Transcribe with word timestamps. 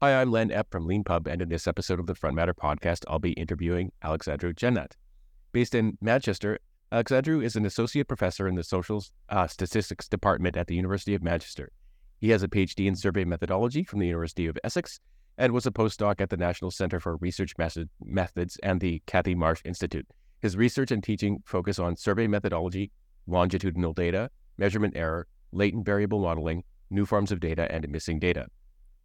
Hi, 0.00 0.14
I'm 0.20 0.30
Len 0.30 0.50
Epp 0.50 0.70
from 0.70 0.86
LeanPub, 0.86 1.26
and 1.26 1.42
in 1.42 1.48
this 1.48 1.66
episode 1.66 1.98
of 1.98 2.06
the 2.06 2.14
Front 2.14 2.36
Matter 2.36 2.54
podcast, 2.54 3.04
I'll 3.08 3.18
be 3.18 3.32
interviewing 3.32 3.90
Alexandru 4.00 4.54
Cernat. 4.54 4.92
Based 5.50 5.74
in 5.74 5.98
Manchester, 6.00 6.60
Alexandru 6.92 7.40
is 7.40 7.56
an 7.56 7.66
associate 7.66 8.06
professor 8.06 8.46
in 8.46 8.54
the 8.54 8.62
social 8.62 9.04
uh, 9.28 9.48
statistics 9.48 10.06
department 10.06 10.56
at 10.56 10.68
the 10.68 10.76
University 10.76 11.16
of 11.16 11.24
Manchester. 11.24 11.72
He 12.20 12.30
has 12.30 12.44
a 12.44 12.48
PhD 12.48 12.86
in 12.86 12.94
survey 12.94 13.24
methodology 13.24 13.82
from 13.82 13.98
the 13.98 14.06
University 14.06 14.46
of 14.46 14.56
Essex 14.62 15.00
and 15.36 15.52
was 15.52 15.66
a 15.66 15.72
postdoc 15.72 16.20
at 16.20 16.30
the 16.30 16.36
National 16.36 16.70
Center 16.70 17.00
for 17.00 17.16
Research 17.16 17.54
Methods 17.58 18.56
and 18.62 18.80
the 18.80 19.02
Cathie 19.08 19.34
Marsh 19.34 19.62
Institute. 19.64 20.06
His 20.40 20.56
research 20.56 20.92
and 20.92 21.02
teaching 21.02 21.42
focus 21.44 21.80
on 21.80 21.96
survey 21.96 22.28
methodology, 22.28 22.92
longitudinal 23.26 23.94
data, 23.94 24.30
measurement 24.58 24.96
error, 24.96 25.26
latent 25.50 25.84
variable 25.84 26.20
modeling, 26.20 26.62
new 26.88 27.04
forms 27.04 27.32
of 27.32 27.40
data, 27.40 27.66
and 27.72 27.88
missing 27.88 28.20
data. 28.20 28.46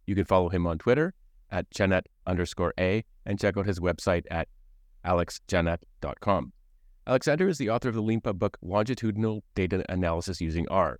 You 0.06 0.14
can 0.14 0.24
follow 0.24 0.48
him 0.48 0.66
on 0.66 0.78
Twitter 0.78 1.14
at 1.50 1.68
Cernat 1.70 2.02
underscore 2.26 2.74
A 2.78 3.04
and 3.26 3.38
check 3.38 3.56
out 3.56 3.66
his 3.66 3.80
website 3.80 4.24
at 4.30 4.48
alexcernat.com. 5.04 6.52
Alexander 7.06 7.48
is 7.48 7.58
the 7.58 7.70
author 7.70 7.90
of 7.90 7.94
the 7.94 8.02
LeanPub 8.02 8.38
book 8.38 8.56
Longitudinal 8.62 9.44
Data 9.54 9.84
Analysis 9.88 10.40
Using 10.40 10.66
R. 10.68 10.98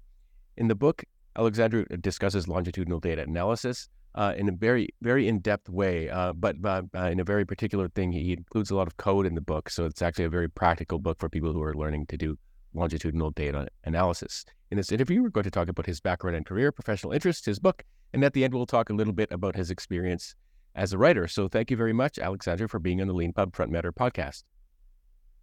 In 0.56 0.68
the 0.68 0.74
book, 0.74 1.04
Alexander 1.36 1.84
discusses 2.00 2.46
longitudinal 2.46 3.00
data 3.00 3.22
analysis 3.22 3.88
uh, 4.14 4.34
in 4.36 4.48
a 4.48 4.52
very, 4.52 4.88
very 5.02 5.26
in-depth 5.26 5.68
way, 5.68 6.08
uh, 6.08 6.32
but 6.32 6.56
uh, 6.64 6.82
in 6.94 7.18
a 7.18 7.24
very 7.24 7.44
particular 7.44 7.88
thing. 7.88 8.12
He 8.12 8.32
includes 8.32 8.70
a 8.70 8.76
lot 8.76 8.86
of 8.86 8.96
code 8.96 9.26
in 9.26 9.34
the 9.34 9.40
book, 9.40 9.68
so 9.68 9.86
it's 9.86 10.02
actually 10.02 10.26
a 10.26 10.30
very 10.30 10.48
practical 10.48 10.98
book 10.98 11.18
for 11.18 11.28
people 11.28 11.52
who 11.52 11.62
are 11.62 11.74
learning 11.74 12.06
to 12.06 12.16
do 12.16 12.38
longitudinal 12.74 13.30
data 13.30 13.68
analysis. 13.84 14.44
In 14.70 14.76
this 14.76 14.92
interview, 14.92 15.22
we're 15.22 15.30
going 15.30 15.44
to 15.44 15.50
talk 15.50 15.68
about 15.68 15.86
his 15.86 16.00
background 16.00 16.36
and 16.36 16.46
career, 16.46 16.70
professional 16.70 17.12
interests, 17.12 17.46
his 17.46 17.58
book, 17.58 17.82
and 18.14 18.24
at 18.24 18.32
the 18.32 18.44
end, 18.44 18.54
we'll 18.54 18.64
talk 18.64 18.90
a 18.90 18.94
little 18.94 19.12
bit 19.12 19.30
about 19.32 19.56
his 19.56 19.70
experience 19.70 20.34
as 20.74 20.92
a 20.92 20.98
writer. 20.98 21.26
So 21.26 21.48
thank 21.48 21.70
you 21.70 21.76
very 21.76 21.92
much, 21.92 22.18
Alexandru, 22.18 22.68
for 22.68 22.78
being 22.78 23.00
on 23.00 23.08
the 23.08 23.14
LeanPub 23.14 23.54
Front 23.54 23.72
Matter 23.72 23.92
podcast. 23.92 24.44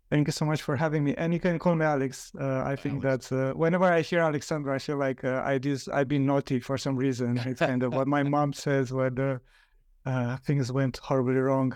Thank 0.09 0.28
you 0.28 0.31
so 0.31 0.45
much 0.45 0.61
for 0.61 0.75
having 0.75 1.03
me. 1.03 1.13
And 1.17 1.33
you 1.33 1.39
can 1.39 1.59
call 1.59 1.75
me 1.75 1.86
Alex. 1.86 2.31
Uh, 2.39 2.63
I 2.66 2.75
think 2.75 3.03
Alex. 3.03 3.30
that 3.30 3.52
uh, 3.52 3.53
whenever 3.53 3.86
I 3.86 4.02
hear 4.02 4.19
Alexandru, 4.22 4.73
I 4.73 4.80
feel 4.80 4.97
like 4.97 5.23
uh, 5.23 5.41
I 5.45 5.58
just, 5.58 5.89
I've 5.89 6.08
been 6.08 6.25
naughty 6.25 6.59
for 6.59 6.78
some 6.78 6.95
reason. 6.95 7.38
It's 7.38 7.59
kind 7.72 7.83
of 7.83 7.94
what 7.94 8.08
my 8.08 8.23
mom 8.23 8.53
says 8.53 8.91
when 8.91 9.39
uh, 10.06 10.38
things 10.45 10.72
went 10.72 10.97
horribly 10.97 11.35
wrong. 11.35 11.75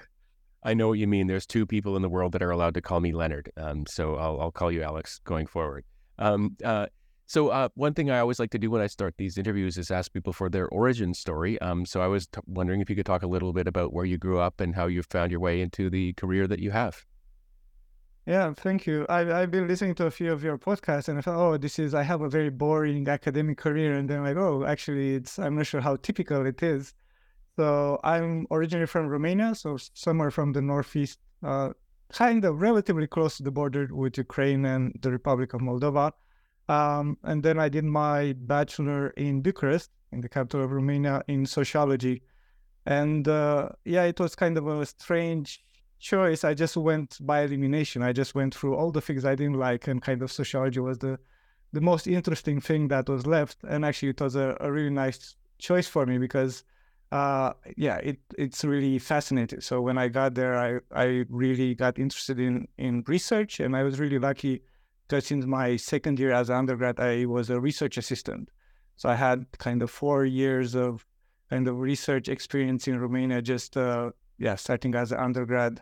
I 0.63 0.73
know 0.73 0.87
what 0.87 0.99
you 0.99 1.07
mean. 1.07 1.27
There's 1.27 1.45
two 1.45 1.65
people 1.65 1.95
in 1.95 2.01
the 2.01 2.09
world 2.09 2.31
that 2.31 2.41
are 2.41 2.51
allowed 2.51 2.73
to 2.73 2.81
call 2.81 2.99
me 2.99 3.13
Leonard. 3.13 3.51
Um, 3.55 3.85
so 3.85 4.15
I'll, 4.15 4.39
I'll 4.41 4.51
call 4.51 4.71
you 4.71 4.81
Alex 4.81 5.19
going 5.23 5.45
forward. 5.45 5.85
Um, 6.17 6.55
uh, 6.63 6.87
so 7.27 7.49
uh, 7.49 7.69
one 7.75 7.93
thing 7.93 8.11
I 8.11 8.19
always 8.19 8.39
like 8.39 8.51
to 8.51 8.59
do 8.59 8.69
when 8.69 8.81
I 8.81 8.87
start 8.87 9.15
these 9.17 9.37
interviews 9.37 9.77
is 9.77 9.89
ask 9.89 10.13
people 10.13 10.33
for 10.33 10.49
their 10.49 10.67
origin 10.69 11.13
story. 11.13 11.59
Um, 11.61 11.85
so 11.85 12.01
I 12.01 12.07
was 12.07 12.27
t- 12.27 12.39
wondering 12.45 12.81
if 12.81 12.89
you 12.89 12.95
could 12.95 13.05
talk 13.05 13.23
a 13.23 13.27
little 13.27 13.51
bit 13.51 13.67
about 13.67 13.93
where 13.93 14.05
you 14.05 14.17
grew 14.17 14.39
up 14.39 14.61
and 14.61 14.75
how 14.75 14.87
you 14.87 15.01
found 15.03 15.31
your 15.31 15.39
way 15.39 15.61
into 15.61 15.89
the 15.89 16.13
career 16.13 16.47
that 16.47 16.59
you 16.59 16.71
have. 16.71 17.03
Yeah, 18.27 18.53
thank 18.53 18.87
you. 18.87 19.05
I, 19.07 19.41
I've 19.41 19.51
been 19.51 19.67
listening 19.67 19.93
to 19.95 20.07
a 20.07 20.11
few 20.11 20.31
of 20.31 20.43
your 20.43 20.57
podcasts 20.57 21.09
and 21.09 21.17
I 21.17 21.21
thought, 21.21 21.37
oh, 21.37 21.57
this 21.57 21.77
is, 21.77 21.93
I 21.93 22.01
have 22.01 22.21
a 22.21 22.29
very 22.29 22.49
boring 22.49 23.07
academic 23.07 23.57
career. 23.57 23.95
And 23.95 24.09
then 24.09 24.23
like, 24.23 24.37
oh, 24.37 24.65
actually, 24.65 25.15
it's, 25.15 25.37
I'm 25.37 25.55
not 25.55 25.67
sure 25.67 25.81
how 25.81 25.95
typical 25.97 26.45
it 26.45 26.61
is. 26.63 26.93
So 27.55 27.99
I'm 28.03 28.47
originally 28.51 28.87
from 28.87 29.07
Romania, 29.07 29.55
so 29.55 29.77
somewhere 29.93 30.31
from 30.31 30.53
the 30.53 30.61
northeast, 30.61 31.19
uh, 31.43 31.69
kind 32.11 32.43
of 32.45 32.61
relatively 32.61 33.07
close 33.07 33.37
to 33.37 33.43
the 33.43 33.51
border 33.51 33.87
with 33.91 34.17
Ukraine 34.17 34.65
and 34.65 34.97
the 35.01 35.11
Republic 35.11 35.53
of 35.53 35.61
Moldova. 35.61 36.11
Um, 36.67 37.17
and 37.23 37.43
then 37.43 37.59
I 37.59 37.69
did 37.69 37.83
my 37.83 38.33
bachelor 38.33 39.09
in 39.09 39.41
Bucharest, 39.41 39.91
in 40.11 40.21
the 40.21 40.29
capital 40.29 40.63
of 40.63 40.71
Romania, 40.71 41.23
in 41.27 41.45
sociology. 41.45 42.23
And 42.85 43.27
uh, 43.27 43.69
yeah, 43.83 44.03
it 44.03 44.19
was 44.19 44.35
kind 44.35 44.57
of 44.57 44.67
a 44.67 44.85
strange 44.85 45.63
choice. 45.99 46.43
I 46.43 46.53
just 46.53 46.77
went 46.77 47.17
by 47.21 47.41
elimination. 47.41 48.01
I 48.01 48.13
just 48.13 48.35
went 48.35 48.53
through 48.55 48.75
all 48.75 48.91
the 48.91 49.01
things 49.01 49.25
I 49.25 49.35
didn't 49.35 49.59
like, 49.59 49.87
and 49.87 50.01
kind 50.01 50.21
of 50.21 50.31
sociology 50.31 50.79
was 50.79 50.99
the 50.99 51.19
the 51.73 51.81
most 51.81 52.07
interesting 52.07 52.61
thing 52.61 52.87
that 52.87 53.09
was 53.09 53.25
left. 53.25 53.57
And 53.67 53.83
actually, 53.83 54.09
it 54.09 54.21
was 54.21 54.35
a, 54.35 54.55
a 54.61 54.71
really 54.71 54.91
nice 54.91 55.35
choice 55.57 55.87
for 55.87 56.05
me 56.05 56.17
because, 56.17 56.63
uh, 57.11 57.53
yeah, 57.75 57.97
it 57.97 58.19
it's 58.37 58.63
really 58.63 58.99
fascinating. 58.99 59.61
So 59.61 59.81
when 59.81 59.97
I 59.97 60.07
got 60.07 60.35
there, 60.35 60.57
I 60.57 60.79
I 60.91 61.25
really 61.29 61.75
got 61.75 61.99
interested 61.99 62.39
in 62.39 62.67
in 62.77 63.03
research, 63.07 63.59
and 63.59 63.75
I 63.75 63.83
was 63.83 63.99
really 63.99 64.19
lucky 64.19 64.61
because 65.07 65.25
since 65.27 65.45
my 65.45 65.75
second 65.75 66.19
year 66.19 66.31
as 66.31 66.49
an 66.49 66.55
undergrad, 66.55 66.99
I 66.99 67.25
was 67.25 67.49
a 67.49 67.59
research 67.59 67.97
assistant. 67.97 68.49
So 68.95 69.09
I 69.09 69.15
had 69.15 69.45
kind 69.57 69.81
of 69.81 69.91
four 69.91 70.25
years 70.25 70.75
of 70.75 71.05
kind 71.49 71.67
of 71.67 71.79
research 71.79 72.27
experience 72.27 72.87
in 72.87 72.99
Romania, 72.99 73.41
just 73.41 73.77
uh, 73.77 74.11
yeah, 74.37 74.55
starting 74.55 74.95
as 74.95 75.11
an 75.11 75.19
undergrad, 75.19 75.81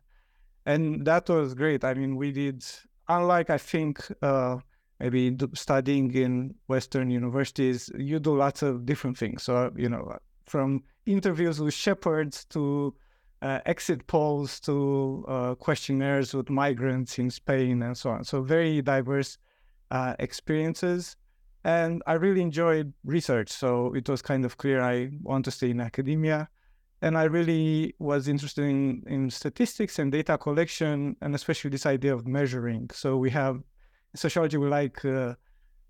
and 0.65 1.05
that 1.05 1.29
was 1.29 1.53
great. 1.53 1.83
I 1.83 1.93
mean, 1.93 2.15
we 2.15 2.31
did 2.31 2.65
unlike 3.07 3.49
I 3.49 3.57
think 3.57 4.05
uh, 4.21 4.57
maybe 4.99 5.37
studying 5.53 6.13
in 6.13 6.55
Western 6.67 7.09
universities, 7.09 7.89
you 7.97 8.19
do 8.19 8.35
lots 8.35 8.61
of 8.61 8.85
different 8.85 9.17
things. 9.17 9.43
So 9.43 9.71
you 9.75 9.89
know, 9.89 10.17
from 10.45 10.83
interviews 11.05 11.59
with 11.59 11.73
shepherds 11.73 12.45
to 12.45 12.93
uh, 13.43 13.59
exit 13.65 14.07
polls 14.07 14.59
to 14.61 15.25
uh, 15.27 15.55
questionnaires 15.55 16.33
with 16.33 16.49
migrants 16.49 17.19
in 17.19 17.29
Spain 17.29 17.83
and 17.83 17.95
so 17.95 18.09
on. 18.09 18.23
So 18.23 18.41
very 18.41 18.81
diverse 18.81 19.37
uh, 19.91 20.15
experiences. 20.19 21.17
And 21.65 22.01
I 22.07 22.13
really 22.13 22.41
enjoyed 22.41 22.93
research. 23.03 23.49
So 23.49 23.93
it 23.93 24.07
was 24.07 24.21
kind 24.21 24.45
of 24.45 24.57
clear 24.57 24.81
I 24.81 25.11
want 25.21 25.43
to 25.45 25.51
stay 25.51 25.71
in 25.71 25.81
academia. 25.81 26.49
And 27.01 27.17
I 27.17 27.23
really 27.23 27.93
was 27.99 28.29
interested 28.29 28.63
in, 28.63 29.03
in 29.07 29.29
statistics 29.29 29.99
and 29.99 30.09
data 30.09 30.37
collection, 30.37 31.17
and 31.21 31.35
especially 31.35 31.69
this 31.69 31.85
idea 31.85 32.13
of 32.15 32.25
measuring. 32.25 32.89
So 32.93 33.17
we 33.17 33.29
have 33.31 33.55
in 33.55 34.15
sociology, 34.15 34.55
we 34.55 34.67
like 34.67 35.03
uh, 35.03 35.35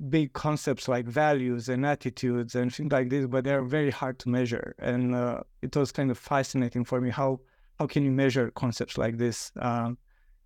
big 0.10 0.34
concepts 0.34 0.88
like 0.88 1.06
values 1.06 1.70
and 1.70 1.86
attitudes 1.86 2.56
and 2.56 2.74
things 2.74 2.92
like 2.92 3.10
this, 3.10 3.26
but 3.26 3.44
they're 3.44 3.64
very 3.64 3.92
hard 3.92 4.20
to 4.20 4.30
measure. 4.30 4.76
And 4.80 5.16
uh, 5.16 5.42
it 5.62 5.76
was 5.76 5.92
kind 5.92 6.12
of 6.12 6.18
fascinating 6.18 6.84
for 6.84 7.00
me 7.02 7.10
how 7.10 7.40
how 7.80 7.88
can 7.88 8.04
you 8.04 8.12
measure 8.12 8.52
concepts 8.52 8.98
like 8.98 9.18
this. 9.18 9.52
Um, 9.60 9.98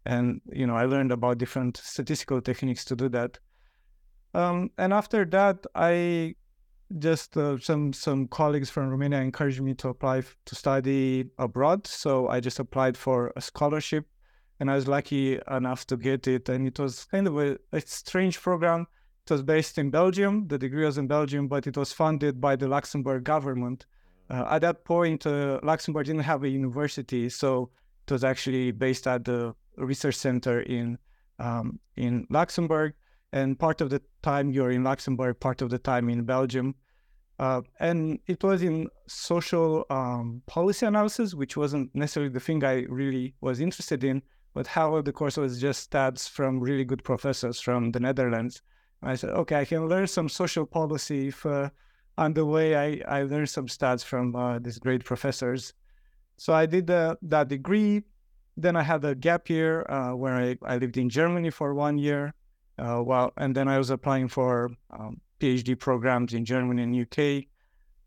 and 0.05 0.41
you 0.51 0.65
know, 0.65 0.75
I 0.75 0.85
learned 0.85 1.11
about 1.11 1.37
different 1.37 1.77
statistical 1.77 2.41
techniques 2.41 2.85
to 2.85 2.95
do 2.95 3.09
that. 3.09 3.39
Um, 4.33 4.71
and 4.77 4.93
after 4.93 5.25
that, 5.25 5.65
I 5.75 6.35
just 6.99 7.35
uh, 7.35 7.57
some 7.57 7.91
some 7.91 8.27
colleagues 8.27 8.69
from 8.69 8.89
Romania 8.89 9.19
encouraged 9.19 9.61
me 9.61 9.73
to 9.75 9.89
apply 9.89 10.19
f- 10.19 10.37
to 10.45 10.55
study 10.55 11.25
abroad. 11.37 11.85
So 11.87 12.29
I 12.29 12.39
just 12.39 12.59
applied 12.59 12.97
for 12.97 13.33
a 13.35 13.41
scholarship, 13.41 14.05
and 14.59 14.71
I 14.71 14.75
was 14.75 14.87
lucky 14.87 15.39
enough 15.51 15.85
to 15.87 15.97
get 15.97 16.27
it. 16.27 16.47
And 16.49 16.67
it 16.67 16.79
was 16.79 17.05
kind 17.05 17.27
of 17.27 17.37
a, 17.37 17.57
a 17.73 17.81
strange 17.81 18.39
program 18.39 18.87
it 19.29 19.33
was 19.33 19.43
based 19.43 19.77
in 19.77 19.89
Belgium. 19.89 20.47
The 20.47 20.57
degree 20.57 20.85
was 20.85 20.97
in 20.97 21.05
Belgium, 21.07 21.49
but 21.49 21.67
it 21.67 21.75
was 21.75 21.91
funded 21.91 22.39
by 22.39 22.55
the 22.55 22.67
Luxembourg 22.67 23.25
government. 23.25 23.85
Uh, 24.29 24.45
at 24.49 24.59
that 24.59 24.85
point, 24.85 25.27
uh, 25.27 25.59
Luxembourg 25.63 26.05
didn't 26.05 26.23
have 26.23 26.43
a 26.43 26.49
university, 26.49 27.27
so 27.27 27.69
it 28.05 28.11
was 28.13 28.23
actually 28.23 28.71
based 28.71 29.05
at 29.05 29.25
the 29.25 29.53
research 29.75 30.15
center 30.15 30.61
in 30.61 30.97
um, 31.39 31.77
in 31.97 32.25
Luxembourg. 32.29 32.93
And 33.33 33.59
part 33.59 33.81
of 33.81 33.89
the 33.89 34.01
time 34.23 34.49
you're 34.49 34.71
in 34.71 34.85
Luxembourg, 34.85 35.41
part 35.41 35.61
of 35.61 35.69
the 35.69 35.77
time 35.77 36.09
in 36.09 36.23
Belgium. 36.23 36.75
Uh, 37.37 37.61
and 37.81 38.19
it 38.27 38.41
was 38.41 38.63
in 38.63 38.87
social 39.07 39.85
um, 39.89 40.41
policy 40.47 40.85
analysis, 40.85 41.33
which 41.33 41.57
wasn't 41.57 41.93
necessarily 41.93 42.31
the 42.31 42.39
thing 42.39 42.63
I 42.63 42.85
really 42.87 43.35
was 43.41 43.59
interested 43.59 44.05
in, 44.05 44.23
but 44.53 44.65
how 44.67 45.01
the 45.01 45.11
course 45.11 45.35
was 45.35 45.59
just 45.59 45.91
stats 45.91 46.29
from 46.29 46.61
really 46.61 46.85
good 46.85 47.03
professors 47.03 47.59
from 47.59 47.91
the 47.91 47.99
Netherlands. 47.99 48.61
I 49.03 49.15
said, 49.15 49.31
okay, 49.31 49.57
I 49.61 49.65
can 49.65 49.87
learn 49.87 50.07
some 50.07 50.29
social 50.29 50.65
policy 50.65 51.27
if 51.27 51.45
uh, 51.45 51.69
on 52.17 52.33
the 52.33 52.45
way 52.45 52.75
I, 52.75 53.19
I 53.19 53.23
learned 53.23 53.49
some 53.49 53.67
stats 53.67 54.03
from 54.03 54.35
uh, 54.35 54.59
these 54.59 54.79
great 54.79 55.03
professors. 55.03 55.73
So 56.37 56.53
I 56.53 56.65
did 56.65 56.89
uh, 56.89 57.15
that 57.23 57.47
degree. 57.47 58.03
Then 58.55 58.75
I 58.75 58.83
had 58.83 59.05
a 59.05 59.13
gap 59.13 59.49
year 59.49 59.85
uh, 59.89 60.15
where 60.15 60.35
I, 60.35 60.57
I 60.63 60.77
lived 60.77 60.97
in 60.97 61.09
Germany 61.09 61.51
for 61.51 61.73
one 61.73 61.97
year. 61.97 62.33
Uh, 62.79 63.01
well, 63.03 63.33
and 63.37 63.55
then 63.55 63.67
I 63.67 63.77
was 63.77 63.89
applying 63.89 64.27
for 64.27 64.71
um, 64.91 65.21
PhD 65.39 65.77
programs 65.77 66.33
in 66.33 66.45
Germany 66.45 66.83
and 66.83 66.95
UK. 66.95 67.45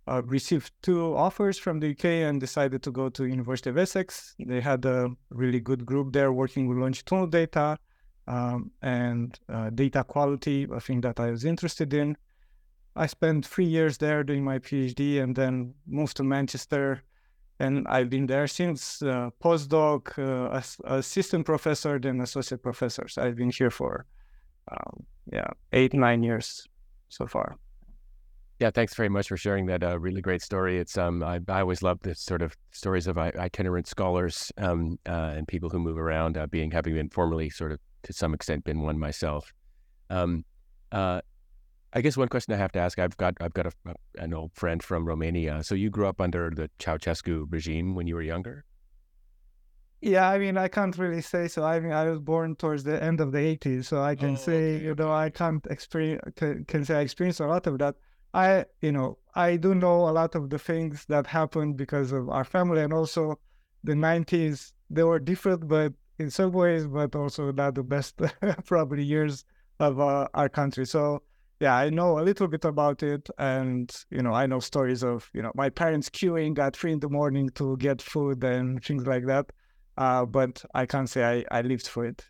Uh, 0.09 0.23
received 0.25 0.73
two 0.83 1.15
offers 1.15 1.57
from 1.57 1.79
the 1.79 1.91
UK 1.91 2.05
and 2.05 2.41
decided 2.41 2.83
to 2.83 2.91
go 2.91 3.09
to 3.11 3.27
University 3.27 3.71
of 3.71 3.79
Essex. 3.79 4.35
They 4.45 4.61
had 4.61 4.85
a 4.85 5.11
really 5.31 5.61
good 5.61 5.87
group 5.87 6.13
there 6.13 6.33
working 6.33 6.67
with 6.67 6.79
longitudinal 6.79 7.29
data 7.29 7.79
um, 8.31 8.71
and 8.83 9.39
uh, 9.49 9.71
data 9.71 10.05
quality, 10.05 10.67
a 10.73 10.81
thing 10.81 11.01
that 11.01 11.19
I 11.19 11.31
was 11.31 11.45
interested 11.45 11.93
in. 11.93 12.17
I 12.95 13.07
spent 13.07 13.45
three 13.45 13.67
years 13.67 13.99
there 13.99 14.23
doing 14.23 14.45
my 14.45 14.59
PhD 14.61 15.21
and 15.21 15.35
then 15.35 15.75
moved 15.87 16.17
to 16.19 16.25
Manchester. 16.25 17.03
And 17.59 17.87
I've 17.89 18.09
been 18.09 18.27
there 18.27 18.47
since 18.47 19.03
uh, 19.03 19.31
postdoc, 19.43 20.17
uh, 20.19 20.63
assistant 20.85 21.45
professor, 21.45 21.99
then 21.99 22.21
associate 22.21 22.63
professor. 22.63 23.09
So 23.09 23.23
I've 23.23 23.37
been 23.37 23.51
here 23.51 23.71
for, 23.71 24.07
um, 24.71 25.05
yeah, 25.33 25.49
eight, 25.73 25.93
nine 25.93 26.23
years 26.23 26.67
so 27.09 27.27
far. 27.27 27.57
Yeah, 28.61 28.71
thanks 28.71 28.95
very 28.95 29.09
much 29.09 29.29
for 29.29 29.37
sharing 29.37 29.67
that 29.67 29.83
uh, 29.83 29.99
really 29.99 30.21
great 30.21 30.43
story. 30.43 30.79
It's 30.79 30.97
um, 30.97 31.23
I, 31.23 31.41
I 31.49 31.61
always 31.61 31.83
love 31.83 31.99
the 32.03 32.15
sort 32.15 32.43
of 32.43 32.55
stories 32.71 33.07
of 33.07 33.19
itinerant 33.19 33.89
scholars 33.89 34.53
um, 34.59 34.99
uh, 35.07 35.33
and 35.37 35.49
people 35.49 35.71
who 35.71 35.79
move 35.79 35.99
around, 35.99 36.37
uh, 36.37 36.47
being 36.47 36.71
having 36.71 36.95
been 36.95 37.09
formerly 37.09 37.51
sort 37.51 37.73
of 37.73 37.81
to 38.03 38.13
some 38.13 38.35
extent 38.35 38.65
been 38.65 38.81
one 38.81 38.99
myself. 38.99 39.53
Um, 40.09 40.45
uh, 40.93 41.21
I 41.93 42.01
guess 42.01 42.17
one 42.17 42.29
question 42.29 42.55
I 42.55 42.57
have 42.57 42.73
to 42.73 42.79
ask: 42.79 42.99
I've 42.99 43.17
got 43.17 43.35
I've 43.41 43.55
got 43.55 43.67
a, 43.67 43.73
an 44.19 44.33
old 44.33 44.53
friend 44.55 44.83
from 44.83 45.07
Romania. 45.07 45.63
So 45.63 45.75
you 45.75 45.91
grew 45.91 46.07
up 46.07 46.21
under 46.21 46.51
the 46.51 46.71
Ceausescu 46.79 47.47
regime 47.51 47.95
when 47.95 48.07
you 48.07 48.15
were 48.15 48.23
younger? 48.23 48.65
Yeah, 50.01 50.31
I 50.31 50.39
mean, 50.39 50.57
I 50.57 50.69
can't 50.69 50.97
really 50.97 51.21
say 51.21 51.47
so. 51.47 51.63
I 51.63 51.79
mean, 51.79 51.93
I 51.93 52.09
was 52.09 52.21
born 52.21 52.57
towards 52.57 52.85
the 52.85 53.03
end 53.03 53.21
of 53.21 53.33
the 53.33 53.39
80s, 53.39 53.85
so 53.85 54.03
I 54.03 54.15
can 54.15 54.31
oh, 54.31 54.37
say, 54.37 54.77
okay. 54.77 54.85
you 54.85 54.95
know, 54.95 55.13
I 55.13 55.29
can't 55.29 55.65
experience 55.67 56.23
can, 56.37 56.65
can 56.65 56.85
say 56.87 56.97
I 56.97 57.01
experienced 57.01 57.41
a 57.41 57.47
lot 57.47 57.67
of 57.67 57.79
that. 57.81 57.97
I, 58.33 58.65
you 58.81 58.93
know, 58.93 59.19
I 59.35 59.57
do 59.57 59.75
know 59.75 60.09
a 60.09 60.13
lot 60.13 60.35
of 60.35 60.49
the 60.49 60.59
things 60.59 61.05
that 61.09 61.27
happened 61.27 61.77
because 61.77 62.13
of 62.13 62.31
our 62.31 62.45
family 62.45 62.81
and 62.83 62.93
also 62.95 63.39
the 63.85 63.93
90s. 63.93 64.73
They 64.89 65.03
were 65.03 65.19
different, 65.19 65.69
but 65.69 65.93
in 66.21 66.31
some 66.31 66.53
ways, 66.53 66.87
but 66.87 67.17
also 67.17 67.51
not 67.51 67.75
the 67.75 67.83
best 67.83 68.21
probably 68.67 69.03
years 69.03 69.45
of 69.79 69.99
uh, 69.99 70.29
our 70.35 70.49
country. 70.49 70.85
So 70.85 71.23
yeah, 71.61 71.75
I 71.75 71.91
know 71.91 72.19
a 72.19 72.23
little 72.23 72.47
bit 72.47 72.65
about 72.65 73.03
it, 73.03 73.29
and 73.39 73.91
you 74.11 74.23
know, 74.23 74.33
I 74.33 74.47
know 74.47 74.61
stories 74.61 75.03
of 75.03 75.29
you 75.33 75.43
know 75.43 75.53
my 75.55 75.71
parents 75.71 76.11
queuing 76.11 76.59
at 76.59 76.77
three 76.77 76.93
in 76.93 77.01
the 77.01 77.09
morning 77.09 77.49
to 77.55 77.77
get 77.79 78.03
food 78.03 78.45
and 78.45 78.85
things 78.85 79.07
like 79.07 79.27
that. 79.27 79.47
Uh, 79.97 80.25
but 80.25 80.65
I 80.75 80.87
can't 80.87 81.09
say 81.09 81.45
I, 81.51 81.59
I 81.59 81.63
lived 81.63 81.87
for 81.87 82.07
it. 82.07 82.25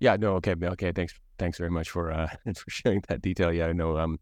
Yeah, 0.00 0.16
no, 0.16 0.34
okay, 0.36 0.54
okay. 0.60 0.92
Thanks, 0.92 1.14
thanks 1.38 1.58
very 1.58 1.70
much 1.70 1.90
for 1.90 2.10
uh, 2.10 2.28
for 2.56 2.70
sharing 2.70 3.02
that 3.08 3.20
detail. 3.20 3.52
Yeah, 3.52 3.66
I 3.66 3.72
know 3.72 3.98
um, 3.98 4.18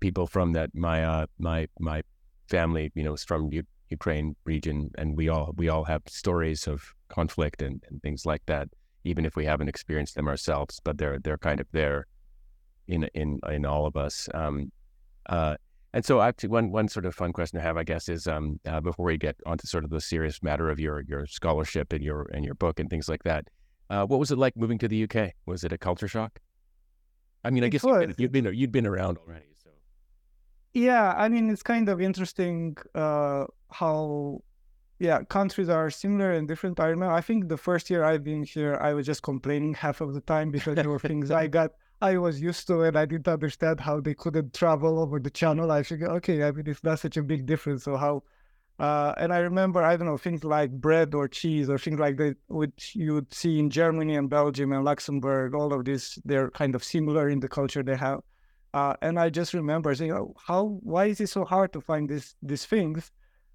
people 0.00 0.26
from 0.26 0.52
that 0.52 0.70
my 0.74 1.04
uh 1.04 1.26
my 1.38 1.68
my 1.78 2.02
family 2.48 2.90
you 2.94 3.02
know 3.02 3.14
is 3.14 3.24
from 3.24 3.50
Ukraine 3.90 4.36
region 4.44 4.90
and 4.98 5.16
we 5.16 5.28
all 5.28 5.54
we 5.56 5.68
all 5.68 5.84
have 5.84 6.02
stories 6.06 6.66
of 6.66 6.94
conflict 7.08 7.62
and, 7.62 7.82
and 7.88 8.02
things 8.02 8.26
like 8.26 8.42
that 8.46 8.68
even 9.04 9.24
if 9.24 9.36
we 9.36 9.44
haven't 9.44 9.68
experienced 9.68 10.14
them 10.14 10.28
ourselves 10.28 10.80
but 10.84 10.98
they're 10.98 11.18
they're 11.20 11.38
kind 11.38 11.60
of 11.60 11.66
there 11.72 12.06
in 12.86 13.08
in 13.14 13.40
in 13.50 13.64
all 13.64 13.86
of 13.86 13.96
us. 13.96 14.28
Um 14.34 14.72
uh 15.28 15.56
and 15.94 16.04
so 16.04 16.20
actually 16.20 16.50
one 16.50 16.70
one 16.70 16.88
sort 16.88 17.06
of 17.06 17.14
fun 17.14 17.32
question 17.32 17.58
to 17.58 17.62
have 17.62 17.76
I 17.76 17.84
guess 17.84 18.08
is 18.08 18.26
um 18.26 18.60
uh, 18.66 18.80
before 18.80 19.06
we 19.06 19.16
get 19.16 19.36
onto 19.46 19.66
sort 19.66 19.84
of 19.84 19.90
the 19.90 20.00
serious 20.00 20.42
matter 20.42 20.68
of 20.70 20.78
your 20.78 21.02
your 21.02 21.26
scholarship 21.26 21.92
and 21.92 22.02
your 22.02 22.26
and 22.32 22.44
your 22.44 22.54
book 22.54 22.80
and 22.80 22.90
things 22.90 23.08
like 23.08 23.22
that 23.24 23.46
uh, 23.90 24.04
what 24.04 24.20
was 24.20 24.30
it 24.30 24.36
like 24.36 24.54
moving 24.56 24.78
to 24.78 24.88
the 24.88 25.04
UK 25.04 25.32
was 25.46 25.64
it 25.64 25.72
a 25.72 25.78
culture 25.78 26.08
shock? 26.08 26.40
I 27.44 27.50
mean 27.50 27.64
I 27.64 27.68
guess 27.68 27.84
you've 27.84 28.00
been, 28.00 28.14
you've 28.18 28.32
been 28.32 28.54
you'd 28.54 28.72
been 28.72 28.86
around 28.86 29.18
already 29.18 29.46
yeah, 30.78 31.14
I 31.16 31.28
mean, 31.28 31.50
it's 31.50 31.62
kind 31.62 31.88
of 31.88 32.00
interesting 32.00 32.76
uh, 32.94 33.44
how, 33.70 34.42
yeah, 34.98 35.22
countries 35.24 35.68
are 35.68 35.90
similar 35.90 36.32
and 36.32 36.46
different. 36.46 36.80
I 36.80 36.86
remember, 36.86 37.14
I 37.14 37.20
think 37.20 37.48
the 37.48 37.56
first 37.56 37.90
year 37.90 38.04
I've 38.04 38.24
been 38.24 38.44
here, 38.44 38.78
I 38.80 38.94
was 38.94 39.04
just 39.06 39.22
complaining 39.22 39.74
half 39.74 40.00
of 40.00 40.14
the 40.14 40.20
time 40.20 40.50
because 40.50 40.76
there 40.76 40.88
were 40.88 40.98
things 40.98 41.30
I 41.30 41.46
got, 41.46 41.70
I 42.00 42.16
was 42.16 42.40
used 42.40 42.66
to, 42.68 42.82
and 42.82 42.96
I 42.96 43.04
didn't 43.06 43.28
understand 43.28 43.80
how 43.80 44.00
they 44.00 44.14
couldn't 44.14 44.54
travel 44.54 44.98
over 45.00 45.18
the 45.18 45.30
channel. 45.30 45.70
I 45.70 45.82
figured, 45.82 46.10
okay, 46.18 46.44
I 46.44 46.52
mean, 46.52 46.66
it's 46.66 46.84
not 46.84 47.00
such 47.00 47.16
a 47.16 47.22
big 47.22 47.44
difference. 47.44 47.84
So 47.84 47.96
how, 47.96 48.22
uh, 48.78 49.14
and 49.16 49.32
I 49.32 49.38
remember, 49.38 49.82
I 49.82 49.96
don't 49.96 50.06
know, 50.06 50.16
things 50.16 50.44
like 50.44 50.70
bread 50.70 51.14
or 51.14 51.26
cheese 51.26 51.68
or 51.68 51.78
things 51.78 51.98
like 51.98 52.16
that, 52.18 52.36
which 52.46 52.92
you 52.94 53.14
would 53.14 53.34
see 53.34 53.58
in 53.58 53.70
Germany 53.70 54.14
and 54.14 54.30
Belgium 54.30 54.72
and 54.72 54.84
Luxembourg, 54.84 55.54
all 55.54 55.72
of 55.72 55.84
this, 55.84 56.18
they're 56.24 56.50
kind 56.50 56.74
of 56.76 56.84
similar 56.84 57.28
in 57.28 57.40
the 57.40 57.48
culture 57.48 57.82
they 57.82 57.96
have. 57.96 58.20
Uh, 58.78 58.94
and 59.02 59.18
I 59.18 59.28
just 59.30 59.54
remember 59.54 59.94
saying, 59.94 60.12
oh, 60.12 60.34
"How? 60.48 60.62
Why 60.92 61.04
is 61.12 61.20
it 61.20 61.30
so 61.36 61.44
hard 61.44 61.72
to 61.74 61.80
find 61.80 62.08
these 62.08 62.36
these 62.50 62.64
things?" 62.74 63.10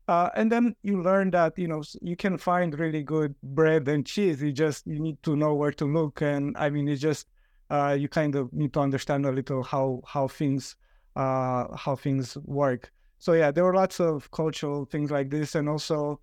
Uh, 0.07 0.29
and 0.35 0.51
then 0.51 0.75
you 0.83 1.01
learn 1.01 1.31
that 1.31 1.57
you 1.57 1.67
know 1.67 1.81
you 2.01 2.15
can 2.23 2.37
find 2.37 2.77
really 2.77 3.03
good 3.03 3.31
bread 3.41 3.87
and 3.87 4.05
cheese. 4.05 4.41
You 4.43 4.51
just 4.51 4.85
you 4.85 4.99
need 4.99 5.17
to 5.23 5.35
know 5.35 5.53
where 5.55 5.71
to 5.81 5.85
look, 5.85 6.21
and 6.21 6.57
I 6.57 6.69
mean, 6.69 6.87
it's 6.89 7.01
just 7.01 7.27
uh, 7.69 7.95
you 8.01 8.09
kind 8.09 8.35
of 8.35 8.51
need 8.51 8.73
to 8.73 8.81
understand 8.81 9.25
a 9.25 9.31
little 9.31 9.63
how 9.63 10.01
how 10.13 10.27
things 10.27 10.75
uh, 11.15 11.63
how 11.83 11.95
things 11.95 12.37
work. 12.43 12.91
So 13.19 13.33
yeah, 13.33 13.51
there 13.51 13.63
were 13.63 13.75
lots 13.75 13.99
of 13.99 14.29
cultural 14.31 14.85
things 14.85 15.09
like 15.09 15.29
this, 15.29 15.55
and 15.55 15.69
also 15.69 16.19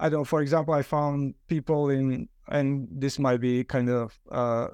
I 0.00 0.08
don't. 0.08 0.24
For 0.24 0.40
example, 0.40 0.74
I 0.74 0.82
found 0.82 1.34
people 1.46 1.90
in, 1.90 2.28
and 2.48 2.88
this 2.90 3.18
might 3.18 3.40
be 3.40 3.64
kind 3.64 3.90
of 3.90 4.18
uh, 4.30 4.68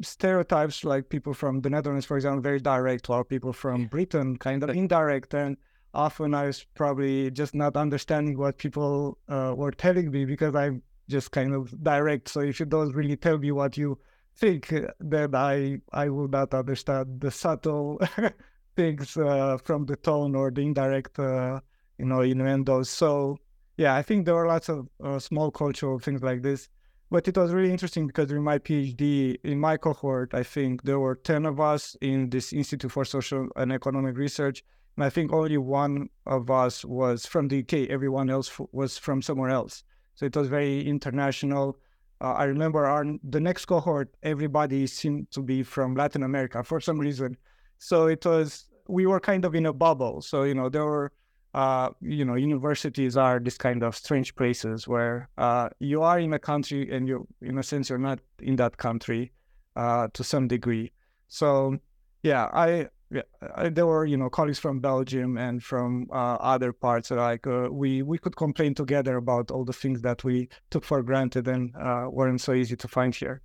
stereotypes 0.00 0.84
like 0.84 1.08
people 1.08 1.34
from 1.34 1.60
the 1.60 1.70
Netherlands, 1.70 2.06
for 2.06 2.16
example, 2.16 2.40
very 2.40 2.60
direct, 2.60 3.08
while 3.08 3.24
people 3.24 3.52
from 3.52 3.86
Britain 3.86 4.36
kind 4.36 4.62
of 4.62 4.70
indirect. 4.70 5.34
And 5.34 5.56
often 5.94 6.34
I 6.34 6.46
was 6.46 6.64
probably 6.74 7.30
just 7.30 7.54
not 7.54 7.76
understanding 7.76 8.38
what 8.38 8.58
people 8.58 9.18
uh, 9.28 9.54
were 9.56 9.72
telling 9.72 10.10
me 10.10 10.24
because 10.24 10.54
I'm 10.54 10.82
just 11.08 11.32
kind 11.32 11.54
of 11.54 11.82
direct. 11.82 12.28
So 12.28 12.40
if 12.40 12.60
you 12.60 12.66
don't 12.66 12.94
really 12.94 13.16
tell 13.16 13.38
me 13.38 13.50
what 13.52 13.76
you 13.76 13.98
think, 14.36 14.72
then 15.00 15.34
I 15.34 15.80
I 15.92 16.08
will 16.08 16.28
not 16.28 16.54
understand 16.54 17.20
the 17.20 17.30
subtle 17.30 18.00
things 18.76 19.16
uh, 19.16 19.58
from 19.58 19.86
the 19.86 19.96
tone 19.96 20.34
or 20.34 20.50
the 20.50 20.60
indirect, 20.60 21.18
uh, 21.18 21.60
you 21.98 22.04
know, 22.04 22.20
innuendos. 22.20 22.88
So 22.90 23.38
yeah, 23.76 23.94
I 23.94 24.02
think 24.02 24.26
there 24.26 24.36
are 24.36 24.46
lots 24.46 24.68
of 24.68 24.88
uh, 25.02 25.18
small 25.18 25.50
cultural 25.50 25.98
things 25.98 26.22
like 26.22 26.42
this. 26.42 26.68
But 27.10 27.26
it 27.26 27.38
was 27.38 27.52
really 27.52 27.70
interesting 27.70 28.06
because 28.06 28.30
in 28.30 28.42
my 28.42 28.58
PhD, 28.58 29.38
in 29.42 29.58
my 29.58 29.78
cohort, 29.78 30.34
I 30.34 30.42
think 30.42 30.82
there 30.82 31.00
were 31.00 31.14
10 31.14 31.46
of 31.46 31.58
us 31.58 31.96
in 32.02 32.28
this 32.28 32.52
Institute 32.52 32.92
for 32.92 33.04
Social 33.04 33.48
and 33.56 33.72
Economic 33.72 34.18
Research. 34.18 34.62
And 34.96 35.04
I 35.04 35.10
think 35.10 35.32
only 35.32 35.56
one 35.56 36.10
of 36.26 36.50
us 36.50 36.84
was 36.84 37.24
from 37.24 37.48
the 37.48 37.60
UK. 37.60 37.88
Everyone 37.88 38.28
else 38.28 38.50
f- 38.50 38.66
was 38.72 38.98
from 38.98 39.22
somewhere 39.22 39.48
else. 39.48 39.84
So 40.16 40.26
it 40.26 40.36
was 40.36 40.48
very 40.48 40.86
international. 40.86 41.78
Uh, 42.20 42.32
I 42.32 42.44
remember 42.44 42.84
our 42.84 43.06
the 43.22 43.40
next 43.40 43.66
cohort, 43.66 44.14
everybody 44.22 44.86
seemed 44.86 45.30
to 45.30 45.40
be 45.40 45.62
from 45.62 45.94
Latin 45.94 46.24
America 46.24 46.62
for 46.62 46.80
some 46.80 46.98
reason. 46.98 47.38
So 47.78 48.08
it 48.08 48.26
was, 48.26 48.66
we 48.86 49.06
were 49.06 49.20
kind 49.20 49.46
of 49.46 49.54
in 49.54 49.66
a 49.66 49.72
bubble. 49.72 50.20
So, 50.20 50.42
you 50.42 50.54
know, 50.54 50.68
there 50.68 50.84
were 50.84 51.12
uh, 51.54 51.90
you 52.00 52.24
know, 52.24 52.34
universities 52.34 53.16
are 53.16 53.40
this 53.40 53.56
kind 53.56 53.82
of 53.82 53.96
strange 53.96 54.34
places 54.34 54.86
where 54.86 55.28
uh, 55.38 55.68
you 55.78 56.02
are 56.02 56.18
in 56.18 56.32
a 56.32 56.38
country 56.38 56.90
and 56.92 57.08
you, 57.08 57.26
in 57.40 57.58
a 57.58 57.62
sense, 57.62 57.88
you're 57.88 57.98
not 57.98 58.20
in 58.40 58.56
that 58.56 58.76
country 58.76 59.32
uh, 59.76 60.08
to 60.12 60.22
some 60.22 60.48
degree. 60.48 60.92
So, 61.28 61.78
yeah, 62.22 62.50
I, 62.52 62.88
yeah, 63.10 63.22
I, 63.54 63.70
there 63.70 63.86
were 63.86 64.04
you 64.04 64.16
know 64.18 64.28
colleagues 64.28 64.58
from 64.58 64.80
Belgium 64.80 65.38
and 65.38 65.62
from 65.62 66.08
uh, 66.12 66.34
other 66.34 66.72
parts. 66.72 67.10
Like 67.10 67.46
uh, 67.46 67.68
we 67.70 68.02
we 68.02 68.18
could 68.18 68.36
complain 68.36 68.74
together 68.74 69.16
about 69.16 69.50
all 69.50 69.64
the 69.64 69.72
things 69.72 70.02
that 70.02 70.24
we 70.24 70.48
took 70.70 70.84
for 70.84 71.02
granted 71.02 71.48
and 71.48 71.74
uh, 71.76 72.08
weren't 72.10 72.40
so 72.40 72.52
easy 72.52 72.76
to 72.76 72.88
find 72.88 73.14
here. 73.14 73.40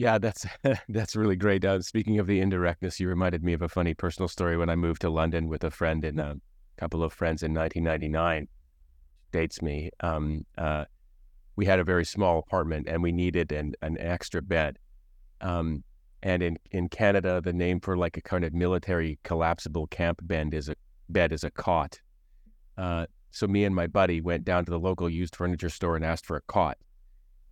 Yeah, 0.00 0.16
that's 0.16 0.46
that's 0.88 1.14
really 1.14 1.36
great. 1.36 1.62
Uh, 1.62 1.82
speaking 1.82 2.18
of 2.18 2.26
the 2.26 2.40
indirectness, 2.40 2.98
you 3.00 3.06
reminded 3.06 3.44
me 3.44 3.52
of 3.52 3.60
a 3.60 3.68
funny 3.68 3.92
personal 3.92 4.28
story 4.28 4.56
when 4.56 4.70
I 4.70 4.74
moved 4.74 5.02
to 5.02 5.10
London 5.10 5.46
with 5.46 5.62
a 5.62 5.70
friend 5.70 6.02
and 6.06 6.18
a 6.18 6.40
couple 6.78 7.04
of 7.04 7.12
friends 7.12 7.42
in 7.42 7.52
1999. 7.52 8.48
Dates 9.30 9.60
me. 9.60 9.90
Um, 10.00 10.46
uh, 10.56 10.86
we 11.56 11.66
had 11.66 11.80
a 11.80 11.84
very 11.84 12.06
small 12.06 12.38
apartment 12.38 12.88
and 12.88 13.02
we 13.02 13.12
needed 13.12 13.52
an, 13.52 13.74
an 13.82 13.98
extra 14.00 14.40
bed. 14.40 14.78
Um, 15.42 15.84
and 16.22 16.42
in, 16.42 16.58
in 16.70 16.88
Canada, 16.88 17.42
the 17.44 17.52
name 17.52 17.78
for 17.78 17.94
like 17.94 18.16
a 18.16 18.22
kind 18.22 18.44
of 18.44 18.54
military 18.54 19.18
collapsible 19.22 19.86
camp 19.88 20.20
bed 20.22 20.54
is 20.54 20.70
a 20.70 20.76
bed 21.10 21.30
is 21.30 21.44
a 21.44 21.50
cot. 21.50 22.00
Uh, 22.78 23.04
so 23.32 23.46
me 23.46 23.64
and 23.64 23.74
my 23.74 23.86
buddy 23.86 24.22
went 24.22 24.46
down 24.46 24.64
to 24.64 24.70
the 24.70 24.80
local 24.80 25.10
used 25.10 25.36
furniture 25.36 25.68
store 25.68 25.94
and 25.94 26.06
asked 26.06 26.24
for 26.24 26.38
a 26.38 26.42
cot. 26.48 26.78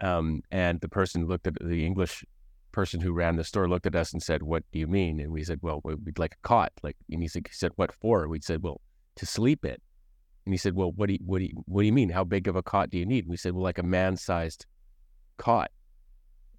Um, 0.01 0.41
and 0.51 0.81
the 0.81 0.89
person 0.89 1.27
looked 1.27 1.47
at 1.47 1.55
the 1.61 1.85
English 1.85 2.25
person 2.79 3.01
who 3.01 3.11
ran 3.11 3.35
the 3.35 3.43
store 3.43 3.69
looked 3.69 3.87
at 3.87 3.97
us 3.97 4.13
and 4.13 4.23
said, 4.23 4.41
"What 4.41 4.63
do 4.71 4.79
you 4.79 4.87
mean?" 4.87 5.19
And 5.19 5.33
we 5.33 5.43
said, 5.43 5.59
"Well, 5.63 5.81
we'd 5.83 6.17
like 6.17 6.35
a 6.35 6.47
cot." 6.47 6.71
Like, 6.85 6.97
and 7.11 7.21
he 7.21 7.27
said, 7.27 7.49
he 7.49 7.53
said 7.53 7.73
"What 7.75 7.93
for?" 7.93 8.29
We 8.29 8.41
said, 8.41 8.63
"Well, 8.63 8.81
to 9.17 9.27
sleep 9.27 9.65
in." 9.65 9.79
And 10.45 10.55
he 10.55 10.59
said, 10.59 10.75
"Well, 10.77 10.93
what 10.93 11.09
do 11.09 11.15
you, 11.15 11.19
what 11.27 11.41
do 11.41 11.47
you, 11.47 11.65
what 11.67 11.81
do 11.83 11.87
you 11.87 11.93
mean? 11.93 12.11
How 12.11 12.23
big 12.23 12.47
of 12.47 12.55
a 12.55 12.63
cot 12.63 12.91
do 12.91 12.97
you 12.97 13.05
need?" 13.05 13.27
we 13.27 13.37
said, 13.37 13.53
"Well, 13.53 13.65
like 13.65 13.79
a 13.79 13.83
man-sized 13.83 14.65
cot." 15.39 15.73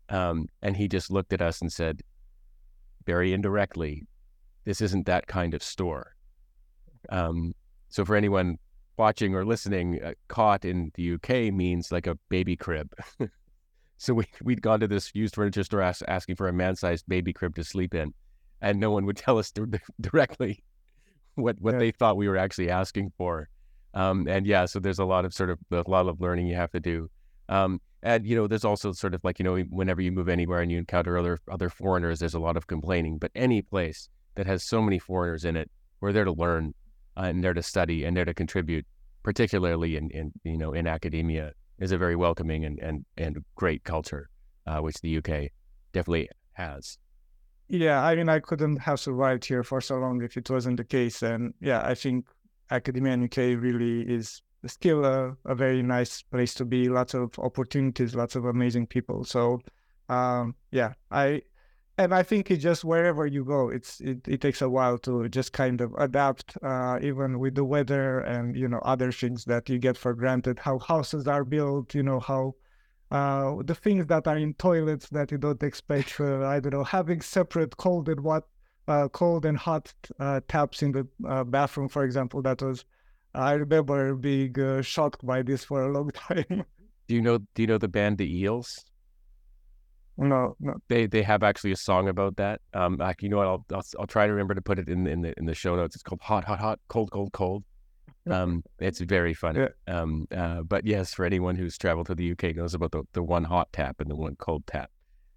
Um, 0.10 0.50
and 0.62 0.76
he 0.76 0.90
just 0.90 1.10
looked 1.10 1.32
at 1.32 1.42
us 1.42 1.62
and 1.62 1.72
said, 1.72 2.02
very 3.06 3.32
indirectly, 3.32 4.06
"This 4.66 4.82
isn't 4.82 5.06
that 5.06 5.26
kind 5.28 5.54
of 5.54 5.64
store." 5.64 6.16
Um, 7.08 7.56
so 7.88 8.04
for 8.04 8.18
anyone 8.18 8.58
watching 8.98 9.36
or 9.36 9.46
listening, 9.46 10.04
uh, 10.04 10.16
cot 10.28 10.66
in 10.66 10.92
the 10.96 11.14
UK 11.14 11.54
means 11.54 11.94
like 11.94 12.08
a 12.08 12.16
baby 12.28 12.58
crib. 12.58 12.94
so 14.00 14.16
we, 14.16 14.26
we'd 14.44 14.62
gone 14.62 14.80
to 14.80 14.88
this 14.88 15.12
used 15.14 15.36
furniture 15.36 15.64
store 15.64 15.82
ask, 15.82 16.02
asking 16.08 16.36
for 16.36 16.48
a 16.48 16.54
man 16.54 16.76
sized 16.76 17.06
baby 17.08 17.32
crib 17.32 17.56
to 17.56 17.64
sleep 17.64 17.94
in, 17.94 18.14
and 18.62 18.80
no 18.80 18.90
one 18.90 19.06
would 19.06 19.18
tell 19.18 19.38
us 19.38 19.54
directly 20.02 20.64
what, 21.36 21.58
what 21.62 21.76
yeah. 21.76 21.80
they 21.80 21.92
thought 21.92 22.18
we 22.18 22.28
were 22.28 22.38
actually 22.38 22.72
asking 22.72 23.12
for. 23.18 23.48
Um, 23.94 24.28
and 24.28 24.46
yeah, 24.46 24.66
so 24.66 24.80
there's 24.80 25.00
a 25.00 25.06
lot 25.06 25.26
of 25.26 25.34
sort 25.34 25.52
of 25.52 25.60
a 25.72 25.90
lot 25.90 26.08
of 26.08 26.20
learning 26.20 26.48
you 26.48 26.56
have 26.56 26.72
to 26.72 26.80
do. 26.80 27.10
Um, 27.48 27.82
and 28.02 28.26
you 28.26 28.36
know, 28.36 28.48
there's 28.48 28.66
also 28.66 28.92
sort 28.94 29.14
of 29.14 29.22
like 29.24 29.40
you 29.40 29.44
know, 29.44 29.58
whenever 29.70 30.02
you 30.02 30.12
move 30.12 30.30
anywhere 30.30 30.62
and 30.62 30.72
you 30.72 30.78
encounter 30.78 31.18
other 31.18 31.40
other 31.52 31.70
foreigners, 31.70 32.20
there's 32.20 32.34
a 32.34 32.40
lot 32.40 32.58
of 32.58 32.68
complaining. 32.68 33.18
But 33.18 33.32
any 33.36 33.62
place 33.62 34.10
that 34.40 34.48
has 34.48 34.64
so 34.64 34.82
many 34.82 34.98
foreigners 34.98 35.44
in 35.44 35.58
it. 35.58 35.70
We're 36.00 36.14
there 36.14 36.24
to 36.24 36.32
learn 36.32 36.74
uh, 37.18 37.24
and 37.24 37.44
there 37.44 37.54
to 37.54 37.62
study 37.62 38.06
and 38.06 38.16
there 38.16 38.24
to 38.24 38.34
contribute, 38.34 38.86
particularly 39.22 39.98
in, 39.98 40.10
in 40.12 40.32
you 40.46 40.58
know 40.58 40.72
in 40.72 40.88
academia, 40.88 41.52
is 41.80 41.92
a 41.92 41.98
very 41.98 42.16
welcoming 42.16 42.66
and 42.66 42.80
and, 42.80 43.06
and 43.18 43.38
great 43.56 43.84
culture, 43.84 44.30
uh, 44.68 44.80
which 44.80 45.02
the 45.02 45.18
UK 45.18 45.52
definitely 45.94 46.30
has. 46.54 46.98
Yeah, 47.68 48.04
I 48.04 48.16
mean, 48.16 48.30
I 48.30 48.40
couldn't 48.40 48.78
have 48.78 49.00
survived 49.00 49.46
here 49.46 49.64
for 49.64 49.80
so 49.80 49.98
long 49.98 50.24
if 50.24 50.38
it 50.38 50.50
wasn't 50.50 50.78
the 50.78 50.84
case. 50.84 51.22
And 51.22 51.54
yeah, 51.62 51.82
I 51.86 51.94
think 51.94 52.26
academia 52.72 53.14
in 53.14 53.24
UK 53.26 53.62
really 53.62 54.02
is 54.02 54.42
still 54.66 55.06
a, 55.06 55.36
a 55.46 55.54
very 55.54 55.84
nice 55.84 56.24
place 56.24 56.56
to 56.56 56.66
be. 56.66 56.90
Lots 56.90 57.14
of 57.14 57.38
opportunities, 57.38 58.16
lots 58.16 58.36
of 58.36 58.46
amazing 58.46 58.88
people. 58.88 59.24
So 59.24 59.60
um, 60.10 60.56
yeah, 60.72 60.94
I 61.12 61.44
and 62.00 62.14
I 62.16 62.24
think 62.24 62.50
it's 62.50 62.64
just 62.64 62.86
wherever 62.86 63.28
you 63.28 63.44
go, 63.44 63.68
it's 63.68 64.00
it, 64.00 64.26
it 64.26 64.40
takes 64.40 64.62
a 64.62 64.70
while 64.70 64.98
to 65.00 65.28
just 65.28 65.52
kind 65.52 65.82
of 65.82 65.94
adapt, 65.98 66.56
uh, 66.64 66.98
even 67.02 67.40
with 67.40 67.56
the 67.56 67.66
weather 67.66 68.22
and 68.22 68.56
you 68.56 68.70
know 68.70 68.80
other 68.80 69.12
things 69.12 69.44
that 69.46 69.68
you 69.68 69.78
get 69.80 69.98
for 69.98 70.14
granted, 70.14 70.60
how 70.60 70.80
houses 70.80 71.28
are 71.28 71.44
built, 71.44 71.94
you 71.94 72.02
know 72.02 72.22
how 72.22 72.56
uh, 73.12 73.56
the 73.66 73.76
things 73.76 74.06
that 74.08 74.28
are 74.28 74.38
in 74.38 74.54
toilets 74.54 75.10
that 75.10 75.30
you 75.30 75.38
don't 75.38 75.62
expect. 75.62 76.22
Uh, 76.22 76.46
I 76.46 76.62
don't 76.62 76.74
know, 76.74 76.86
having 76.86 77.20
separate 77.20 77.76
cold 77.76 78.08
and 78.08 78.22
what 78.22 78.48
uh, 78.88 79.10
cold 79.10 79.46
and 79.46 79.58
hot 79.58 79.94
uh, 80.22 80.40
taps 80.48 80.82
in 80.82 80.94
the 80.94 81.06
uh, 81.28 81.44
bathroom, 81.44 81.90
for 81.90 82.06
example. 82.06 82.42
That 82.42 82.62
was 82.62 82.86
I 83.36 83.52
remember 83.54 84.16
being 84.16 84.56
shocked 84.84 85.26
by 85.26 85.42
this 85.42 85.66
for 85.66 85.84
a 85.84 85.92
long 85.92 86.12
time. 86.30 86.64
do 87.10 87.16
you 87.16 87.22
know? 87.22 87.40
Do 87.56 87.62
you 87.62 87.68
know 87.68 87.78
the 87.78 87.90
band 87.90 88.20
The 88.20 88.38
Eels? 88.40 88.86
No, 90.20 90.58
no. 90.60 90.76
They 90.90 91.08
they 91.08 91.24
have 91.24 91.44
actually 91.44 91.72
a 91.72 91.78
song 91.78 92.10
about 92.10 92.36
that. 92.36 92.60
Um, 92.74 92.98
like, 92.98 93.24
you 93.24 93.30
know 93.30 93.38
what? 93.38 93.48
I'll, 93.48 93.66
I'll 93.74 93.86
I'll 94.00 94.08
try 94.08 94.28
to 94.28 94.34
remember 94.34 94.54
to 94.54 94.62
put 94.62 94.78
it 94.78 94.90
in 94.90 95.08
in 95.08 95.22
the 95.22 95.34
in 95.38 95.46
the 95.46 95.56
show 95.56 95.78
notes. 95.78 95.96
It's 95.96 96.04
called 96.04 96.22
Hot 96.22 96.44
Hot 96.44 96.60
Hot 96.60 96.80
Cold 96.90 97.10
Cold 97.12 97.32
Cold. 97.32 97.64
Um, 98.30 98.64
it's 98.80 99.00
very 99.00 99.34
funny. 99.34 99.62
Yeah. 99.62 100.02
Um, 100.02 100.28
uh, 100.36 100.64
but 100.64 100.86
yes, 100.86 101.14
for 101.14 101.24
anyone 101.24 101.56
who's 101.56 101.78
traveled 101.78 102.08
to 102.08 102.16
the 102.16 102.32
UK 102.34 102.54
knows 102.56 102.74
about 102.74 102.92
the, 102.92 103.04
the 103.14 103.24
one 103.24 103.46
hot 103.46 103.72
tap 103.72 104.02
and 104.02 104.12
the 104.12 104.16
one 104.16 104.36
cold 104.36 104.68
tap. 104.68 104.92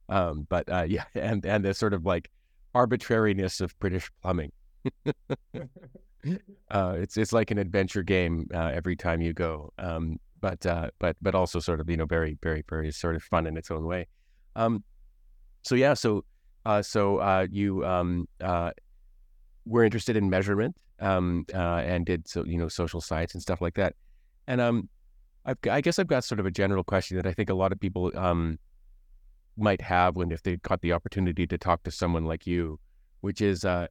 Um, 0.08 0.48
but 0.50 0.68
uh, 0.68 0.82
yeah, 0.88 1.04
and 1.14 1.46
and 1.46 1.64
the 1.64 1.74
sort 1.74 1.94
of 1.94 2.04
like 2.04 2.28
arbitrariness 2.74 3.60
of 3.60 3.78
British 3.78 4.10
plumbing. 4.20 4.50
uh, 6.72 6.96
it's 6.98 7.16
it's 7.16 7.32
like 7.32 7.52
an 7.52 7.58
adventure 7.58 8.02
game 8.02 8.48
uh, 8.52 8.72
every 8.74 8.96
time 8.96 9.20
you 9.20 9.32
go. 9.32 9.72
Um, 9.78 10.18
but 10.40 10.66
uh, 10.66 10.90
but 10.98 11.16
but 11.22 11.36
also 11.36 11.60
sort 11.60 11.78
of 11.78 11.88
you 11.88 11.96
know 11.96 12.06
very 12.06 12.36
very 12.42 12.64
very 12.68 12.90
sort 12.90 13.14
of 13.14 13.22
fun 13.22 13.46
in 13.46 13.56
its 13.56 13.70
own 13.70 13.84
way. 13.84 14.08
Um, 14.56 14.84
so 15.62 15.74
yeah, 15.74 15.94
so 15.94 16.24
uh, 16.64 16.82
so 16.82 17.18
uh, 17.18 17.46
you 17.50 17.84
um, 17.84 18.28
uh, 18.40 18.70
were 19.66 19.84
interested 19.84 20.16
in 20.16 20.30
measurement 20.30 20.76
um, 21.00 21.44
uh, 21.54 21.82
and 21.84 22.06
did 22.06 22.28
so 22.28 22.44
you 22.44 22.58
know 22.58 22.68
social 22.68 23.00
science 23.00 23.34
and 23.34 23.42
stuff 23.42 23.60
like 23.60 23.74
that. 23.74 23.94
And 24.46 24.60
um, 24.60 24.88
I've, 25.44 25.58
I 25.70 25.80
guess 25.80 25.98
I've 25.98 26.06
got 26.06 26.24
sort 26.24 26.40
of 26.40 26.46
a 26.46 26.50
general 26.50 26.84
question 26.84 27.16
that 27.16 27.26
I 27.26 27.32
think 27.32 27.50
a 27.50 27.54
lot 27.54 27.72
of 27.72 27.80
people 27.80 28.12
um, 28.16 28.58
might 29.56 29.80
have 29.80 30.16
when 30.16 30.30
if 30.30 30.42
they 30.42 30.56
got 30.56 30.80
the 30.80 30.92
opportunity 30.92 31.46
to 31.46 31.58
talk 31.58 31.82
to 31.84 31.90
someone 31.90 32.24
like 32.24 32.46
you, 32.46 32.78
which 33.20 33.40
is 33.40 33.64
uh, 33.64 33.86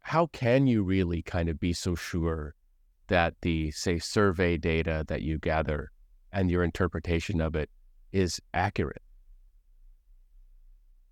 how 0.00 0.26
can 0.28 0.66
you 0.66 0.82
really 0.82 1.22
kind 1.22 1.48
of 1.48 1.60
be 1.60 1.72
so 1.72 1.94
sure 1.94 2.54
that 3.08 3.34
the 3.42 3.70
say 3.72 3.98
survey 3.98 4.56
data 4.56 5.04
that 5.08 5.22
you 5.22 5.38
gather 5.38 5.90
and 6.32 6.50
your 6.50 6.62
interpretation 6.62 7.40
of 7.40 7.54
it 7.54 7.68
is 8.12 8.40
accurate? 8.54 9.02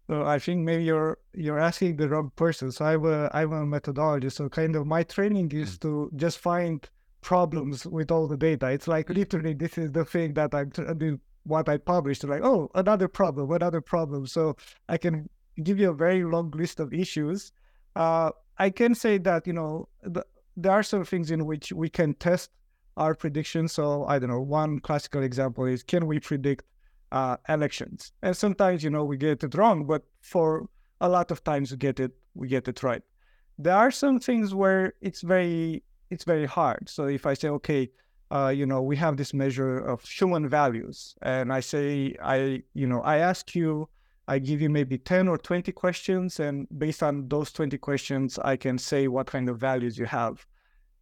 So 0.09 0.25
I 0.25 0.39
think 0.39 0.65
maybe 0.65 0.85
you're 0.85 1.19
you're 1.35 1.59
asking 1.59 1.97
the 1.97 2.09
wrong 2.09 2.33
person. 2.37 2.73
So 2.73 2.85
I'm 2.85 3.05
a 3.05 3.31
I'm 3.33 3.53
a 3.53 3.65
methodologist. 3.67 4.33
So 4.33 4.49
kind 4.49 4.75
of 4.77 4.87
my 4.87 5.03
training 5.03 5.53
is 5.53 5.77
Mm. 5.77 5.81
to 5.83 6.11
just 6.17 6.39
find 6.39 6.89
problems 7.21 7.87
with 7.87 8.11
all 8.11 8.27
the 8.29 8.37
data. 8.37 8.69
It's 8.71 8.89
like 8.89 9.11
literally 9.11 9.55
this 9.55 9.77
is 9.79 9.93
the 9.93 10.05
thing 10.05 10.35
that 10.35 10.55
I'm 10.55 10.71
what 11.45 11.69
I 11.69 11.77
published. 11.79 12.25
Like 12.25 12.43
oh 12.45 12.71
another 12.75 13.09
problem, 13.09 13.51
another 13.51 13.81
problem. 13.81 14.27
So 14.27 14.57
I 14.89 14.97
can 14.99 15.29
give 15.63 15.79
you 15.79 15.91
a 15.91 15.95
very 15.95 16.25
long 16.25 16.51
list 16.53 16.81
of 16.81 16.93
issues. 16.95 17.53
Uh, 17.97 18.31
I 18.59 18.71
can 18.71 18.95
say 18.95 19.19
that 19.19 19.47
you 19.47 19.53
know 19.53 19.89
the, 20.03 20.25
there 20.57 20.73
are 20.73 20.83
some 20.83 21.05
things 21.05 21.31
in 21.31 21.45
which 21.47 21.73
we 21.73 21.89
can 21.89 22.15
test 22.15 22.51
our 22.97 23.15
predictions. 23.15 23.73
So 23.73 24.05
I 24.07 24.19
don't 24.19 24.31
know. 24.31 24.41
One 24.41 24.81
classical 24.81 25.23
example 25.23 25.65
is 25.67 25.83
can 25.83 26.07
we 26.07 26.19
predict 26.21 26.65
uh, 27.13 27.37
elections. 27.49 28.13
And 28.23 28.37
sometimes, 28.37 28.83
you 28.83 28.91
know, 28.91 29.05
we 29.05 29.17
get 29.17 29.43
it 29.43 29.55
wrong, 29.55 29.85
but 29.85 30.03
for 30.21 30.69
a 31.01 31.09
lot 31.09 31.31
of 31.31 31.43
times 31.45 31.71
we 31.71 31.77
get 31.77 32.01
it, 32.01 32.13
we 32.35 32.49
get 32.49 32.69
it 32.69 32.83
right. 32.83 33.03
There 33.59 33.75
are 33.75 33.91
some 33.91 34.21
things 34.21 34.55
where 34.55 34.95
it's 35.01 35.23
very, 35.23 35.83
it's 36.11 36.25
very 36.25 36.47
hard. 36.47 36.89
So 36.89 37.07
if 37.07 37.27
I 37.27 37.35
say, 37.35 37.49
okay, 37.49 37.91
uh, 38.31 38.53
you 38.55 38.67
know, 38.67 38.83
we 38.83 38.97
have 38.97 39.17
this 39.17 39.33
measure 39.33 39.79
of 39.79 40.05
human 40.05 40.49
values, 40.49 41.15
and 41.23 41.53
I 41.53 41.61
say, 41.61 42.15
I, 42.23 42.63
you 42.75 42.87
know, 42.87 43.01
I 43.01 43.19
ask 43.19 43.55
you, 43.55 43.89
I 44.29 44.39
give 44.39 44.61
you 44.61 44.69
maybe 44.69 44.99
10 44.99 45.27
or 45.29 45.39
20 45.39 45.73
questions, 45.73 46.39
and 46.39 46.69
based 46.79 47.03
on 47.03 47.29
those 47.29 47.51
20 47.51 47.79
questions, 47.79 48.39
I 48.39 48.57
can 48.57 48.77
say 48.77 49.09
what 49.09 49.27
kind 49.27 49.49
of 49.49 49.59
values 49.59 49.97
you 49.97 50.05
have. 50.05 50.47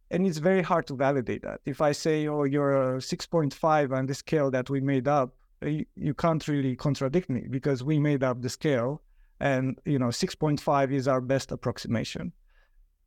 And 0.09 0.25
it's 0.25 0.37
very 0.37 0.61
hard 0.61 0.87
to 0.87 0.95
validate 0.95 1.41
that. 1.41 1.59
If 1.65 1.81
I 1.81 1.91
say, 1.91 2.29
oh, 2.29 2.45
you're 2.45 2.95
a 2.95 2.97
6.5 2.99 3.91
on 3.91 4.05
the 4.05 4.13
scale 4.13 4.49
that 4.51 4.69
we 4.69 4.79
made 4.79 5.09
up, 5.09 5.35
Uh, 5.63 5.67
you, 5.67 5.85
you 5.95 6.13
can't 6.13 6.47
really 6.47 6.75
contradict 6.75 7.29
me 7.29 7.47
because 7.49 7.83
we 7.83 7.99
made 7.99 8.23
up 8.23 8.41
the 8.41 8.49
scale 8.49 9.01
and 9.39 9.79
you 9.85 9.99
know 9.99 10.07
6.5 10.07 10.91
is 10.91 11.07
our 11.07 11.21
best 11.21 11.51
approximation. 11.51 12.31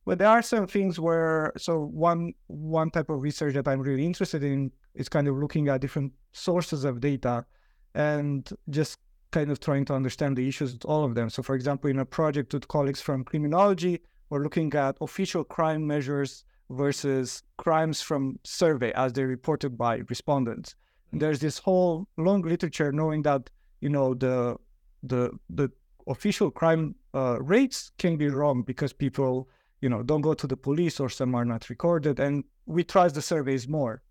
But 0.06 0.18
there 0.18 0.28
are 0.28 0.42
some 0.42 0.66
things 0.66 0.98
where 0.98 1.52
so 1.56 1.78
one 1.84 2.32
one 2.46 2.90
type 2.90 3.10
of 3.10 3.20
research 3.20 3.54
that 3.54 3.68
i'm 3.68 3.80
really 3.80 4.06
interested 4.06 4.42
in 4.42 4.72
is 4.94 5.08
kind 5.08 5.28
of 5.28 5.36
looking 5.36 5.68
at 5.68 5.80
different 5.80 6.12
sources 6.32 6.84
of 6.84 7.00
data 7.00 7.44
and 7.94 8.50
just 8.70 8.98
kind 9.30 9.50
of 9.50 9.60
trying 9.60 9.84
to 9.84 9.94
understand 9.94 10.36
the 10.36 10.48
issues 10.48 10.72
with 10.72 10.84
all 10.84 11.04
of 11.04 11.14
them. 11.14 11.30
So 11.30 11.42
for 11.42 11.54
example 11.54 11.90
in 11.90 11.98
a 11.98 12.04
project 12.04 12.52
with 12.54 12.66
colleagues 12.66 13.00
from 13.00 13.24
criminology 13.24 14.00
we're 14.30 14.42
looking 14.42 14.72
at 14.74 14.96
official 15.00 15.44
crime 15.44 15.86
measures 15.86 16.44
versus 16.70 17.42
crimes 17.58 18.00
from 18.00 18.38
survey 18.44 18.92
as 18.92 19.12
they're 19.12 19.26
reported 19.26 19.76
by 19.76 20.02
respondents 20.08 20.76
there's 21.12 21.40
this 21.40 21.58
whole 21.58 22.06
long 22.16 22.42
literature 22.42 22.92
knowing 22.92 23.22
that 23.22 23.50
you 23.80 23.88
know 23.88 24.14
the 24.14 24.56
the 25.02 25.30
the 25.48 25.70
official 26.06 26.50
crime 26.50 26.94
uh, 27.14 27.38
rates 27.40 27.92
can 27.98 28.16
be 28.16 28.28
wrong 28.28 28.62
because 28.62 28.92
people 28.92 29.48
you 29.80 29.88
know 29.88 30.02
don't 30.02 30.20
go 30.20 30.34
to 30.34 30.46
the 30.46 30.56
police 30.56 31.00
or 31.00 31.08
some 31.08 31.34
are 31.34 31.44
not 31.44 31.68
recorded 31.68 32.20
and 32.20 32.44
we 32.66 32.84
trust 32.84 33.14
the 33.14 33.22
surveys 33.22 33.66
more. 33.66 34.02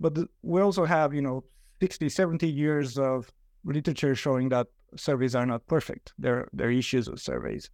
But 0.00 0.18
we 0.42 0.60
also 0.60 0.84
have 0.84 1.14
you 1.14 1.22
know 1.22 1.44
60 1.80 2.08
70 2.08 2.48
years 2.48 2.98
of 2.98 3.32
literature 3.64 4.14
showing 4.14 4.48
that 4.50 4.66
surveys 4.96 5.34
are 5.34 5.46
not 5.46 5.66
perfect. 5.66 6.12
There 6.18 6.48
there 6.52 6.68
are 6.68 6.72
issues 6.72 7.08
with 7.08 7.20
surveys. 7.20 7.70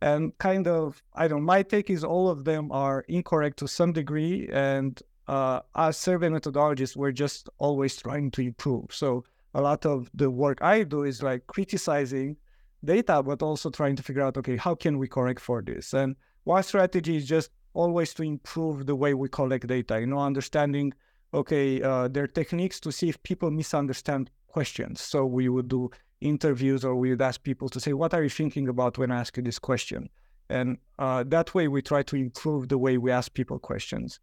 And 0.00 0.36
kind 0.38 0.66
of 0.66 1.00
i 1.14 1.28
don't 1.28 1.44
my 1.44 1.62
take 1.62 1.88
is 1.88 2.02
all 2.02 2.28
of 2.28 2.44
them 2.44 2.72
are 2.72 3.04
incorrect 3.08 3.58
to 3.60 3.68
some 3.68 3.92
degree 3.92 4.48
and 4.52 5.00
uh, 5.28 5.60
as 5.74 5.96
survey 5.96 6.28
methodologists, 6.28 6.96
we're 6.96 7.12
just 7.12 7.48
always 7.58 7.96
trying 7.96 8.30
to 8.32 8.42
improve. 8.42 8.86
So 8.90 9.24
a 9.54 9.60
lot 9.60 9.86
of 9.86 10.10
the 10.14 10.30
work 10.30 10.62
I 10.62 10.82
do 10.82 11.04
is 11.04 11.22
like 11.22 11.46
criticizing 11.46 12.36
data, 12.84 13.22
but 13.22 13.42
also 13.42 13.70
trying 13.70 13.96
to 13.96 14.02
figure 14.02 14.22
out, 14.22 14.36
okay, 14.36 14.56
how 14.56 14.74
can 14.74 14.98
we 14.98 15.06
correct 15.06 15.40
for 15.40 15.62
this? 15.62 15.92
And 15.92 16.16
one 16.44 16.62
strategy 16.62 17.16
is 17.16 17.26
just 17.26 17.50
always 17.74 18.12
to 18.14 18.22
improve 18.22 18.86
the 18.86 18.96
way 18.96 19.14
we 19.14 19.28
collect 19.28 19.66
data, 19.66 20.00
you 20.00 20.06
know, 20.06 20.18
understanding, 20.18 20.92
okay, 21.32 21.80
uh, 21.82 22.08
there 22.08 22.24
are 22.24 22.28
techniques 22.28 22.80
to 22.80 22.92
see 22.92 23.08
if 23.08 23.22
people 23.22 23.50
misunderstand 23.50 24.30
questions. 24.48 25.00
So 25.00 25.24
we 25.24 25.48
would 25.48 25.68
do 25.68 25.90
interviews 26.20 26.84
or 26.84 26.94
we 26.96 27.10
would 27.10 27.22
ask 27.22 27.42
people 27.42 27.68
to 27.70 27.80
say, 27.80 27.92
what 27.92 28.14
are 28.14 28.22
you 28.22 28.28
thinking 28.28 28.68
about 28.68 28.98
when 28.98 29.10
I 29.10 29.20
ask 29.20 29.36
you 29.36 29.42
this 29.42 29.58
question? 29.58 30.08
And 30.50 30.78
uh, 30.98 31.24
that 31.28 31.54
way 31.54 31.68
we 31.68 31.82
try 31.82 32.02
to 32.02 32.16
improve 32.16 32.68
the 32.68 32.78
way 32.78 32.98
we 32.98 33.10
ask 33.10 33.32
people 33.32 33.58
questions. 33.58 34.20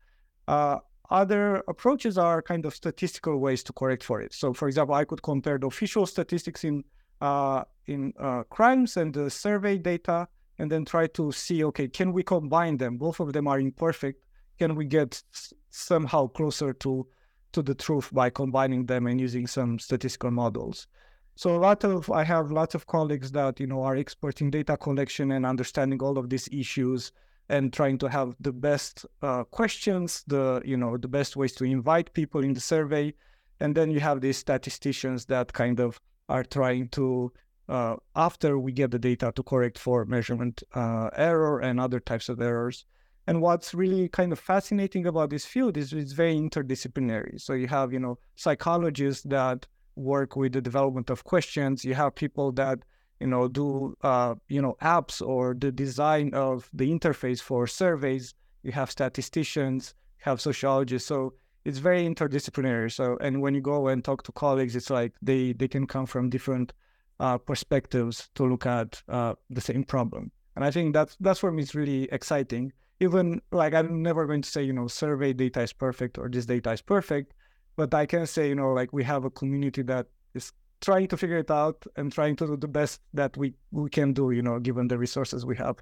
Uh, 0.48 0.79
other 1.10 1.63
approaches 1.68 2.18
are 2.18 2.42
kind 2.42 2.66
of 2.66 2.75
statistical 2.75 3.38
ways 3.39 3.63
to 3.63 3.74
correct 3.74 4.04
for 4.04 4.22
it. 4.22 4.34
So, 4.34 4.54
for 4.54 4.68
example, 4.68 4.96
I 4.96 5.06
could 5.06 5.22
compare 5.24 5.58
the 5.58 5.68
official 5.68 6.06
statistics 6.06 6.63
in 6.63 6.84
uh, 7.22 7.63
in 7.88 8.13
uh, 8.20 8.44
crimes 8.44 8.96
and 8.96 9.13
the 9.13 9.30
survey 9.30 9.78
data, 9.78 10.28
and 10.58 10.72
then 10.72 10.86
try 10.86 11.08
to 11.08 11.32
see, 11.32 11.63
okay, 11.66 11.88
can 11.88 12.13
we 12.13 12.24
combine 12.24 12.78
them? 12.78 12.98
Both 12.98 13.20
of 13.20 13.34
them 13.34 13.48
are 13.48 13.60
imperfect. 13.60 14.24
Can 14.58 14.75
we 14.75 14.86
get 14.86 15.22
s- 15.34 15.54
somehow 15.70 16.28
closer 16.28 16.74
to 16.74 17.08
to 17.51 17.62
the 17.63 17.74
truth 17.75 18.10
by 18.13 18.30
combining 18.30 18.86
them 18.86 19.08
and 19.08 19.20
using 19.20 19.48
some 19.48 19.80
statistical 19.80 20.32
models? 20.32 20.88
So, 21.36 21.56
a 21.56 21.60
lot 21.60 21.84
of 21.84 22.10
I 22.12 22.24
have 22.24 22.51
lots 22.51 22.75
of 22.75 22.86
colleagues 22.88 23.32
that 23.32 23.60
you 23.60 23.68
know 23.68 23.82
are 23.84 23.96
expert 23.96 24.42
in 24.42 24.51
data 24.51 24.78
collection 24.78 25.32
and 25.32 25.46
understanding 25.46 26.01
all 26.01 26.18
of 26.18 26.30
these 26.30 26.48
issues 26.51 27.12
and 27.50 27.74
trying 27.74 27.98
to 27.98 28.08
have 28.08 28.36
the 28.39 28.53
best 28.53 29.06
uh, 29.22 29.44
questions, 29.46 30.24
the 30.27 30.62
you 30.63 30.77
know 30.77 30.98
the 30.98 31.08
best 31.08 31.36
ways 31.36 31.53
to 31.56 31.63
invite 31.65 32.13
people 32.13 32.44
in 32.44 32.53
the 32.53 32.60
survey, 32.60 33.13
and 33.60 33.75
then 33.75 33.89
you 33.91 34.00
have 34.00 34.22
these 34.22 34.38
statisticians 34.38 35.25
that 35.25 35.51
kind 35.53 35.79
of 35.79 36.00
are 36.29 36.44
trying 36.44 36.88
to 36.89 37.32
uh, 37.70 37.96
after 38.15 38.58
we 38.58 38.72
get 38.72 38.91
the 38.91 39.00
data 39.00 39.32
to 39.36 39.44
correct 39.44 39.77
for 39.77 40.06
measurement 40.06 40.63
uh, 40.74 41.10
error 41.15 41.60
and 41.60 41.79
other 41.79 42.00
types 42.00 42.29
of 42.29 42.41
errors. 42.41 42.86
And 43.27 43.41
what's 43.41 43.75
really 43.75 44.08
kind 44.10 44.32
of 44.32 44.39
fascinating 44.39 45.06
about 45.06 45.29
this 45.29 45.46
field 45.46 45.77
is 45.77 45.94
it's 45.94 46.13
very 46.13 46.36
interdisciplinary. 46.36 47.39
So 47.39 47.53
you 47.53 47.68
have, 47.68 47.94
you 47.94 48.00
know, 48.00 48.18
psychologists 48.36 49.24
that 49.25 49.68
work 49.96 50.36
with 50.36 50.53
the 50.53 50.62
development 50.62 51.12
of 51.12 51.24
questions. 51.24 51.86
You 51.86 51.94
have 51.94 52.15
people 52.15 52.51
that, 52.53 52.79
you 53.19 53.27
know, 53.27 53.47
do, 53.47 53.95
uh, 54.01 54.35
you 54.47 54.61
know, 54.61 54.77
apps 54.81 55.25
or 55.25 55.53
the 55.53 55.71
design 55.71 56.33
of 56.33 56.69
the 56.73 56.89
interface 56.89 57.41
for 57.41 57.67
surveys. 57.67 58.33
You 58.63 58.71
have 58.73 58.91
statisticians, 58.91 59.93
you 60.19 60.23
have 60.25 60.41
sociologists. 60.41 61.07
So 61.07 61.33
it's 61.65 61.77
very 61.79 62.03
interdisciplinary. 62.07 62.91
So, 62.91 63.17
and 63.21 63.41
when 63.41 63.53
you 63.53 63.61
go 63.61 63.88
and 63.88 64.03
talk 64.03 64.23
to 64.23 64.31
colleagues, 64.31 64.75
it's 64.75 64.89
like 64.89 65.13
they 65.21 65.53
they 65.53 65.67
can 65.67 65.85
come 65.85 66.05
from 66.05 66.29
different 66.29 66.73
uh, 67.19 67.38
perspectives 67.38 68.29
to 68.35 68.45
look 68.45 68.65
at 68.65 69.01
uh, 69.09 69.35
the 69.49 69.61
same 69.61 69.83
problem. 69.83 70.31
And 70.55 70.65
I 70.65 70.71
think 70.71 70.93
that's 70.93 71.15
that's 71.19 71.39
for 71.39 71.51
me 71.51 71.63
it's 71.63 71.75
really 71.75 72.09
exciting. 72.11 72.71
Even 72.99 73.41
like 73.51 73.73
I'm 73.73 74.01
never 74.01 74.25
going 74.25 74.41
to 74.41 74.49
say 74.49 74.63
you 74.63 74.73
know 74.73 74.88
survey 74.88 75.33
data 75.33 75.61
is 75.61 75.73
perfect 75.73 76.17
or 76.17 76.29
this 76.29 76.45
data 76.45 76.71
is 76.71 76.81
perfect, 76.81 77.33
but 77.75 77.93
I 77.93 78.05
can 78.05 78.25
say 78.25 78.49
you 78.49 78.55
know 78.55 78.73
like 78.73 78.91
we 78.91 79.03
have 79.03 79.25
a 79.25 79.29
community 79.29 79.83
that 79.83 80.07
is 80.33 80.51
trying 80.81 81.07
to 81.07 81.17
figure 81.17 81.38
it 81.38 81.51
out 81.51 81.86
and 81.95 82.12
trying 82.12 82.36
to 82.38 82.48
do 82.48 82.57
the 82.57 82.67
best 82.67 83.01
that 83.13 83.36
we 83.38 83.53
we 83.71 83.89
can 83.89 84.13
do 84.13 84.31
you 84.31 84.41
know 84.41 84.59
given 84.59 84.88
the 84.88 84.98
resources 84.98 85.45
we 85.45 85.55
have. 85.57 85.77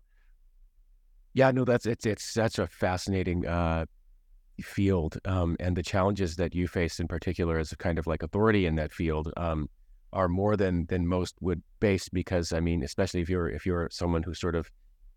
Yeah, 1.33 1.51
no, 1.51 1.65
that's 1.65 1.85
it's 1.85 2.05
it's 2.05 2.23
such 2.23 2.57
a 2.59 2.67
fascinating 2.67 3.45
uh, 3.45 3.85
field, 4.61 5.19
um, 5.25 5.55
and 5.59 5.75
the 5.75 5.83
challenges 5.83 6.35
that 6.37 6.55
you 6.55 6.67
face 6.67 6.99
in 6.99 7.07
particular 7.07 7.59
as 7.59 7.71
a 7.71 7.77
kind 7.77 7.99
of 7.99 8.07
like 8.07 8.23
authority 8.23 8.65
in 8.65 8.75
that 8.75 8.91
field. 8.91 9.31
Um, 9.37 9.69
are 10.13 10.29
more 10.29 10.55
than 10.55 10.85
than 10.87 11.05
most 11.05 11.35
would 11.41 11.61
base 11.79 12.09
because 12.09 12.53
I 12.53 12.59
mean, 12.59 12.83
especially 12.83 13.21
if 13.21 13.29
you're 13.29 13.49
if 13.49 13.65
you're 13.65 13.89
someone 13.91 14.23
who 14.23 14.33
sort 14.33 14.55
of 14.55 14.71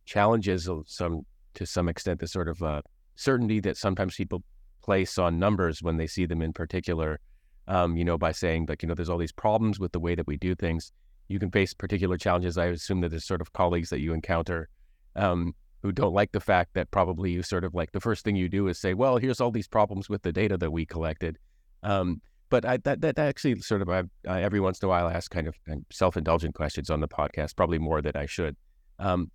challenges 0.04 0.68
some 0.86 1.22
to 1.54 1.64
some 1.64 1.88
extent 1.88 2.20
the 2.20 2.26
sort 2.26 2.48
of 2.48 2.62
uh, 2.62 2.82
certainty 3.16 3.60
that 3.60 3.76
sometimes 3.76 4.16
people 4.16 4.42
place 4.82 5.18
on 5.18 5.38
numbers 5.38 5.82
when 5.82 5.96
they 5.96 6.06
see 6.06 6.26
them 6.26 6.42
in 6.42 6.52
particular. 6.52 7.20
Um, 7.68 7.96
you 7.96 8.04
know, 8.04 8.18
by 8.18 8.32
saying 8.32 8.66
like 8.68 8.82
you 8.82 8.88
know, 8.88 8.94
there's 8.94 9.08
all 9.08 9.18
these 9.18 9.32
problems 9.32 9.78
with 9.78 9.92
the 9.92 10.00
way 10.00 10.14
that 10.14 10.26
we 10.26 10.36
do 10.36 10.54
things. 10.54 10.92
You 11.28 11.38
can 11.38 11.50
face 11.50 11.72
particular 11.72 12.16
challenges. 12.16 12.58
I 12.58 12.66
assume 12.66 13.00
that 13.02 13.10
there's 13.10 13.26
sort 13.26 13.40
of 13.40 13.52
colleagues 13.52 13.90
that 13.90 14.00
you 14.00 14.12
encounter 14.12 14.68
um, 15.14 15.54
who 15.82 15.92
don't 15.92 16.12
like 16.12 16.32
the 16.32 16.40
fact 16.40 16.74
that 16.74 16.90
probably 16.90 17.30
you 17.30 17.42
sort 17.42 17.64
of 17.64 17.74
like 17.74 17.92
the 17.92 18.00
first 18.00 18.24
thing 18.24 18.36
you 18.36 18.48
do 18.48 18.66
is 18.68 18.80
say, 18.80 18.94
well, 18.94 19.16
here's 19.16 19.40
all 19.40 19.50
these 19.50 19.68
problems 19.68 20.08
with 20.08 20.22
the 20.22 20.32
data 20.32 20.56
that 20.58 20.70
we 20.70 20.84
collected. 20.84 21.38
Um, 21.82 22.20
but 22.50 22.64
I, 22.64 22.78
that 22.78 23.00
that 23.00 23.18
actually 23.18 23.60
sort 23.60 23.80
of 23.80 23.88
I, 23.88 24.02
I, 24.28 24.42
every 24.42 24.60
once 24.60 24.80
in 24.80 24.86
a 24.86 24.88
while 24.88 25.06
I 25.06 25.12
ask 25.12 25.30
kind 25.30 25.46
of 25.46 25.54
self 25.92 26.16
indulgent 26.16 26.54
questions 26.54 26.90
on 26.90 27.00
the 27.00 27.08
podcast, 27.08 27.56
probably 27.56 27.78
more 27.78 28.02
than 28.02 28.16
I 28.16 28.26
should. 28.26 28.56
Um, 28.98 29.30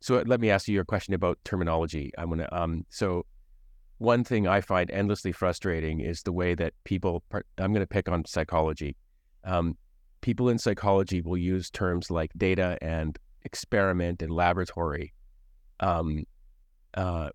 so 0.00 0.22
let 0.26 0.40
me 0.40 0.50
ask 0.50 0.68
you 0.68 0.74
your 0.74 0.84
question 0.84 1.14
about 1.14 1.38
terminology. 1.44 2.12
I'm 2.16 2.30
gonna 2.30 2.48
um, 2.50 2.86
so 2.88 3.26
one 3.98 4.24
thing 4.24 4.46
I 4.46 4.60
find 4.60 4.90
endlessly 4.90 5.32
frustrating 5.32 6.00
is 6.00 6.22
the 6.22 6.32
way 6.32 6.54
that 6.54 6.72
people. 6.84 7.22
I'm 7.32 7.72
going 7.72 7.74
to 7.80 7.86
pick 7.86 8.08
on 8.08 8.24
psychology. 8.24 8.96
Um, 9.44 9.76
people 10.20 10.48
in 10.48 10.58
psychology 10.58 11.20
will 11.20 11.36
use 11.36 11.70
terms 11.70 12.10
like 12.10 12.30
data 12.36 12.78
and 12.80 13.18
experiment 13.44 14.22
and 14.22 14.32
laboratory. 14.32 15.12
Um, 15.80 16.24
uh, 16.94 17.30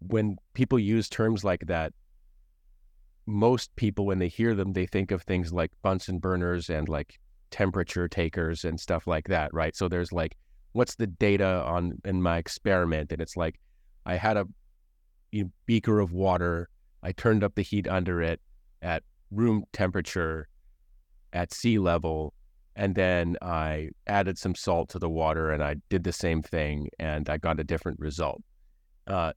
when 0.00 0.36
people 0.54 0.78
use 0.78 1.08
terms 1.08 1.44
like 1.44 1.66
that, 1.66 1.92
most 3.26 3.74
people, 3.76 4.06
when 4.06 4.18
they 4.18 4.28
hear 4.28 4.54
them, 4.54 4.72
they 4.72 4.86
think 4.86 5.12
of 5.12 5.22
things 5.22 5.52
like 5.52 5.70
Bunsen 5.82 6.18
burners 6.18 6.70
and 6.70 6.88
like 6.88 7.20
temperature 7.50 8.08
takers 8.08 8.64
and 8.64 8.78
stuff 8.80 9.06
like 9.06 9.28
that, 9.28 9.52
right? 9.54 9.76
So 9.76 9.88
there's 9.88 10.12
like, 10.12 10.36
what's 10.72 10.96
the 10.96 11.06
data 11.06 11.62
on 11.64 11.92
in 12.04 12.20
my 12.22 12.38
experiment? 12.38 13.12
And 13.12 13.20
it's 13.20 13.36
like, 13.36 13.60
I 14.06 14.16
had 14.16 14.36
a 14.36 14.48
you 15.32 15.44
know, 15.44 15.50
beaker 15.66 15.98
of 15.98 16.12
water. 16.12 16.68
I 17.02 17.12
turned 17.12 17.42
up 17.42 17.56
the 17.56 17.62
heat 17.62 17.88
under 17.88 18.22
it 18.22 18.40
at 18.80 19.02
room 19.30 19.64
temperature 19.72 20.48
at 21.32 21.52
sea 21.52 21.78
level. 21.78 22.34
And 22.76 22.94
then 22.94 23.36
I 23.42 23.90
added 24.06 24.38
some 24.38 24.54
salt 24.54 24.90
to 24.90 24.98
the 24.98 25.08
water 25.08 25.50
and 25.50 25.62
I 25.62 25.76
did 25.90 26.04
the 26.04 26.12
same 26.12 26.42
thing 26.42 26.88
and 26.98 27.28
I 27.28 27.36
got 27.36 27.60
a 27.60 27.64
different 27.64 27.98
result. 27.98 28.42
Uh, 29.06 29.32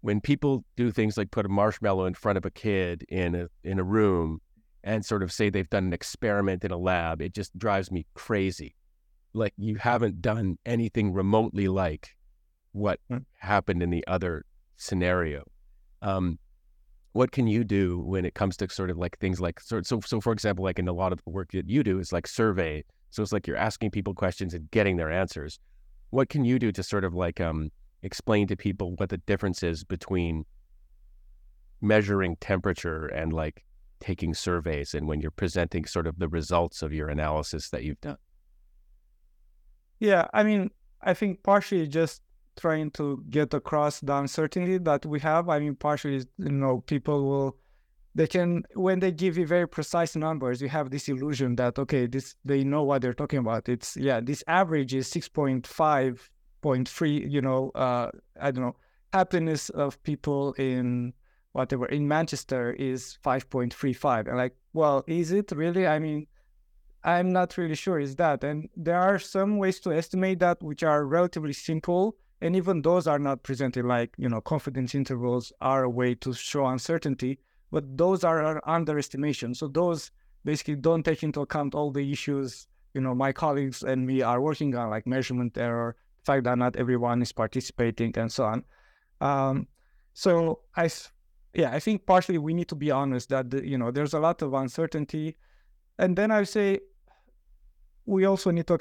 when 0.00 0.20
people 0.20 0.64
do 0.76 0.90
things 0.90 1.16
like 1.16 1.30
put 1.30 1.46
a 1.46 1.48
marshmallow 1.48 2.06
in 2.06 2.14
front 2.14 2.38
of 2.38 2.44
a 2.44 2.50
kid 2.50 3.04
in 3.08 3.34
a 3.34 3.48
in 3.64 3.78
a 3.78 3.84
room 3.84 4.40
and 4.84 5.04
sort 5.04 5.22
of 5.22 5.32
say 5.32 5.50
they've 5.50 5.70
done 5.70 5.86
an 5.86 5.92
experiment 5.92 6.64
in 6.64 6.70
a 6.70 6.76
lab, 6.76 7.20
it 7.20 7.34
just 7.34 7.56
drives 7.58 7.90
me 7.90 8.06
crazy. 8.14 8.74
Like 9.32 9.54
you 9.56 9.76
haven't 9.76 10.22
done 10.22 10.58
anything 10.64 11.12
remotely 11.12 11.68
like 11.68 12.10
what 12.72 13.00
mm. 13.10 13.24
happened 13.38 13.82
in 13.82 13.90
the 13.90 14.06
other 14.06 14.44
scenario. 14.78 15.44
Um, 16.00 16.38
what 17.12 17.32
can 17.32 17.46
you 17.46 17.64
do 17.64 18.00
when 18.00 18.24
it 18.24 18.34
comes 18.34 18.56
to 18.58 18.70
sort 18.70 18.90
of 18.90 18.96
like 18.96 19.18
things 19.18 19.40
like 19.40 19.60
so 19.60 19.82
so 19.82 20.00
so 20.00 20.20
for 20.20 20.32
example, 20.32 20.64
like 20.64 20.78
in 20.78 20.88
a 20.88 20.92
lot 20.92 21.12
of 21.12 21.20
the 21.24 21.30
work 21.30 21.52
that 21.52 21.68
you 21.68 21.82
do 21.82 21.98
is 21.98 22.12
like 22.12 22.26
survey. 22.26 22.84
So 23.10 23.22
it's 23.22 23.32
like 23.32 23.46
you're 23.46 23.56
asking 23.56 23.90
people 23.90 24.14
questions 24.14 24.54
and 24.54 24.70
getting 24.70 24.96
their 24.96 25.10
answers. 25.10 25.58
What 26.10 26.28
can 26.28 26.44
you 26.44 26.58
do 26.58 26.72
to 26.72 26.82
sort 26.82 27.04
of 27.04 27.14
like 27.14 27.40
um 27.40 27.70
explain 28.02 28.46
to 28.46 28.56
people 28.56 28.94
what 28.96 29.08
the 29.08 29.18
difference 29.18 29.62
is 29.62 29.84
between 29.84 30.44
measuring 31.80 32.36
temperature 32.36 33.06
and 33.06 33.32
like 33.32 33.64
taking 34.00 34.34
surveys 34.34 34.94
and 34.94 35.08
when 35.08 35.20
you're 35.20 35.30
presenting 35.30 35.84
sort 35.84 36.06
of 36.06 36.18
the 36.18 36.28
results 36.28 36.82
of 36.82 36.92
your 36.92 37.08
analysis 37.08 37.70
that 37.70 37.82
you've 37.82 38.00
done? 38.00 38.16
Yeah, 39.98 40.28
I 40.32 40.44
mean, 40.44 40.70
I 41.02 41.14
think 41.14 41.42
partially 41.42 41.86
just 41.88 42.22
trying 42.58 42.90
to 42.92 43.24
get 43.30 43.54
across 43.54 44.00
the 44.00 44.14
uncertainty 44.14 44.78
that 44.78 45.06
we 45.06 45.20
have. 45.20 45.48
I 45.48 45.58
mean, 45.60 45.74
partially, 45.74 46.24
you 46.38 46.50
know, 46.50 46.80
people 46.80 47.24
will, 47.28 47.56
they 48.14 48.26
can, 48.26 48.64
when 48.74 49.00
they 49.00 49.12
give 49.12 49.38
you 49.38 49.46
very 49.46 49.68
precise 49.68 50.16
numbers, 50.16 50.60
you 50.60 50.68
have 50.68 50.90
this 50.90 51.08
illusion 51.08 51.56
that, 51.56 51.78
okay, 51.78 52.06
this, 52.06 52.34
they 52.44 52.64
know 52.64 52.82
what 52.82 53.02
they're 53.02 53.14
talking 53.14 53.38
about. 53.38 53.68
It's, 53.68 53.96
yeah, 53.96 54.20
this 54.20 54.42
average 54.46 54.94
is 54.94 55.06
six 55.06 55.28
point 55.28 55.66
five 55.66 56.30
point 56.60 56.88
three. 56.88 57.26
you 57.26 57.40
know, 57.40 57.70
uh, 57.70 58.10
I 58.40 58.50
don't 58.50 58.64
know, 58.64 58.76
happiness 59.12 59.70
of 59.70 60.02
people 60.02 60.52
in 60.54 61.12
whatever 61.52 61.86
in 61.86 62.06
Manchester 62.06 62.72
is 62.72 63.18
5.35. 63.24 64.28
And 64.28 64.36
like, 64.36 64.54
well, 64.72 65.04
is 65.06 65.32
it 65.32 65.50
really? 65.52 65.86
I 65.86 65.98
mean, 65.98 66.26
I'm 67.04 67.32
not 67.32 67.56
really 67.56 67.74
sure 67.74 67.98
is 67.98 68.16
that. 68.16 68.44
And 68.44 68.68
there 68.76 69.00
are 69.00 69.18
some 69.18 69.58
ways 69.58 69.80
to 69.80 69.92
estimate 69.92 70.40
that 70.40 70.62
which 70.62 70.82
are 70.82 71.06
relatively 71.06 71.52
simple. 71.52 72.16
And 72.40 72.54
even 72.54 72.82
those 72.82 73.06
are 73.06 73.18
not 73.18 73.42
presented 73.42 73.84
like, 73.84 74.14
you 74.16 74.28
know, 74.28 74.40
confidence 74.40 74.94
intervals 74.94 75.52
are 75.60 75.84
a 75.84 75.90
way 75.90 76.14
to 76.16 76.32
show 76.32 76.66
uncertainty, 76.66 77.38
but 77.72 77.96
those 77.96 78.22
are 78.24 78.62
underestimation. 78.68 79.54
So 79.54 79.68
those 79.68 80.10
basically 80.44 80.76
don't 80.76 81.02
take 81.02 81.22
into 81.22 81.40
account 81.40 81.74
all 81.74 81.90
the 81.90 82.12
issues, 82.12 82.68
you 82.94 83.00
know, 83.00 83.14
my 83.14 83.32
colleagues 83.32 83.82
and 83.82 84.06
me 84.06 84.22
are 84.22 84.40
working 84.40 84.74
on 84.76 84.90
like 84.90 85.06
measurement 85.06 85.58
error, 85.58 85.96
the 86.18 86.24
fact 86.24 86.44
that 86.44 86.58
not 86.58 86.76
everyone 86.76 87.22
is 87.22 87.32
participating 87.32 88.16
and 88.16 88.30
so 88.30 88.44
on. 88.44 88.64
Um, 89.20 89.66
so 90.14 90.60
I, 90.76 90.88
yeah, 91.54 91.72
I 91.72 91.80
think 91.80 92.06
partially 92.06 92.38
we 92.38 92.54
need 92.54 92.68
to 92.68 92.74
be 92.74 92.90
honest 92.90 93.30
that 93.30 93.50
the, 93.50 93.66
you 93.66 93.78
know 93.78 93.90
there's 93.90 94.14
a 94.14 94.20
lot 94.20 94.42
of 94.42 94.54
uncertainty, 94.54 95.36
and 95.98 96.16
then 96.16 96.30
I 96.30 96.44
say 96.44 96.80
we 98.06 98.24
also 98.24 98.50
need 98.50 98.66
to 98.68 98.78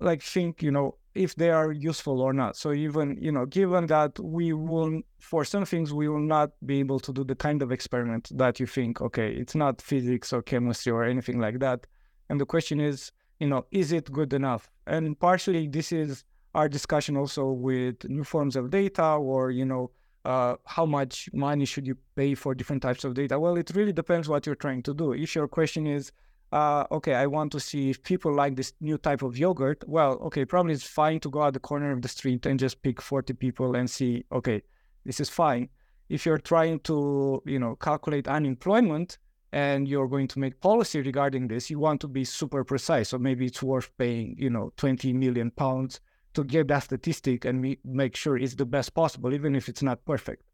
like 0.00 0.22
think 0.22 0.62
you 0.62 0.70
know 0.70 0.96
if 1.14 1.34
they 1.34 1.50
are 1.50 1.72
useful 1.72 2.20
or 2.20 2.32
not. 2.32 2.56
So 2.56 2.72
even 2.72 3.16
you 3.20 3.32
know 3.32 3.46
given 3.46 3.86
that 3.86 4.18
we 4.18 4.52
will 4.52 5.00
for 5.18 5.44
some 5.44 5.64
things 5.64 5.92
we 5.92 6.08
will 6.08 6.26
not 6.36 6.52
be 6.64 6.80
able 6.80 7.00
to 7.00 7.12
do 7.12 7.24
the 7.24 7.34
kind 7.34 7.62
of 7.62 7.72
experiment 7.72 8.30
that 8.36 8.58
you 8.60 8.66
think 8.66 9.00
okay 9.00 9.32
it's 9.32 9.54
not 9.54 9.80
physics 9.80 10.32
or 10.32 10.42
chemistry 10.42 10.92
or 10.92 11.04
anything 11.04 11.38
like 11.38 11.58
that, 11.60 11.86
and 12.28 12.40
the 12.40 12.46
question 12.46 12.80
is 12.80 13.12
you 13.40 13.46
know 13.46 13.66
is 13.70 13.92
it 13.92 14.10
good 14.12 14.32
enough? 14.32 14.70
And 14.86 15.18
partially 15.18 15.68
this 15.68 15.92
is 15.92 16.24
our 16.54 16.68
discussion 16.68 17.16
also 17.16 17.50
with 17.50 18.04
new 18.08 18.24
forms 18.24 18.56
of 18.56 18.70
data 18.70 19.04
or 19.04 19.50
you 19.50 19.64
know 19.64 19.90
uh, 20.24 20.54
how 20.66 20.86
much 20.86 21.28
money 21.32 21.64
should 21.64 21.86
you 21.86 21.96
pay 22.14 22.34
for 22.34 22.54
different 22.54 22.80
types 22.80 23.04
of 23.04 23.14
data 23.14 23.38
well 23.40 23.56
it 23.56 23.72
really 23.74 23.92
depends 23.92 24.28
what 24.28 24.46
you're 24.46 24.54
trying 24.54 24.82
to 24.82 24.94
do 24.94 25.12
if 25.12 25.34
your 25.34 25.48
question 25.48 25.86
is 25.86 26.12
uh, 26.52 26.84
okay 26.90 27.14
i 27.14 27.26
want 27.26 27.50
to 27.50 27.60
see 27.60 27.90
if 27.90 28.02
people 28.02 28.32
like 28.34 28.56
this 28.56 28.72
new 28.80 28.98
type 28.98 29.22
of 29.22 29.36
yogurt 29.38 29.82
well 29.86 30.12
okay 30.22 30.44
probably 30.44 30.74
it's 30.74 30.84
fine 30.84 31.18
to 31.18 31.30
go 31.30 31.42
out 31.42 31.54
the 31.54 31.60
corner 31.60 31.92
of 31.92 32.02
the 32.02 32.08
street 32.08 32.46
and 32.46 32.58
just 32.58 32.82
pick 32.82 33.00
40 33.00 33.32
people 33.34 33.74
and 33.74 33.90
see 33.90 34.24
okay 34.32 34.62
this 35.04 35.20
is 35.20 35.28
fine 35.28 35.68
if 36.08 36.26
you're 36.26 36.38
trying 36.38 36.78
to 36.80 37.42
you 37.46 37.58
know 37.58 37.76
calculate 37.76 38.28
unemployment 38.28 39.18
and 39.54 39.86
you're 39.86 40.08
going 40.08 40.28
to 40.28 40.38
make 40.38 40.60
policy 40.60 41.00
regarding 41.02 41.48
this 41.48 41.70
you 41.70 41.78
want 41.78 42.00
to 42.00 42.08
be 42.08 42.24
super 42.24 42.64
precise 42.64 43.08
so 43.08 43.18
maybe 43.18 43.46
it's 43.46 43.62
worth 43.62 43.90
paying 43.98 44.34
you 44.38 44.50
know 44.50 44.72
20 44.76 45.12
million 45.12 45.50
pounds 45.50 46.00
to 46.34 46.44
get 46.44 46.68
that 46.68 46.84
statistic 46.84 47.44
and 47.44 47.76
make 47.84 48.16
sure 48.16 48.36
it's 48.36 48.54
the 48.54 48.64
best 48.64 48.94
possible, 48.94 49.34
even 49.34 49.54
if 49.54 49.68
it's 49.68 49.82
not 49.82 50.04
perfect. 50.04 50.44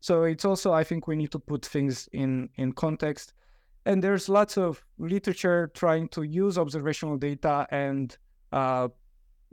So 0.00 0.22
it's 0.24 0.44
also, 0.44 0.72
I 0.72 0.84
think 0.84 1.06
we 1.06 1.16
need 1.16 1.32
to 1.32 1.38
put 1.38 1.66
things 1.66 2.08
in, 2.12 2.48
in 2.56 2.72
context. 2.72 3.32
And 3.86 4.02
there's 4.02 4.28
lots 4.28 4.58
of 4.58 4.84
literature 4.98 5.70
trying 5.74 6.08
to 6.08 6.22
use 6.22 6.58
observational 6.58 7.16
data 7.16 7.66
and 7.70 8.16
uh, 8.52 8.88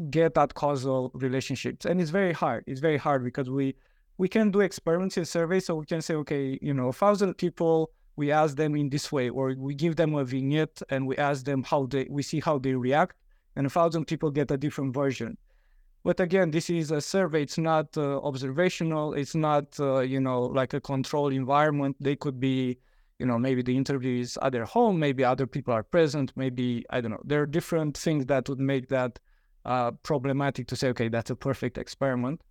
get 0.10 0.34
that 0.34 0.54
causal 0.54 1.12
relationships. 1.14 1.86
And 1.86 2.02
it's 2.02 2.12
very 2.12 2.34
hard. 2.34 2.64
It's 2.68 2.82
very 2.82 2.98
hard 2.98 3.24
because 3.24 3.50
we 3.50 3.76
we 4.18 4.30
can 4.30 4.50
do 4.50 4.62
experiments 4.62 5.18
in 5.18 5.26
surveys. 5.26 5.66
So 5.66 5.76
we 5.76 5.86
can 5.86 6.02
say, 6.02 6.16
okay, 6.16 6.58
you 6.62 6.74
know, 6.74 6.88
a 6.88 6.94
thousand 6.94 7.36
people, 7.36 7.92
we 8.16 8.32
ask 8.32 8.56
them 8.56 8.76
in 8.76 8.90
this 8.90 9.12
way, 9.12 9.30
or 9.30 9.54
we 9.58 9.76
give 9.76 9.96
them 9.96 10.16
a 10.16 10.24
vignette 10.24 10.82
and 10.90 11.06
we 11.06 11.18
ask 11.18 11.46
them 11.46 11.64
how 11.64 11.86
they 11.86 12.08
we 12.10 12.24
see 12.24 12.40
how 12.40 12.58
they 12.58 12.74
react, 12.74 13.16
and 13.56 13.68
a 13.68 13.70
thousand 13.70 14.06
people 14.06 14.32
get 14.32 14.52
a 14.52 14.58
different 14.58 14.94
version. 14.94 15.38
But 16.04 16.20
again, 16.20 16.52
this 16.52 16.70
is 16.70 16.92
a 16.92 17.02
survey. 17.02 17.42
It's 17.42 17.58
not 17.58 17.98
uh, 17.98 18.20
observational. 18.20 19.16
It's 19.16 19.34
not, 19.34 19.80
uh, 19.80 20.02
you 20.02 20.20
know, 20.20 20.44
like 20.44 20.76
a 20.76 20.80
control 20.80 21.30
environment. 21.30 21.96
They 22.00 22.16
could 22.16 22.40
be 22.40 22.78
you 23.20 23.26
know 23.26 23.38
maybe 23.38 23.62
the 23.62 23.76
interview 23.76 24.20
is 24.20 24.38
at 24.42 24.52
their 24.52 24.66
home 24.66 25.00
maybe 25.00 25.24
other 25.24 25.48
people 25.48 25.74
are 25.74 25.84
present 25.84 26.32
maybe 26.36 26.86
i 26.90 27.00
don't 27.00 27.12
know. 27.12 27.22
There 27.24 27.42
are 27.42 27.46
different 27.46 27.98
things 27.98 28.26
that 28.26 28.50
would 28.50 28.60
make 28.60 28.90
that 28.90 29.20
uh, 29.64 29.92
problematic 30.04 30.68
to 30.68 30.76
say 30.76 30.90
okay 30.90 31.08
that's 31.08 31.30
a 31.30 31.36
perfect 31.36 31.78
experiment. 31.78 32.42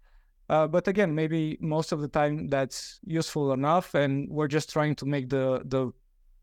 Uh, 0.48 0.66
but 0.66 0.88
again 0.88 1.14
maybe 1.14 1.56
most 1.60 1.92
of 1.92 2.00
the 2.00 2.08
time 2.08 2.48
that's 2.48 3.00
useful 3.06 3.52
enough 3.52 3.94
and 3.94 4.28
we're 4.30 4.48
just 4.48 4.70
trying 4.70 4.94
to 4.96 5.06
make 5.06 5.28
the, 5.28 5.62
the 5.66 5.92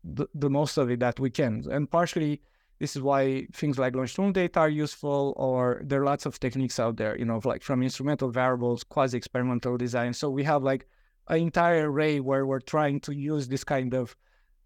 the, 0.04 0.26
the 0.34 0.50
most 0.50 0.78
of 0.78 0.90
it 0.90 0.98
that 0.98 1.20
we 1.20 1.30
can. 1.30 1.64
And 1.70 1.88
partially 1.88 2.42
this 2.80 2.96
is 2.96 3.02
why 3.02 3.46
things 3.52 3.78
like 3.78 3.94
longitudinal 3.94 4.32
data 4.32 4.58
are 4.58 4.68
useful 4.68 5.32
or 5.36 5.80
there 5.84 6.02
are 6.02 6.04
lots 6.04 6.26
of 6.26 6.40
techniques 6.40 6.80
out 6.80 6.96
there 6.96 7.16
you 7.16 7.24
know 7.24 7.40
like 7.44 7.62
from 7.62 7.80
instrumental 7.80 8.30
variables 8.30 8.82
quasi 8.82 9.16
experimental 9.16 9.76
design. 9.76 10.12
So 10.12 10.30
we 10.30 10.42
have 10.44 10.62
like 10.62 10.86
an 11.32 11.40
entire 11.40 11.90
array 11.90 12.20
where 12.20 12.44
we're 12.44 12.60
trying 12.60 13.00
to 13.00 13.14
use 13.14 13.48
this 13.48 13.64
kind 13.64 13.94
of 13.94 14.14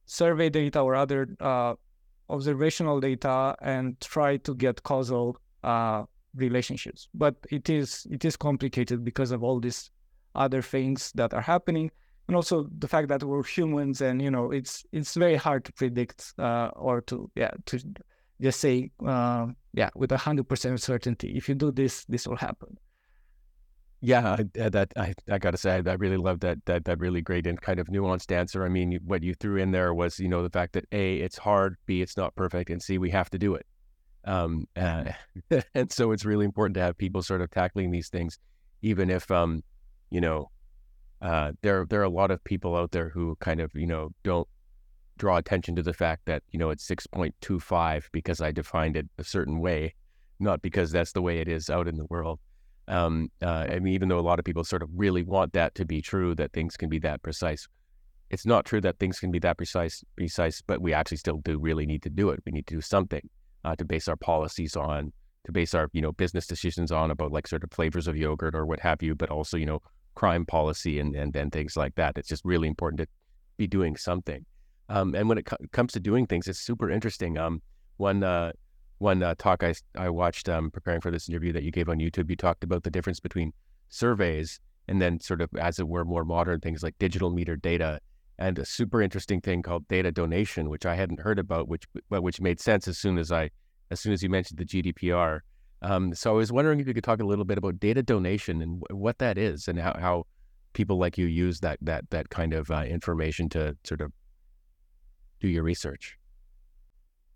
survey 0.06 0.50
data 0.50 0.80
or 0.80 0.96
other 0.96 1.28
uh, 1.40 1.74
observational 2.28 2.98
data 2.98 3.54
and 3.62 3.98
try 4.00 4.36
to 4.38 4.52
get 4.54 4.82
causal 4.82 5.36
uh, 5.62 6.02
relationships. 6.34 7.08
But 7.14 7.36
it 7.50 7.70
is 7.70 8.06
it 8.10 8.24
is 8.24 8.36
complicated 8.36 9.04
because 9.04 9.30
of 9.30 9.44
all 9.44 9.60
these 9.60 9.90
other 10.34 10.60
things 10.60 11.12
that 11.14 11.32
are 11.32 11.40
happening, 11.40 11.90
and 12.26 12.34
also 12.34 12.68
the 12.78 12.88
fact 12.88 13.08
that 13.08 13.22
we're 13.22 13.44
humans, 13.44 14.00
and 14.00 14.20
you 14.20 14.30
know 14.30 14.50
it's 14.50 14.84
it's 14.92 15.14
very 15.14 15.36
hard 15.36 15.64
to 15.66 15.72
predict 15.72 16.34
uh, 16.38 16.70
or 16.74 17.00
to 17.02 17.30
yeah 17.36 17.52
to 17.66 17.78
just 18.40 18.58
say 18.60 18.90
uh, 19.06 19.46
yeah 19.72 19.90
with 19.94 20.10
a 20.10 20.18
hundred 20.18 20.48
percent 20.48 20.80
certainty 20.80 21.36
if 21.36 21.48
you 21.48 21.54
do 21.54 21.70
this 21.70 22.04
this 22.06 22.26
will 22.26 22.36
happen. 22.36 22.76
Yeah, 24.00 24.36
I, 24.38 24.68
that 24.68 24.92
I, 24.96 25.14
I 25.30 25.38
got 25.38 25.52
to 25.52 25.56
say, 25.56 25.82
I 25.84 25.92
really 25.94 26.18
love 26.18 26.40
that 26.40 26.58
that 26.66 26.84
that 26.84 27.00
really 27.00 27.22
great 27.22 27.46
and 27.46 27.60
kind 27.60 27.80
of 27.80 27.86
nuanced 27.88 28.30
answer. 28.30 28.64
I 28.64 28.68
mean, 28.68 28.98
what 29.04 29.22
you 29.22 29.34
threw 29.34 29.56
in 29.56 29.70
there 29.70 29.94
was, 29.94 30.18
you 30.18 30.28
know, 30.28 30.42
the 30.42 30.50
fact 30.50 30.74
that 30.74 30.84
a 30.92 31.16
it's 31.16 31.38
hard, 31.38 31.76
b 31.86 32.02
it's 32.02 32.16
not 32.16 32.34
perfect, 32.36 32.70
and 32.70 32.82
c 32.82 32.98
we 32.98 33.10
have 33.10 33.30
to 33.30 33.38
do 33.38 33.54
it. 33.54 33.66
Um, 34.24 34.66
uh, 34.76 35.12
and 35.74 35.92
so 35.92 36.12
it's 36.12 36.24
really 36.26 36.44
important 36.46 36.74
to 36.76 36.82
have 36.82 36.98
people 36.98 37.22
sort 37.22 37.42
of 37.42 37.50
tackling 37.50 37.90
these 37.92 38.08
things, 38.10 38.38
even 38.82 39.10
if, 39.10 39.30
um, 39.30 39.62
you 40.10 40.20
know, 40.20 40.50
uh, 41.22 41.52
there 41.62 41.86
there 41.88 42.00
are 42.00 42.04
a 42.04 42.10
lot 42.10 42.30
of 42.30 42.42
people 42.44 42.76
out 42.76 42.92
there 42.92 43.10
who 43.10 43.36
kind 43.40 43.60
of 43.60 43.70
you 43.74 43.86
know 43.86 44.10
don't 44.24 44.48
draw 45.18 45.38
attention 45.38 45.76
to 45.76 45.82
the 45.82 45.94
fact 45.94 46.22
that 46.26 46.42
you 46.52 46.58
know 46.58 46.70
it's 46.70 46.84
six 46.86 47.06
point 47.06 47.34
two 47.42 47.60
five 47.60 48.08
because 48.12 48.40
I 48.42 48.52
defined 48.52 48.96
it 48.96 49.08
a 49.18 49.24
certain 49.24 49.60
way, 49.60 49.94
not 50.40 50.62
because 50.62 50.92
that's 50.92 51.12
the 51.12 51.22
way 51.22 51.38
it 51.40 51.48
is 51.48 51.70
out 51.70 51.88
in 51.88 51.96
the 51.98 52.06
world. 52.06 52.40
Um, 52.88 53.30
uh, 53.42 53.66
I 53.68 53.78
mean, 53.80 53.94
even 53.94 54.08
though 54.08 54.18
a 54.18 54.20
lot 54.20 54.38
of 54.38 54.44
people 54.44 54.64
sort 54.64 54.82
of 54.82 54.88
really 54.94 55.22
want 55.22 55.52
that 55.54 55.74
to 55.76 55.84
be 55.84 56.00
true, 56.00 56.34
that 56.36 56.52
things 56.52 56.76
can 56.76 56.88
be 56.88 56.98
that 57.00 57.22
precise, 57.22 57.66
it's 58.30 58.46
not 58.46 58.64
true 58.64 58.80
that 58.80 58.98
things 58.98 59.20
can 59.20 59.30
be 59.30 59.38
that 59.40 59.56
precise. 59.56 60.04
Precise, 60.16 60.62
but 60.62 60.80
we 60.80 60.92
actually 60.92 61.18
still 61.18 61.38
do 61.38 61.58
really 61.58 61.86
need 61.86 62.02
to 62.02 62.10
do 62.10 62.30
it. 62.30 62.40
We 62.44 62.52
need 62.52 62.66
to 62.68 62.74
do 62.74 62.80
something 62.80 63.28
uh, 63.64 63.76
to 63.76 63.84
base 63.84 64.08
our 64.08 64.16
policies 64.16 64.76
on, 64.76 65.12
to 65.44 65.52
base 65.52 65.74
our 65.74 65.88
you 65.92 66.02
know 66.02 66.12
business 66.12 66.46
decisions 66.46 66.90
on 66.92 67.10
about 67.10 67.32
like 67.32 67.46
sort 67.46 67.64
of 67.64 67.70
flavors 67.72 68.08
of 68.08 68.16
yogurt 68.16 68.54
or 68.54 68.66
what 68.66 68.80
have 68.80 69.02
you, 69.02 69.14
but 69.14 69.30
also 69.30 69.56
you 69.56 69.66
know 69.66 69.80
crime 70.14 70.44
policy 70.44 70.98
and 70.98 71.14
and, 71.14 71.52
things 71.52 71.76
like 71.76 71.94
that. 71.96 72.18
It's 72.18 72.28
just 72.28 72.44
really 72.44 72.68
important 72.68 73.00
to 73.00 73.06
be 73.56 73.66
doing 73.66 73.96
something. 73.96 74.44
Um, 74.88 75.14
and 75.14 75.28
when 75.28 75.38
it 75.38 75.46
co- 75.46 75.56
comes 75.72 75.92
to 75.92 76.00
doing 76.00 76.26
things, 76.26 76.48
it's 76.48 76.60
super 76.60 76.90
interesting. 76.90 77.38
Um, 77.38 77.62
one 77.96 78.22
uh, 78.22 78.52
one 78.98 79.22
uh, 79.22 79.34
talk 79.38 79.62
I, 79.62 79.74
I 79.96 80.08
watched 80.10 80.48
um, 80.48 80.70
preparing 80.70 81.00
for 81.00 81.10
this 81.10 81.28
interview 81.28 81.52
that 81.52 81.62
you 81.62 81.70
gave 81.70 81.88
on 81.88 81.98
YouTube, 81.98 82.30
you 82.30 82.36
talked 82.36 82.64
about 82.64 82.82
the 82.82 82.90
difference 82.90 83.20
between 83.20 83.52
surveys 83.88 84.60
and 84.88 85.00
then 85.00 85.20
sort 85.20 85.40
of, 85.40 85.50
as 85.58 85.78
it 85.78 85.88
were, 85.88 86.04
more 86.04 86.24
modern 86.24 86.60
things 86.60 86.82
like 86.82 86.98
digital 86.98 87.30
meter 87.30 87.56
data 87.56 88.00
and 88.38 88.58
a 88.58 88.64
super 88.64 89.00
interesting 89.00 89.40
thing 89.40 89.62
called 89.62 89.86
data 89.88 90.12
donation, 90.12 90.68
which 90.68 90.86
I 90.86 90.94
hadn't 90.94 91.20
heard 91.20 91.38
about, 91.38 91.68
which 91.68 91.84
but 92.10 92.22
which 92.22 92.40
made 92.40 92.60
sense 92.60 92.86
as 92.86 92.98
soon 92.98 93.18
as 93.18 93.32
I 93.32 93.50
as 93.90 94.00
soon 94.00 94.12
as 94.12 94.22
you 94.22 94.28
mentioned 94.28 94.58
the 94.58 94.64
GDPR. 94.64 95.40
Um, 95.82 96.14
so 96.14 96.30
I 96.30 96.34
was 96.34 96.52
wondering 96.52 96.80
if 96.80 96.88
you 96.88 96.94
could 96.94 97.04
talk 97.04 97.20
a 97.20 97.24
little 97.24 97.44
bit 97.44 97.58
about 97.58 97.78
data 97.80 98.02
donation 98.02 98.62
and 98.62 98.80
w- 98.80 99.00
what 99.02 99.18
that 99.18 99.38
is 99.38 99.68
and 99.68 99.78
how, 99.78 99.94
how 99.98 100.26
people 100.72 100.98
like 100.98 101.16
you 101.16 101.26
use 101.26 101.60
that 101.60 101.78
that 101.82 102.08
that 102.10 102.28
kind 102.30 102.52
of 102.52 102.70
uh, 102.70 102.82
information 102.82 103.48
to 103.50 103.76
sort 103.84 104.00
of 104.00 104.12
do 105.40 105.48
your 105.48 105.62
research. 105.62 106.18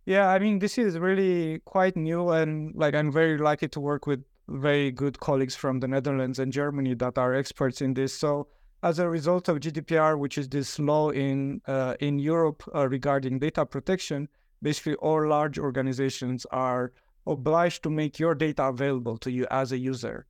Yeah, 0.07 0.29
I 0.29 0.39
mean, 0.39 0.59
this 0.59 0.79
is 0.79 0.99
really 0.99 1.61
quite 1.65 1.97
new, 1.97 2.31
and 2.31 2.75
like 2.75 2.95
I'm 2.95 3.13
very 3.13 3.39
lucky 3.39 3.69
to 3.69 3.81
work 3.81 4.07
with 4.07 4.25
very 4.49 4.91
good 4.91 5.21
colleagues 5.21 5.55
from 5.55 5.81
the 5.81 5.89
Netherlands 5.89 6.39
and 6.39 6.53
Germany 6.53 6.95
that 6.95 7.19
are 7.19 7.35
experts 7.35 7.81
in 7.81 7.95
this. 7.95 8.13
So, 8.13 8.49
as 8.83 8.99
a 8.99 9.09
result 9.09 9.49
of 9.49 9.61
GDPR, 9.61 10.19
which 10.19 10.39
is 10.39 10.49
this 10.49 10.79
law 10.79 11.11
in 11.11 11.61
uh, 11.67 11.95
in 12.01 12.19
Europe 12.19 12.63
uh, 12.75 12.89
regarding 12.89 13.39
data 13.39 13.67
protection, 13.67 14.29
basically 14.63 14.95
all 14.97 15.27
large 15.29 15.59
organizations 15.59 16.47
are 16.51 16.93
obliged 17.27 17.83
to 17.83 17.91
make 17.91 18.19
your 18.19 18.35
data 18.35 18.65
available 18.65 19.19
to 19.19 19.31
you 19.31 19.47
as 19.51 19.73
a 19.73 19.79
user. 19.79 20.27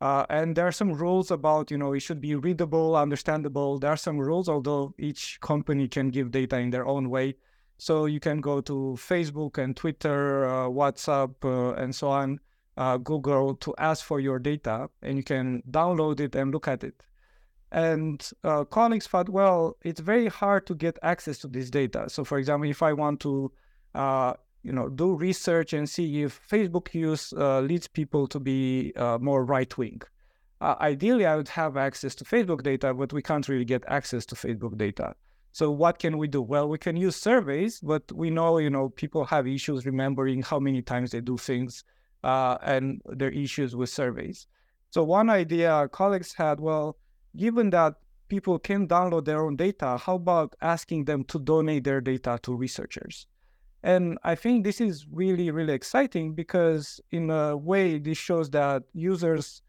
Uh, 0.00 0.26
and 0.28 0.54
there 0.54 0.66
are 0.66 0.72
some 0.72 0.92
rules 0.92 1.30
about, 1.30 1.70
you 1.70 1.78
know, 1.78 1.94
it 1.94 2.00
should 2.00 2.20
be 2.20 2.34
readable, 2.34 2.94
understandable. 2.94 3.78
There 3.78 3.90
are 3.90 3.96
some 3.96 4.18
rules, 4.18 4.48
although 4.48 4.94
each 4.98 5.40
company 5.40 5.88
can 5.88 6.10
give 6.10 6.30
data 6.30 6.58
in 6.58 6.70
their 6.70 6.86
own 6.86 7.08
way. 7.08 7.36
So 7.78 8.06
you 8.06 8.20
can 8.20 8.40
go 8.40 8.60
to 8.62 8.96
Facebook 8.98 9.58
and 9.58 9.76
Twitter, 9.76 10.46
uh, 10.46 10.68
WhatsApp, 10.68 11.34
uh, 11.44 11.74
and 11.74 11.94
so 11.94 12.08
on, 12.08 12.40
uh, 12.76 12.96
Google 12.98 13.56
to 13.56 13.74
ask 13.78 14.04
for 14.04 14.20
your 14.20 14.38
data, 14.38 14.88
and 15.02 15.16
you 15.16 15.24
can 15.24 15.62
download 15.70 16.20
it 16.20 16.34
and 16.34 16.52
look 16.52 16.68
at 16.68 16.84
it. 16.84 17.02
And 17.72 18.26
uh, 18.44 18.64
colleagues 18.64 19.08
thought, 19.08 19.28
well, 19.28 19.76
it's 19.82 20.00
very 20.00 20.28
hard 20.28 20.66
to 20.68 20.74
get 20.74 20.98
access 21.02 21.38
to 21.38 21.48
this 21.48 21.70
data. 21.70 22.08
So, 22.08 22.24
for 22.24 22.38
example, 22.38 22.70
if 22.70 22.82
I 22.82 22.92
want 22.92 23.18
to, 23.20 23.50
uh, 23.96 24.34
you 24.62 24.72
know, 24.72 24.88
do 24.88 25.14
research 25.14 25.72
and 25.72 25.90
see 25.90 26.22
if 26.22 26.40
Facebook 26.48 26.94
use 26.94 27.32
uh, 27.32 27.60
leads 27.60 27.88
people 27.88 28.28
to 28.28 28.38
be 28.38 28.92
more 29.20 29.44
right 29.44 29.76
wing, 29.76 30.02
ideally 30.62 31.26
I 31.26 31.34
would 31.34 31.48
have 31.48 31.76
access 31.76 32.14
to 32.16 32.24
Facebook 32.24 32.62
data, 32.62 32.94
but 32.94 33.12
we 33.12 33.22
can't 33.22 33.46
really 33.48 33.64
get 33.64 33.82
access 33.88 34.24
to 34.26 34.36
Facebook 34.36 34.78
data. 34.78 35.16
So 35.54 35.70
what 35.70 36.00
can 36.00 36.18
we 36.18 36.26
do? 36.26 36.42
Well, 36.42 36.68
we 36.68 36.78
can 36.78 36.96
use 36.96 37.14
surveys, 37.14 37.78
but 37.78 38.10
we 38.10 38.28
know, 38.28 38.58
you 38.58 38.70
know, 38.70 38.88
people 38.88 39.24
have 39.26 39.46
issues 39.46 39.86
remembering 39.86 40.42
how 40.42 40.58
many 40.58 40.82
times 40.82 41.12
they 41.12 41.20
do 41.20 41.36
things 41.36 41.84
uh, 42.24 42.58
and 42.62 43.00
their 43.06 43.30
issues 43.30 43.76
with 43.76 43.88
surveys. 43.88 44.48
So 44.90 45.04
one 45.04 45.30
idea 45.30 45.70
our 45.70 45.88
colleagues 45.88 46.34
had, 46.34 46.58
well, 46.58 46.96
given 47.36 47.70
that 47.70 47.94
people 48.26 48.58
can 48.58 48.88
download 48.88 49.26
their 49.26 49.44
own 49.44 49.54
data, 49.54 49.96
how 49.96 50.16
about 50.16 50.56
asking 50.60 51.04
them 51.04 51.22
to 51.26 51.38
donate 51.38 51.84
their 51.84 52.00
data 52.00 52.36
to 52.42 52.56
researchers? 52.56 53.28
And 53.84 54.18
I 54.24 54.34
think 54.34 54.64
this 54.64 54.80
is 54.80 55.06
really, 55.08 55.52
really 55.52 55.74
exciting 55.74 56.34
because 56.34 57.00
in 57.12 57.30
a 57.30 57.56
way, 57.56 57.98
this 57.98 58.18
shows 58.18 58.50
that 58.50 58.82
users 58.92 59.62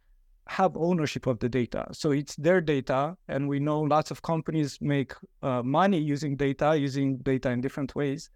have 0.48 0.78
ownership 0.78 1.28
of 1.28 1.40
the 1.40 1.50
data. 1.50 1.88
So 1.92 2.12
it's 2.12 2.36
their 2.36 2.62
data, 2.62 3.18
and 3.28 3.48
we 3.48 3.60
know 3.60 3.82
lots 3.82 4.12
of 4.12 4.22
companies 4.22 4.78
make 4.80 5.14
uh, 5.42 5.64
money 5.64 6.00
using 6.00 6.36
data, 6.36 6.78
using 6.78 7.18
data 7.18 7.50
in 7.50 7.62
different 7.62 7.96
ways. 7.96 8.30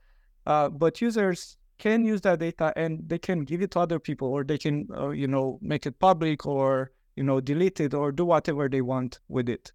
Uh, 0.46 0.70
but 0.70 1.02
users 1.02 1.58
can 1.78 2.04
use 2.04 2.22
that 2.22 2.40
data 2.40 2.74
and 2.76 3.08
they 3.08 3.20
can 3.20 3.44
give 3.46 3.62
it 3.62 3.72
to 3.72 3.80
other 3.80 4.00
people, 4.00 4.28
or 4.28 4.44
they 4.44 4.58
can, 4.58 4.88
uh, 4.98 5.10
you 5.10 5.28
know, 5.28 5.60
make 5.62 5.86
it 5.86 6.00
public, 6.00 6.46
or 6.46 6.92
you 7.16 7.24
know, 7.24 7.40
delete 7.40 7.80
it, 7.80 7.94
or 7.94 8.12
do 8.12 8.26
whatever 8.26 8.68
they 8.68 8.82
want 8.82 9.20
with 9.28 9.50
it. 9.50 9.72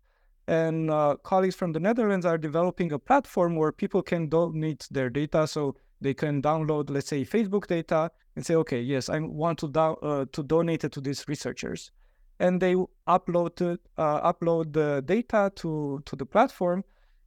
And 0.46 0.90
uh, 0.90 1.16
colleagues 1.22 1.54
from 1.54 1.72
the 1.72 1.80
Netherlands 1.80 2.26
are 2.26 2.36
developing 2.36 2.92
a 2.92 2.98
platform 2.98 3.56
where 3.56 3.72
people 3.72 4.02
can 4.02 4.28
donate 4.28 4.86
their 4.90 5.08
data. 5.08 5.46
So 5.46 5.76
they 6.00 6.14
can 6.14 6.42
download, 6.42 6.90
let's 6.90 7.08
say, 7.08 7.24
Facebook 7.24 7.66
data 7.66 8.10
and 8.36 8.44
say, 8.44 8.54
okay, 8.56 8.80
yes, 8.80 9.08
I 9.08 9.20
want 9.20 9.58
to 9.60 9.68
do- 9.68 9.80
uh, 9.80 10.26
to 10.32 10.42
donate 10.42 10.84
it 10.84 10.92
to 10.92 11.00
these 11.00 11.24
researchers 11.28 11.92
and 12.40 12.60
they 12.60 12.74
upload 13.06 13.78
uh, 13.96 14.32
upload 14.32 14.72
the 14.72 15.02
data 15.04 15.52
to 15.56 16.02
to 16.04 16.16
the 16.16 16.26
platform. 16.26 16.84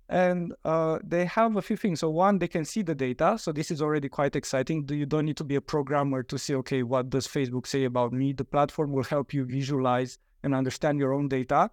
And 0.10 0.54
uh, 0.63 1.00
they 1.04 1.26
have 1.26 1.58
a 1.58 1.62
few 1.62 1.76
things. 1.76 2.00
So 2.00 2.10
one 2.10 2.39
they 2.39 2.48
can 2.48 2.63
see 2.63 2.82
the 2.82 2.96
data. 2.96 3.38
So 3.38 3.52
this 3.52 3.72
is 3.72 3.82
already 3.82 4.08
quite 4.08 4.38
exciting. 4.38 4.88
You 4.89 5.06
don't 5.06 5.26
need 5.26 5.36
to 5.38 5.43
be 5.43 5.56
a 5.56 5.62
programmer 5.62 6.24
to 6.24 6.38
see 6.38 6.56
okay 6.56 6.84
what 6.84 7.10
does 7.10 7.28
facebook 7.28 7.67
say 7.67 7.84
about 7.84 8.13
me? 8.13 8.32
The 8.32 8.46
platform 8.46 8.93
will 8.93 9.04
help 9.04 9.34
you 9.34 9.43
visualize 9.43 10.17
and 10.43 10.56
understand 10.56 11.00
your 11.00 11.13
own 11.13 11.28
data. 11.28 11.70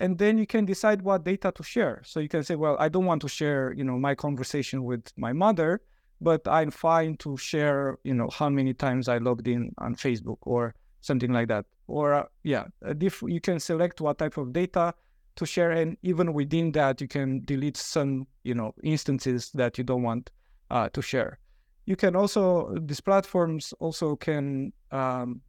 And 0.00 0.18
then 0.18 0.36
you 0.38 0.46
can 0.46 0.64
decide 0.64 1.02
what 1.02 1.24
data 1.24 1.52
to 1.54 1.62
share. 1.62 2.02
So 2.04 2.20
you 2.20 2.28
can 2.28 2.42
say, 2.42 2.54
well, 2.54 2.76
I 2.78 2.88
don't 2.88 3.06
want 3.06 3.22
to 3.22 3.28
share, 3.28 3.72
you 3.72 3.84
know, 3.84 3.98
my 3.98 4.14
conversation 4.14 4.84
with 4.84 5.10
my 5.16 5.32
mother, 5.32 5.80
but 6.20 6.46
I'm 6.46 6.70
fine 6.70 7.16
to 7.18 7.36
share, 7.36 7.98
you 8.04 8.14
know, 8.14 8.28
how 8.30 8.50
many 8.50 8.74
times 8.74 9.08
I 9.08 9.18
logged 9.18 9.48
in 9.48 9.74
on 9.78 9.96
Facebook 9.96 10.38
or 10.42 10.74
something 11.06 11.32
like 11.32 11.48
that. 11.48 11.64
Or 11.86 12.14
uh, 12.14 12.24
yeah, 12.42 12.64
diff- 12.98 13.22
you 13.26 13.40
can 13.40 13.60
select 13.60 14.00
what 14.00 14.18
type 14.18 14.36
of 14.36 14.52
data 14.52 14.92
to 15.36 15.46
share, 15.46 15.70
and 15.70 15.96
even 16.02 16.32
within 16.32 16.72
that, 16.72 17.00
you 17.00 17.08
can 17.08 17.42
delete 17.44 17.76
some, 17.76 18.26
you 18.42 18.54
know, 18.54 18.74
instances 18.82 19.50
that 19.54 19.78
you 19.78 19.84
don't 19.84 20.02
want 20.02 20.30
uh, 20.70 20.88
to 20.90 21.02
share. 21.02 21.38
You 21.84 21.94
can 21.94 22.16
also 22.16 22.74
these 22.80 23.00
platforms 23.00 23.72
also 23.78 24.16
can 24.16 24.72
um, 24.90 25.40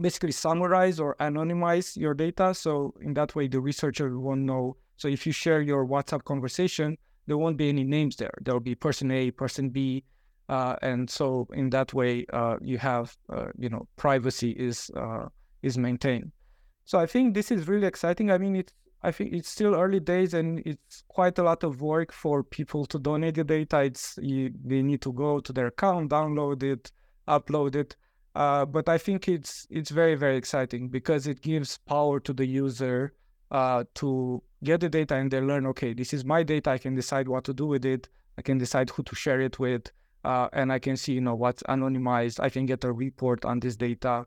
basically 0.00 0.32
summarize 0.32 1.00
or 1.00 1.16
anonymize 1.20 1.96
your 1.96 2.14
data. 2.14 2.54
So 2.54 2.94
in 3.00 3.14
that 3.14 3.34
way, 3.34 3.48
the 3.48 3.60
researcher 3.60 4.18
won't 4.18 4.42
know. 4.42 4.76
So 4.96 5.08
if 5.08 5.26
you 5.26 5.32
share 5.32 5.60
your 5.60 5.86
WhatsApp 5.86 6.24
conversation, 6.24 6.96
there 7.26 7.38
won't 7.38 7.56
be 7.56 7.68
any 7.68 7.82
names 7.82 8.16
there. 8.16 8.34
There 8.42 8.54
will 8.54 8.60
be 8.60 8.76
person 8.76 9.10
A, 9.10 9.30
person 9.32 9.70
B, 9.70 10.04
uh, 10.48 10.76
and 10.82 11.08
so 11.08 11.48
in 11.54 11.70
that 11.70 11.94
way, 11.94 12.26
uh, 12.32 12.56
you 12.60 12.78
have 12.78 13.16
uh, 13.32 13.46
you 13.58 13.68
know 13.68 13.88
privacy 13.96 14.50
is 14.50 14.90
uh, 14.96 15.26
is 15.62 15.78
maintained. 15.78 16.32
So 16.84 16.98
I 16.98 17.06
think 17.06 17.34
this 17.34 17.50
is 17.50 17.66
really 17.66 17.86
exciting. 17.86 18.30
I 18.30 18.38
mean, 18.38 18.56
it's 18.56 18.72
I 19.02 19.10
think 19.10 19.32
it's 19.32 19.48
still 19.48 19.74
early 19.74 20.00
days, 20.00 20.34
and 20.34 20.60
it's 20.66 21.04
quite 21.08 21.38
a 21.38 21.42
lot 21.42 21.64
of 21.64 21.80
work 21.80 22.12
for 22.12 22.42
people 22.42 22.84
to 22.86 22.98
donate 22.98 23.36
the 23.36 23.44
data. 23.44 23.82
It's 23.82 24.18
you, 24.20 24.50
they 24.64 24.82
need 24.82 25.00
to 25.02 25.12
go 25.12 25.40
to 25.40 25.52
their 25.52 25.68
account, 25.68 26.10
download 26.10 26.62
it, 26.62 26.90
upload 27.28 27.74
it. 27.74 27.96
Uh, 28.34 28.64
but 28.64 28.88
I 28.88 28.98
think 28.98 29.28
it's 29.28 29.66
it's 29.70 29.90
very 29.90 30.14
very 30.14 30.36
exciting 30.36 30.88
because 30.88 31.26
it 31.26 31.40
gives 31.40 31.78
power 31.78 32.20
to 32.20 32.32
the 32.32 32.44
user 32.44 33.14
uh, 33.50 33.84
to 33.94 34.42
get 34.62 34.80
the 34.80 34.88
data 34.88 35.14
and 35.14 35.30
they 35.30 35.40
learn. 35.40 35.66
Okay, 35.66 35.94
this 35.94 36.12
is 36.12 36.24
my 36.24 36.42
data. 36.42 36.70
I 36.70 36.78
can 36.78 36.94
decide 36.94 37.28
what 37.28 37.44
to 37.44 37.54
do 37.54 37.66
with 37.66 37.84
it. 37.86 38.08
I 38.36 38.42
can 38.42 38.58
decide 38.58 38.90
who 38.90 39.02
to 39.04 39.14
share 39.14 39.40
it 39.40 39.58
with, 39.58 39.90
uh, 40.24 40.48
and 40.52 40.72
I 40.72 40.78
can 40.78 40.96
see 40.96 41.12
you 41.12 41.20
know 41.20 41.34
what's 41.34 41.62
anonymized. 41.64 42.40
I 42.40 42.48
can 42.48 42.66
get 42.66 42.84
a 42.84 42.92
report 42.92 43.44
on 43.44 43.60
this 43.60 43.76
data. 43.76 44.26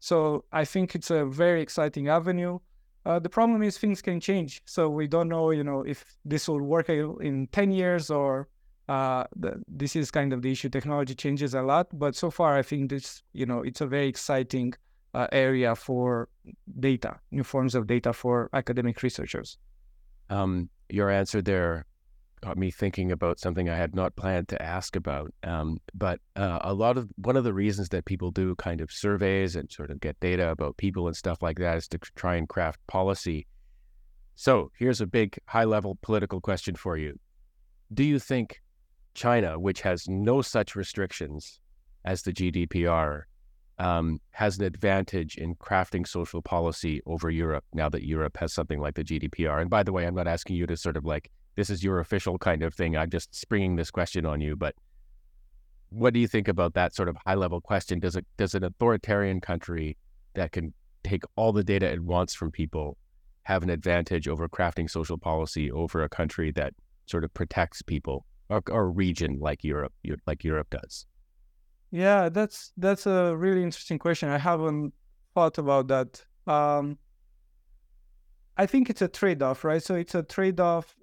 So 0.00 0.44
I 0.52 0.64
think 0.64 0.94
it's 0.94 1.10
a 1.10 1.24
very 1.24 1.60
exciting 1.60 2.08
avenue. 2.08 2.58
Uh, 3.04 3.18
the 3.18 3.28
problem 3.28 3.62
is 3.62 3.78
things 3.78 4.02
can 4.02 4.20
change, 4.20 4.62
so 4.66 4.88
we 4.88 5.06
don't 5.06 5.28
know 5.28 5.50
you 5.50 5.64
know 5.64 5.82
if 5.82 6.16
this 6.24 6.48
will 6.48 6.62
work 6.62 6.88
in 6.88 7.48
ten 7.52 7.70
years 7.70 8.10
or 8.10 8.48
uh, 8.88 9.24
the, 9.36 9.62
this 9.68 9.94
is 9.96 10.10
kind 10.10 10.32
of 10.32 10.42
the 10.42 10.50
issue. 10.50 10.68
Technology 10.68 11.14
changes 11.14 11.54
a 11.54 11.62
lot, 11.62 11.86
but 11.92 12.16
so 12.16 12.30
far 12.30 12.56
I 12.56 12.62
think 12.62 12.90
this, 12.90 13.22
you 13.32 13.44
know, 13.44 13.60
it's 13.62 13.80
a 13.80 13.86
very 13.86 14.08
exciting 14.08 14.72
uh, 15.14 15.26
area 15.32 15.74
for 15.74 16.28
data, 16.80 17.18
new 17.30 17.44
forms 17.44 17.74
of 17.74 17.86
data 17.86 18.12
for 18.12 18.48
academic 18.54 19.02
researchers. 19.02 19.58
Um, 20.30 20.70
your 20.88 21.10
answer 21.10 21.42
there 21.42 21.84
got 22.40 22.56
me 22.56 22.70
thinking 22.70 23.12
about 23.12 23.38
something 23.38 23.68
I 23.68 23.76
had 23.76 23.94
not 23.94 24.16
planned 24.16 24.48
to 24.48 24.62
ask 24.62 24.96
about. 24.96 25.32
Um, 25.42 25.78
but 25.94 26.20
uh, 26.36 26.58
a 26.62 26.74
lot 26.74 26.96
of 26.96 27.08
one 27.16 27.36
of 27.36 27.44
the 27.44 27.52
reasons 27.52 27.88
that 27.90 28.04
people 28.04 28.30
do 28.30 28.54
kind 28.56 28.80
of 28.80 28.90
surveys 28.90 29.56
and 29.56 29.70
sort 29.70 29.90
of 29.90 30.00
get 30.00 30.18
data 30.20 30.50
about 30.50 30.76
people 30.76 31.06
and 31.06 31.16
stuff 31.16 31.42
like 31.42 31.58
that 31.58 31.76
is 31.76 31.88
to 31.88 31.98
try 32.16 32.36
and 32.36 32.48
craft 32.48 32.80
policy. 32.86 33.46
So 34.34 34.70
here's 34.78 35.00
a 35.00 35.06
big 35.06 35.38
high 35.46 35.64
level 35.64 35.98
political 36.02 36.40
question 36.40 36.76
for 36.76 36.96
you. 36.96 37.18
Do 37.92 38.04
you 38.04 38.18
think 38.18 38.60
China, 39.14 39.58
which 39.58 39.80
has 39.80 40.08
no 40.08 40.42
such 40.42 40.76
restrictions 40.76 41.60
as 42.04 42.22
the 42.22 42.32
GDPR, 42.32 43.22
um, 43.78 44.20
has 44.30 44.58
an 44.58 44.64
advantage 44.64 45.36
in 45.36 45.54
crafting 45.56 46.06
social 46.06 46.42
policy 46.42 47.00
over 47.06 47.30
Europe 47.30 47.64
now 47.72 47.88
that 47.88 48.04
Europe 48.04 48.36
has 48.36 48.52
something 48.52 48.80
like 48.80 48.94
the 48.94 49.04
GDPR. 49.04 49.60
And 49.60 49.70
by 49.70 49.82
the 49.82 49.92
way, 49.92 50.06
I'm 50.06 50.14
not 50.14 50.26
asking 50.26 50.56
you 50.56 50.66
to 50.66 50.76
sort 50.76 50.96
of 50.96 51.04
like, 51.04 51.30
this 51.58 51.70
is 51.70 51.82
your 51.82 51.98
official 51.98 52.38
kind 52.38 52.62
of 52.62 52.72
thing. 52.72 52.96
I'm 52.96 53.10
just 53.10 53.34
springing 53.34 53.74
this 53.74 53.90
question 53.90 54.24
on 54.24 54.40
you. 54.40 54.54
But 54.54 54.76
what 55.90 56.14
do 56.14 56.20
you 56.20 56.28
think 56.28 56.46
about 56.46 56.74
that 56.74 56.94
sort 56.94 57.08
of 57.08 57.16
high 57.26 57.34
level 57.34 57.60
question? 57.60 57.98
Does 57.98 58.14
it 58.14 58.24
does 58.36 58.54
an 58.54 58.62
authoritarian 58.62 59.40
country 59.40 59.96
that 60.34 60.52
can 60.52 60.72
take 61.02 61.24
all 61.34 61.52
the 61.52 61.64
data 61.64 61.90
it 61.90 62.00
wants 62.04 62.32
from 62.32 62.52
people 62.52 62.96
have 63.42 63.64
an 63.64 63.70
advantage 63.70 64.28
over 64.28 64.48
crafting 64.48 64.88
social 64.88 65.18
policy 65.18 65.68
over 65.72 66.04
a 66.04 66.08
country 66.08 66.52
that 66.52 66.74
sort 67.06 67.24
of 67.24 67.34
protects 67.34 67.82
people 67.82 68.24
or, 68.50 68.62
or 68.70 68.92
region 68.92 69.38
like 69.40 69.64
Europe, 69.64 69.92
like 70.28 70.44
Europe 70.44 70.70
does? 70.70 71.06
Yeah, 71.90 72.28
that's 72.28 72.72
that's 72.76 73.04
a 73.06 73.36
really 73.36 73.64
interesting 73.64 73.98
question. 73.98 74.28
I 74.28 74.38
haven't 74.38 74.94
thought 75.34 75.58
about 75.58 75.88
that. 75.88 76.24
Um, 76.46 76.98
I 78.56 78.66
think 78.66 78.90
it's 78.90 79.02
a 79.02 79.08
trade-off, 79.08 79.64
right? 79.64 79.82
So 79.82 79.96
it's 79.96 80.14
a 80.14 80.22
trade-off. 80.22 80.94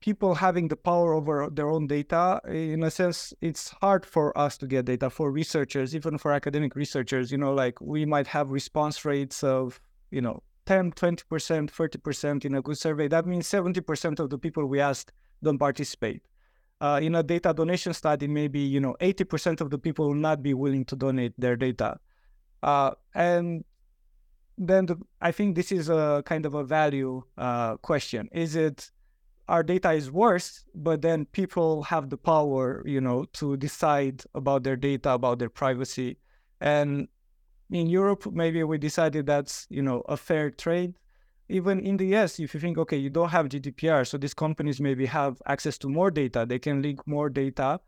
People 0.00 0.34
having 0.34 0.68
the 0.68 0.76
power 0.76 1.12
over 1.12 1.48
their 1.52 1.68
own 1.68 1.86
data, 1.86 2.40
in 2.48 2.82
a 2.82 2.90
sense, 2.90 3.34
it's 3.40 3.68
hard 3.82 4.06
for 4.06 4.36
us 4.36 4.56
to 4.58 4.66
get 4.66 4.86
data 4.86 5.10
for 5.10 5.30
researchers, 5.30 5.94
even 5.94 6.16
for 6.16 6.32
academic 6.32 6.74
researchers. 6.74 7.30
You 7.30 7.38
know, 7.38 7.52
like 7.52 7.80
we 7.80 8.06
might 8.06 8.26
have 8.26 8.50
response 8.50 9.04
rates 9.04 9.44
of, 9.44 9.80
you 10.10 10.22
know, 10.22 10.42
10, 10.66 10.92
20%, 10.92 11.24
30% 11.70 12.44
in 12.44 12.54
a 12.54 12.62
good 12.62 12.78
survey. 12.78 13.08
That 13.08 13.26
means 13.26 13.46
70% 13.48 14.18
of 14.20 14.30
the 14.30 14.38
people 14.38 14.64
we 14.66 14.80
asked 14.80 15.12
don't 15.42 15.58
participate 15.58 16.22
uh, 16.80 16.98
in 17.02 17.14
a 17.14 17.22
data 17.22 17.52
donation 17.52 17.92
study, 17.92 18.26
maybe 18.26 18.60
you 18.60 18.80
know 18.80 18.96
80% 19.00 19.60
of 19.60 19.70
the 19.70 19.78
people 19.78 20.08
will 20.08 20.14
not 20.14 20.42
be 20.42 20.54
willing 20.54 20.84
to 20.86 20.96
donate 20.96 21.34
their 21.38 21.56
data, 21.56 21.98
uh, 22.62 22.92
and 23.14 23.64
then 24.56 24.86
the, 24.86 24.96
I 25.20 25.32
think 25.32 25.56
this 25.56 25.72
is 25.72 25.88
a 25.88 26.22
kind 26.26 26.46
of 26.46 26.54
a 26.54 26.64
value 26.64 27.22
uh, 27.36 27.76
question. 27.78 28.28
Is 28.32 28.56
it 28.56 28.90
our 29.50 29.62
data 29.62 29.90
is 29.92 30.10
worse, 30.10 30.64
but 30.74 31.02
then 31.02 31.26
people 31.26 31.82
have 31.82 32.08
the 32.08 32.16
power, 32.16 32.82
you 32.86 33.00
know, 33.00 33.24
to 33.34 33.56
decide 33.56 34.22
about 34.34 34.62
their 34.62 34.76
data, 34.76 35.10
about 35.10 35.38
their 35.38 35.50
privacy, 35.50 36.18
and 36.60 37.08
in 37.70 37.86
Europe, 37.86 38.26
maybe 38.32 38.62
we 38.64 38.78
decided 38.78 39.26
that's 39.26 39.66
you 39.70 39.82
know 39.82 40.02
a 40.08 40.16
fair 40.16 40.50
trade 40.50 40.94
even 41.50 41.80
in 41.80 41.96
the 41.96 42.14
US, 42.14 42.38
if 42.38 42.54
you 42.54 42.60
think, 42.60 42.78
okay, 42.78 42.96
you 42.96 43.10
don't 43.10 43.28
have 43.28 43.48
GDPR, 43.48 44.06
so 44.06 44.16
these 44.16 44.34
companies 44.34 44.80
maybe 44.80 45.04
have 45.06 45.42
access 45.46 45.76
to 45.78 45.88
more 45.88 46.10
data, 46.10 46.46
they 46.48 46.58
can 46.58 46.80
link 46.80 47.06
more 47.06 47.28
data. 47.28 47.80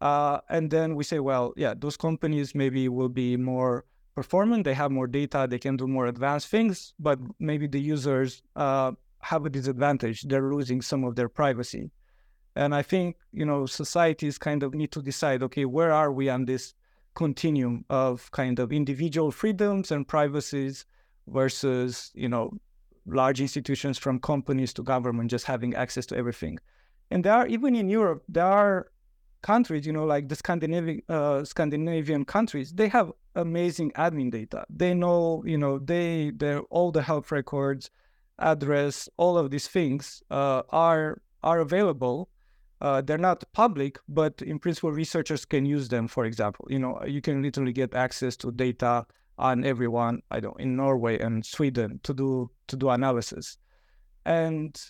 Uh, 0.00 0.40
and 0.48 0.70
then 0.70 0.94
we 0.94 1.04
say, 1.04 1.18
well, 1.18 1.52
yeah, 1.56 1.74
those 1.76 1.96
companies 1.96 2.54
maybe 2.54 2.88
will 2.88 3.10
be 3.10 3.36
more 3.36 3.84
performant, 4.14 4.64
they 4.64 4.74
have 4.74 4.90
more 4.90 5.06
data, 5.06 5.46
they 5.48 5.58
can 5.58 5.76
do 5.76 5.86
more 5.86 6.06
advanced 6.06 6.48
things, 6.48 6.94
but 6.98 7.18
maybe 7.38 7.66
the 7.66 7.80
users 7.80 8.42
uh, 8.56 8.92
have 9.20 9.46
a 9.46 9.50
disadvantage. 9.50 10.22
They're 10.22 10.52
losing 10.52 10.82
some 10.82 11.04
of 11.04 11.16
their 11.16 11.28
privacy. 11.28 11.90
And 12.56 12.74
I 12.74 12.82
think, 12.82 13.16
you 13.32 13.44
know, 13.44 13.66
societies 13.66 14.38
kind 14.38 14.62
of 14.62 14.74
need 14.74 14.90
to 14.92 15.02
decide, 15.02 15.42
okay, 15.44 15.64
where 15.64 15.92
are 15.92 16.12
we 16.12 16.28
on 16.28 16.44
this 16.44 16.74
continuum 17.14 17.84
of 17.90 18.30
kind 18.32 18.58
of 18.58 18.72
individual 18.72 19.30
freedoms 19.30 19.90
and 19.90 20.06
privacies 20.06 20.84
versus, 21.28 22.10
you 22.14 22.28
know, 22.28 22.50
large 23.06 23.40
institutions 23.40 23.98
from 23.98 24.18
companies 24.20 24.72
to 24.74 24.82
government 24.82 25.30
just 25.30 25.44
having 25.44 25.74
access 25.74 26.06
to 26.06 26.16
everything. 26.16 26.58
And 27.10 27.24
there 27.24 27.34
are 27.34 27.46
even 27.46 27.74
in 27.74 27.88
Europe, 27.88 28.22
there 28.28 28.44
are 28.44 28.90
countries, 29.42 29.86
you 29.86 29.92
know, 29.92 30.04
like 30.04 30.28
the 30.28 30.36
Scandinavian 30.36 31.02
uh, 31.08 31.44
Scandinavian 31.44 32.24
countries, 32.24 32.72
they 32.72 32.88
have 32.88 33.10
amazing 33.34 33.90
admin 33.92 34.30
data. 34.30 34.64
They 34.68 34.94
know, 34.94 35.42
you 35.46 35.58
know, 35.58 35.78
they 35.78 36.32
they're 36.36 36.60
all 36.70 36.92
the 36.92 37.02
health 37.02 37.32
records, 37.32 37.90
address, 38.40 39.08
all 39.16 39.38
of 39.38 39.50
these 39.50 39.68
things 39.68 40.22
uh, 40.30 40.62
are 40.70 41.20
are 41.42 41.60
available. 41.60 42.28
Uh, 42.80 43.00
they're 43.02 43.18
not 43.18 43.44
public, 43.52 43.98
but 44.08 44.40
in 44.42 44.58
principle, 44.58 44.90
researchers 44.90 45.44
can 45.44 45.66
use 45.66 45.88
them. 45.88 46.08
For 46.08 46.24
example, 46.24 46.66
you 46.70 46.78
know, 46.78 47.02
you 47.06 47.20
can 47.20 47.42
literally 47.42 47.72
get 47.72 47.94
access 47.94 48.36
to 48.38 48.50
data 48.50 49.06
on 49.38 49.64
everyone 49.64 50.20
I 50.30 50.40
don't 50.40 50.60
in 50.60 50.76
Norway 50.76 51.18
and 51.18 51.44
Sweden 51.44 52.00
to 52.04 52.14
do 52.14 52.50
to 52.68 52.76
do 52.76 52.90
analysis. 52.90 53.58
And 54.24 54.80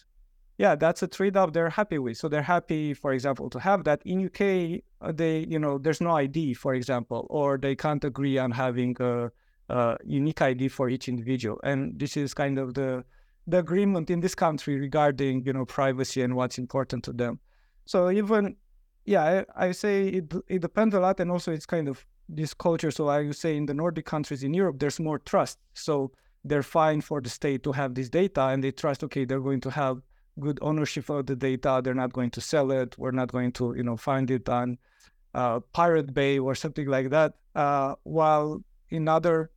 yeah, 0.58 0.74
that's 0.74 1.02
a 1.02 1.08
trade-off 1.08 1.52
they're 1.52 1.70
happy 1.70 1.98
with. 1.98 2.18
So 2.18 2.28
they're 2.28 2.42
happy, 2.42 2.92
for 2.92 3.14
example, 3.14 3.48
to 3.48 3.58
have 3.58 3.84
that. 3.84 4.02
In 4.04 4.26
UK, 4.26 4.82
uh, 5.00 5.12
they 5.12 5.46
you 5.48 5.58
know 5.58 5.78
there's 5.78 6.00
no 6.00 6.10
ID, 6.10 6.54
for 6.54 6.74
example, 6.74 7.26
or 7.30 7.58
they 7.58 7.74
can't 7.74 8.04
agree 8.04 8.38
on 8.38 8.50
having 8.50 8.94
a, 9.00 9.30
a 9.68 9.96
unique 10.04 10.42
ID 10.42 10.68
for 10.68 10.90
each 10.90 11.08
individual. 11.08 11.58
And 11.64 11.98
this 11.98 12.16
is 12.16 12.34
kind 12.34 12.58
of 12.58 12.74
the 12.74 13.04
the 13.50 13.58
agreement 13.58 14.10
in 14.10 14.20
this 14.20 14.34
country 14.34 14.78
regarding 14.78 15.44
you 15.44 15.52
know 15.52 15.64
privacy 15.64 16.22
and 16.22 16.34
what's 16.34 16.58
important 16.58 17.04
to 17.04 17.12
them. 17.12 17.38
So 17.86 18.10
even 18.10 18.56
yeah, 19.04 19.44
I, 19.56 19.66
I 19.68 19.72
say 19.72 20.08
it 20.08 20.32
it 20.48 20.60
depends 20.62 20.94
a 20.94 21.00
lot, 21.00 21.20
and 21.20 21.30
also 21.30 21.52
it's 21.52 21.66
kind 21.66 21.88
of 21.88 22.04
this 22.28 22.54
culture. 22.54 22.90
So 22.90 23.08
I 23.08 23.24
would 23.26 23.36
say 23.36 23.56
in 23.56 23.66
the 23.66 23.74
Nordic 23.74 24.06
countries 24.06 24.42
in 24.42 24.54
Europe, 24.54 24.78
there's 24.78 25.00
more 25.00 25.18
trust. 25.18 25.58
So 25.74 26.12
they're 26.44 26.62
fine 26.62 27.00
for 27.00 27.20
the 27.20 27.28
state 27.28 27.62
to 27.64 27.72
have 27.72 27.94
this 27.94 28.08
data 28.08 28.42
and 28.42 28.64
they 28.64 28.70
trust, 28.70 29.04
okay, 29.04 29.24
they're 29.24 29.40
going 29.40 29.60
to 29.60 29.70
have 29.70 30.00
good 30.38 30.58
ownership 30.62 31.10
of 31.10 31.26
the 31.26 31.36
data. 31.36 31.80
They're 31.82 31.94
not 31.94 32.12
going 32.12 32.30
to 32.30 32.40
sell 32.40 32.70
it. 32.70 32.96
We're 32.98 33.10
not 33.10 33.30
going 33.32 33.52
to, 33.52 33.74
you 33.76 33.82
know, 33.82 33.96
find 33.96 34.30
it 34.30 34.48
on 34.48 34.78
uh, 35.34 35.60
Pirate 35.72 36.14
Bay 36.14 36.38
or 36.38 36.54
something 36.54 36.86
like 36.86 37.10
that. 37.10 37.34
Uh, 37.54 37.94
while 38.04 38.62
in 38.90 39.08
other 39.08 39.50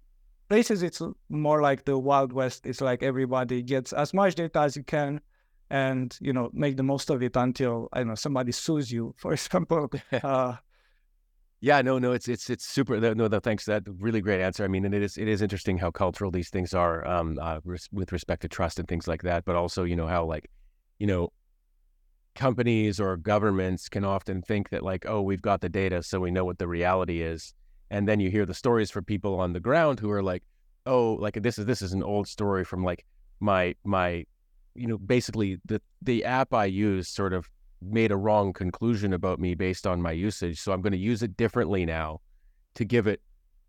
places 0.54 0.84
it's 0.84 1.02
more 1.30 1.64
like 1.64 1.84
the 1.84 1.98
wild 1.98 2.32
west. 2.32 2.68
It's 2.68 2.80
like 2.80 3.02
everybody 3.02 3.64
gets 3.64 3.92
as 3.92 4.14
much 4.14 4.36
data 4.36 4.60
as 4.60 4.78
you 4.78 4.84
can, 4.84 5.20
and 5.72 6.16
you 6.22 6.32
know 6.32 6.52
make 6.54 6.78
the 6.78 6.84
most 6.84 7.10
of 7.10 7.24
it 7.24 7.36
until 7.36 7.90
I 7.92 8.00
don't 8.00 8.10
know 8.10 8.16
somebody 8.16 8.52
sues 8.52 8.92
you, 8.92 9.16
for 9.18 9.34
example. 9.34 9.90
uh, 10.24 10.54
yeah, 11.60 11.82
no, 11.82 11.98
no, 11.98 12.12
it's 12.12 12.28
it's 12.28 12.52
it's 12.52 12.66
super. 12.66 13.00
No, 13.00 13.28
no, 13.28 13.40
thanks. 13.40 13.66
That 13.66 13.82
really 14.00 14.22
great 14.22 14.42
answer. 14.42 14.64
I 14.64 14.68
mean, 14.68 14.86
and 14.86 14.94
it 14.94 15.02
is 15.02 15.18
it 15.18 15.28
is 15.28 15.42
interesting 15.42 15.80
how 15.80 15.90
cultural 15.90 16.30
these 16.30 16.50
things 16.52 16.76
are 16.76 17.04
um, 17.08 17.40
uh, 17.42 17.60
res- 17.64 17.90
with 17.92 18.12
respect 18.12 18.44
to 18.44 18.48
trust 18.48 18.78
and 18.78 18.88
things 18.88 19.08
like 19.08 19.24
that. 19.24 19.46
But 19.46 19.56
also, 19.56 19.86
you 19.86 19.96
know, 19.96 20.06
how 20.06 20.24
like, 20.24 20.52
you 21.00 21.08
know, 21.08 21.34
companies 22.36 23.00
or 23.00 23.18
governments 23.18 23.90
can 23.90 24.06
often 24.06 24.44
think 24.44 24.70
that 24.70 24.84
like, 24.84 25.06
oh, 25.08 25.24
we've 25.24 25.42
got 25.42 25.62
the 25.62 25.70
data, 25.70 26.04
so 26.04 26.20
we 26.20 26.30
know 26.30 26.46
what 26.46 26.60
the 26.60 26.68
reality 26.68 27.24
is, 27.24 27.56
and 27.90 28.08
then 28.08 28.20
you 28.20 28.30
hear 28.30 28.46
the 28.46 28.54
stories 28.54 28.92
from 28.92 29.04
people 29.06 29.40
on 29.40 29.54
the 29.54 29.60
ground 29.60 30.00
who 30.00 30.12
are 30.12 30.24
like, 30.24 30.44
oh, 30.86 31.14
like 31.14 31.42
this 31.42 31.58
is 31.58 31.66
this 31.66 31.82
is 31.82 31.94
an 31.94 32.04
old 32.04 32.28
story 32.28 32.64
from 32.64 32.84
like 32.84 33.06
my 33.40 33.76
my, 33.84 34.26
you 34.76 34.88
know, 34.88 34.98
basically 34.98 35.60
the 35.66 35.82
the 36.02 36.26
app 36.26 36.54
I 36.54 36.66
use 36.66 37.08
sort 37.08 37.34
of 37.34 37.50
made 37.82 38.12
a 38.12 38.18
wrong 38.18 38.54
conclusion 38.54 39.14
about 39.14 39.40
me 39.40 39.56
based 39.56 39.86
on 39.86 40.02
my 40.02 40.12
usage. 40.12 40.60
So 40.60 40.72
I'm 40.72 40.82
going 40.82 40.94
to 40.94 40.98
use 40.98 41.22
it 41.24 41.36
differently 41.38 41.86
now 41.86 42.22
to 42.76 42.86
give 42.86 43.08
it 43.08 43.22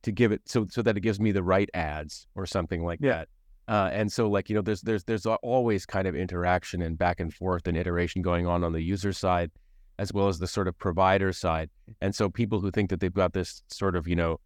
to 0.03 0.13
give 0.13 0.33
it 0.33 0.43
so 0.47 0.67
so 0.71 0.83
that 0.83 0.97
it 0.97 1.01
gives 1.01 1.21
me 1.21 1.33
the 1.33 1.43
right 1.43 1.69
ads 1.75 2.27
or 2.35 2.47
something 2.47 2.85
like 2.85 3.01
yeah. 3.03 3.11
that. 3.19 3.29
Uh, 3.67 3.89
and 3.93 4.13
so 4.13 4.29
like 4.29 4.51
you 4.51 4.55
know 4.55 4.63
there's 4.63 4.83
there's 4.83 5.05
there's 5.05 5.27
always 5.27 5.87
kind 5.87 6.07
of 6.07 6.15
interaction 6.15 6.83
and 6.83 6.99
back 6.99 7.21
and 7.21 7.33
forth 7.33 7.67
and 7.67 7.77
iteration 7.77 8.21
going 8.21 8.47
on 8.47 8.63
on 8.63 8.73
the 8.73 8.83
user 8.83 9.13
side 9.13 9.51
as 9.99 10.13
well 10.13 10.29
as 10.29 10.39
the 10.39 10.47
sort 10.47 10.69
of 10.69 10.77
provider 10.79 11.33
side. 11.33 11.71
And 12.01 12.15
so 12.15 12.29
people 12.29 12.61
who 12.61 12.71
think 12.71 12.91
that 12.91 13.01
they've 13.01 13.13
got 13.13 13.33
this 13.33 13.63
sort 13.69 13.97
of 13.97 14.09
you 14.09 14.17
know 14.17 14.41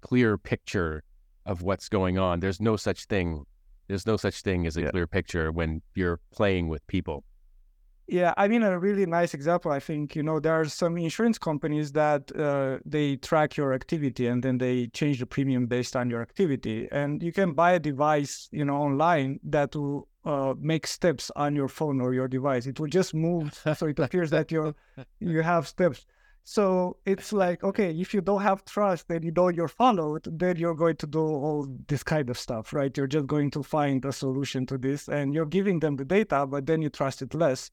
clear 0.00 0.38
picture 0.38 1.02
of 1.46 1.62
what's 1.62 1.88
going 1.88 2.18
on, 2.18 2.40
there's 2.40 2.60
no 2.60 2.76
such 2.76 3.06
thing. 3.06 3.44
There's 3.88 4.06
no 4.06 4.16
such 4.16 4.42
thing 4.42 4.66
as 4.66 4.76
a 4.76 4.82
yeah. 4.82 4.90
clear 4.90 5.06
picture 5.06 5.52
when 5.52 5.82
you're 5.94 6.20
playing 6.32 6.68
with 6.68 6.86
people. 6.86 7.24
Yeah, 8.08 8.34
I 8.36 8.48
mean 8.48 8.62
a 8.62 8.78
really 8.78 9.06
nice 9.06 9.32
example. 9.32 9.70
I 9.70 9.80
think 9.80 10.16
you 10.16 10.22
know 10.22 10.40
there 10.40 10.52
are 10.52 10.64
some 10.66 10.98
insurance 10.98 11.38
companies 11.38 11.92
that 11.92 12.30
uh, 12.36 12.78
they 12.84 13.16
track 13.16 13.56
your 13.56 13.72
activity 13.72 14.26
and 14.26 14.42
then 14.42 14.58
they 14.58 14.88
change 14.88 15.20
the 15.20 15.26
premium 15.26 15.66
based 15.66 15.96
on 15.96 16.10
your 16.10 16.20
activity. 16.20 16.88
And 16.90 17.22
you 17.22 17.32
can 17.32 17.52
buy 17.52 17.72
a 17.72 17.78
device, 17.78 18.48
you 18.52 18.64
know, 18.64 18.76
online 18.76 19.40
that 19.44 19.74
will 19.74 20.08
uh, 20.24 20.54
make 20.58 20.86
steps 20.86 21.30
on 21.36 21.56
your 21.56 21.68
phone 21.68 22.00
or 22.00 22.14
your 22.14 22.28
device. 22.28 22.66
It 22.66 22.78
will 22.78 22.88
just 22.88 23.14
move, 23.14 23.54
so 23.76 23.86
it 23.86 23.98
appears 23.98 24.30
that 24.30 24.50
you 24.52 24.74
you 25.20 25.42
have 25.42 25.68
steps. 25.68 26.06
So 26.44 26.96
it's 27.06 27.32
like 27.32 27.62
okay, 27.62 27.90
if 27.92 28.12
you 28.14 28.20
don't 28.20 28.42
have 28.42 28.64
trust 28.64 29.06
and 29.10 29.24
you 29.24 29.32
know 29.32 29.48
you're 29.48 29.68
followed, 29.68 30.26
then 30.30 30.56
you're 30.56 30.74
going 30.74 30.96
to 30.96 31.06
do 31.06 31.20
all 31.20 31.68
this 31.88 32.02
kind 32.02 32.28
of 32.30 32.38
stuff, 32.38 32.72
right? 32.72 32.96
You're 32.96 33.06
just 33.06 33.26
going 33.26 33.50
to 33.52 33.62
find 33.62 34.04
a 34.04 34.12
solution 34.12 34.66
to 34.66 34.78
this, 34.78 35.08
and 35.08 35.34
you're 35.34 35.46
giving 35.46 35.80
them 35.80 35.96
the 35.96 36.04
data, 36.04 36.46
but 36.46 36.66
then 36.66 36.82
you 36.82 36.90
trust 36.90 37.22
it 37.22 37.34
less 37.34 37.70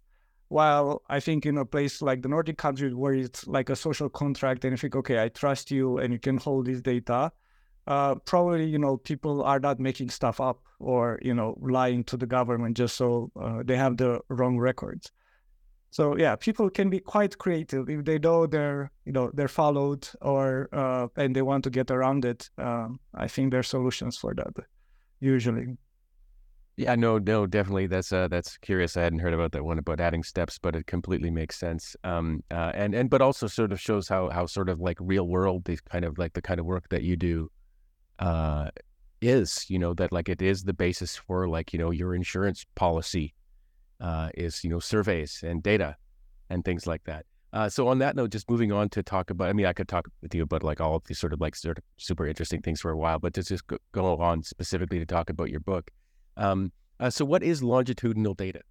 while 0.50 1.04
I 1.08 1.20
think 1.20 1.46
in 1.46 1.58
a 1.58 1.66
place 1.66 2.02
like 2.02 2.22
the 2.24 2.28
Nordic 2.28 2.58
countries 2.58 2.94
where 2.94 3.14
it's 3.14 3.48
like 3.48 3.70
a 3.70 3.76
social 3.76 4.10
contract 4.10 4.66
and 4.66 4.74
you 4.74 4.78
think, 4.78 4.96
okay, 4.96 5.22
I 5.24 5.30
trust 5.30 5.72
you 5.72 6.00
and 6.00 6.12
you 6.12 6.20
can 6.20 6.38
hold 6.38 6.66
this 6.66 6.82
data, 6.82 7.32
uh, 7.90 8.16
probably, 8.16 8.66
you 8.66 8.78
know, 8.78 8.98
people 8.98 9.44
are 9.44 9.60
not 9.60 9.80
making 9.80 10.10
stuff 10.10 10.40
up 10.40 10.62
or, 10.80 11.20
you 11.22 11.34
know, 11.34 11.58
lying 11.60 12.04
to 12.06 12.16
the 12.16 12.28
government 12.28 12.78
just 12.78 12.96
so 12.96 13.32
uh, 13.42 13.64
they 13.66 13.76
have 13.76 13.98
the 13.98 14.22
wrong 14.30 14.60
records. 14.60 15.12
So 15.90 16.16
yeah, 16.16 16.36
people 16.36 16.70
can 16.70 16.92
be 16.92 17.00
quite 17.00 17.40
creative 17.40 17.90
if 17.90 18.06
they 18.06 18.20
know 18.20 18.46
they're, 18.46 18.92
you 19.06 19.12
know, 19.12 19.32
they're 19.34 19.48
followed 19.48 20.08
or, 20.22 20.70
uh, 20.72 21.08
and 21.16 21.36
they 21.36 21.42
want 21.42 21.64
to 21.64 21.72
get 21.72 21.90
around 21.90 22.26
it. 22.26 22.48
Um, 22.60 23.00
I 23.16 23.28
think 23.28 23.50
there 23.50 23.62
are 23.62 23.64
solutions 23.64 24.16
for 24.16 24.36
that 24.36 24.54
usually. 25.20 25.76
Yeah, 26.78 26.96
no, 26.96 27.18
no, 27.18 27.46
definitely. 27.46 27.88
That's 27.88 28.14
uh, 28.14 28.30
that's 28.30 28.56
curious. 28.58 28.96
I 28.96 29.02
hadn't 29.02 29.20
heard 29.20 29.34
about 29.34 29.52
that 29.52 29.66
one 29.66 29.80
about 29.80 30.00
adding 30.00 30.24
steps, 30.24 30.58
but 30.58 30.78
it 30.78 30.88
completely 30.88 31.30
makes 31.30 31.60
sense. 31.60 31.94
Um, 32.06 32.42
uh, 32.52 32.72
and 32.74 32.96
and 32.96 33.10
but 33.10 33.22
also 33.22 33.48
sort 33.48 33.74
of 33.74 33.82
shows 33.82 34.08
how 34.08 34.30
how 34.30 34.46
sort 34.46 34.70
of 34.70 34.80
like 34.80 34.96
real 35.02 35.28
world 35.28 35.66
the 35.66 35.78
kind 35.92 36.06
of 36.06 36.18
like 36.18 36.32
the 36.32 36.42
kind 36.42 36.58
of 36.58 36.66
work 36.66 36.88
that 36.90 37.04
you 37.04 37.18
do, 37.18 37.50
uh, 38.20 38.70
is. 39.22 39.66
You 39.70 39.80
know 39.80 39.94
that 39.96 40.12
like 40.12 40.30
it 40.30 40.42
is 40.42 40.64
the 40.64 40.74
basis 40.74 41.16
for 41.16 41.48
like 41.48 41.74
you 41.74 41.80
know 41.80 41.92
your 41.92 42.14
insurance 42.16 42.66
policy, 42.76 43.34
uh, 44.00 44.30
is 44.36 44.64
you 44.64 44.70
know 44.70 44.80
surveys 44.80 45.44
and 45.44 45.64
data, 45.64 45.96
and 46.50 46.64
things 46.64 46.86
like 46.86 47.04
that. 47.06 47.26
Uh, 47.52 47.68
so 47.68 47.88
on 47.88 47.98
that 47.98 48.16
note, 48.16 48.30
just 48.30 48.50
moving 48.50 48.72
on 48.72 48.90
to 48.90 49.02
talk 49.02 49.32
about. 49.32 49.50
I 49.50 49.54
mean, 49.54 49.66
I 49.66 49.74
could 49.74 49.88
talk 49.88 50.08
with 50.22 50.36
you 50.36 50.44
about 50.44 50.64
like 50.64 50.80
all 50.80 50.96
of 50.96 51.04
these 51.06 51.18
sort 51.18 51.34
of 51.34 51.42
like 51.42 51.56
sort 51.56 51.80
of 51.80 51.84
super 51.98 52.28
interesting 52.28 52.62
things 52.62 52.82
for 52.82 52.92
a 52.92 52.98
while, 52.98 53.18
but 53.18 53.34
to 53.34 53.44
just 53.44 53.66
go, 53.66 53.78
go 53.92 54.18
on 54.18 54.44
specifically 54.44 55.00
to 55.00 55.06
talk 55.06 55.30
about 55.30 55.50
your 55.50 55.60
book. 55.60 55.90
Um, 56.38 56.72
uh, 57.00 57.10
so, 57.10 57.26
what 57.26 57.42
is 57.42 57.64
longitudinal 57.64 58.36
data? 58.36 58.62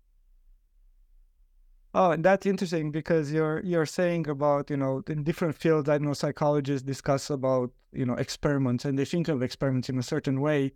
Oh, 1.94 2.11
and 2.11 2.24
that's 2.24 2.46
interesting 2.46 2.90
because 2.90 3.33
you're 3.33 3.61
you're 3.64 3.87
saying 3.87 4.29
about 4.29 4.70
you 4.70 4.77
know 4.77 5.03
in 5.09 5.24
different 5.24 5.57
fields. 5.57 5.88
I 5.88 5.98
know 5.98 6.12
psychologists 6.12 6.87
discuss 6.87 7.31
about 7.31 7.70
you 7.92 8.05
know 8.05 8.14
experiments 8.14 8.85
and 8.85 8.98
they 8.98 9.05
think 9.07 9.29
of 9.29 9.42
experiments 9.42 9.88
in 9.88 9.98
a 9.98 10.03
certain 10.03 10.40
way, 10.40 10.72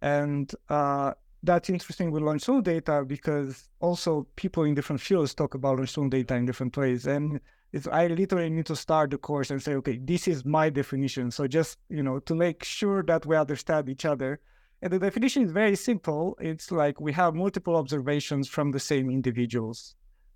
and 0.00 0.50
uh, 0.70 1.12
that's 1.42 1.68
interesting 1.68 2.10
with 2.10 2.22
longitudinal 2.22 2.62
data 2.62 3.04
because 3.06 3.68
also 3.80 4.26
people 4.36 4.64
in 4.64 4.74
different 4.74 5.02
fields 5.02 5.34
talk 5.34 5.54
about 5.54 5.76
longitudinal 5.76 6.10
data 6.10 6.34
in 6.34 6.46
different 6.46 6.76
ways. 6.76 7.06
And 7.06 7.40
it's, 7.72 7.86
I 7.88 8.06
literally 8.06 8.48
need 8.50 8.66
to 8.66 8.76
start 8.76 9.10
the 9.10 9.18
course 9.18 9.50
and 9.50 9.62
say, 9.62 9.74
okay, 9.74 9.98
this 10.02 10.26
is 10.26 10.44
my 10.44 10.70
definition. 10.70 11.30
So 11.30 11.46
just 11.46 11.78
you 11.90 12.02
know 12.02 12.20
to 12.20 12.34
make 12.34 12.64
sure 12.64 13.02
that 13.04 13.26
we 13.26 13.36
understand 13.36 13.88
each 13.90 14.06
other 14.06 14.40
and 14.82 14.92
the 14.92 14.98
definition 14.98 15.42
is 15.44 15.52
very 15.52 15.76
simple. 15.76 16.36
It's 16.40 16.70
like 16.70 17.00
we 17.00 17.12
have 17.12 17.34
multiple 17.34 17.76
observations 17.76 18.48
from 18.48 18.70
the 18.70 18.80
same 18.80 19.10
individuals. 19.10 19.94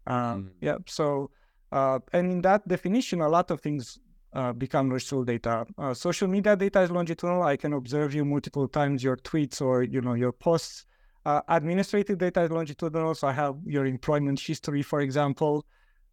Uh, 0.08 0.34
mm. 0.36 0.50
Yeah. 0.60 0.78
So, 0.86 1.30
uh, 1.70 2.00
and 2.12 2.32
in 2.32 2.42
that 2.42 2.66
definition, 2.66 3.20
a 3.20 3.28
lot 3.28 3.50
of 3.50 3.60
things 3.60 3.98
uh, 4.32 4.52
become 4.52 4.88
longitudinal 4.88 5.24
data. 5.24 5.66
Uh, 5.76 5.94
social 5.94 6.26
media 6.26 6.56
data 6.56 6.80
is 6.80 6.90
longitudinal. 6.90 7.42
I 7.42 7.56
can 7.56 7.74
observe 7.74 8.14
you 8.14 8.24
multiple 8.24 8.66
times, 8.66 9.04
your 9.04 9.16
tweets 9.18 9.60
or 9.60 9.82
you 9.82 10.00
know 10.00 10.14
your 10.14 10.32
posts. 10.32 10.86
Uh, 11.26 11.42
administrative 11.48 12.18
data 12.18 12.40
is 12.42 12.50
longitudinal. 12.50 13.14
So 13.14 13.28
I 13.28 13.32
have 13.32 13.56
your 13.66 13.84
employment 13.86 14.40
history, 14.40 14.82
for 14.82 15.02
example. 15.02 15.66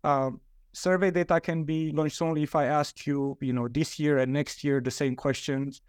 Um, 0.04 0.42
survey 0.74 1.10
data 1.10 1.40
can 1.40 1.64
be 1.64 1.92
longitudinal 1.94 2.38
if 2.38 2.54
I 2.56 2.66
ask 2.66 3.08
you, 3.08 3.38
you 3.40 3.54
know, 3.54 3.70
this 3.70 3.98
year 3.98 4.18
and 4.18 4.34
next 4.34 4.64
year 4.64 4.82
the 4.82 4.92
same 4.92 5.16
questions. 5.16 5.82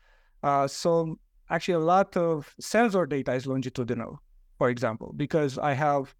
Uh, 0.44 0.68
so 0.68 1.18
actually 1.50 1.74
a 1.74 1.80
lot 1.80 2.16
of 2.16 2.54
sensor 2.60 3.04
data 3.04 3.32
is 3.34 3.46
longitudinal, 3.46 4.22
for 4.58 4.70
example, 4.70 5.12
because 5.16 5.58
I 5.58 5.72
have 5.72 6.14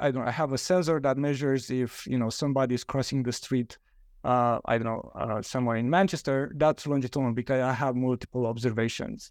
I 0.00 0.10
don't 0.10 0.22
know, 0.22 0.28
I 0.28 0.32
have 0.32 0.52
a 0.52 0.58
sensor 0.58 1.00
that 1.00 1.16
measures 1.16 1.70
if 1.70 2.06
you 2.06 2.18
know 2.18 2.30
somebody 2.30 2.74
is 2.74 2.84
crossing 2.84 3.22
the 3.22 3.32
street. 3.32 3.78
Uh, 4.24 4.58
I 4.64 4.78
don't 4.78 4.86
know 4.86 5.12
uh, 5.14 5.42
somewhere 5.42 5.76
in 5.76 5.88
Manchester. 5.88 6.52
That's 6.56 6.86
longitudinal 6.86 7.32
because 7.32 7.62
I 7.62 7.72
have 7.72 7.94
multiple 7.94 8.46
observations. 8.46 9.30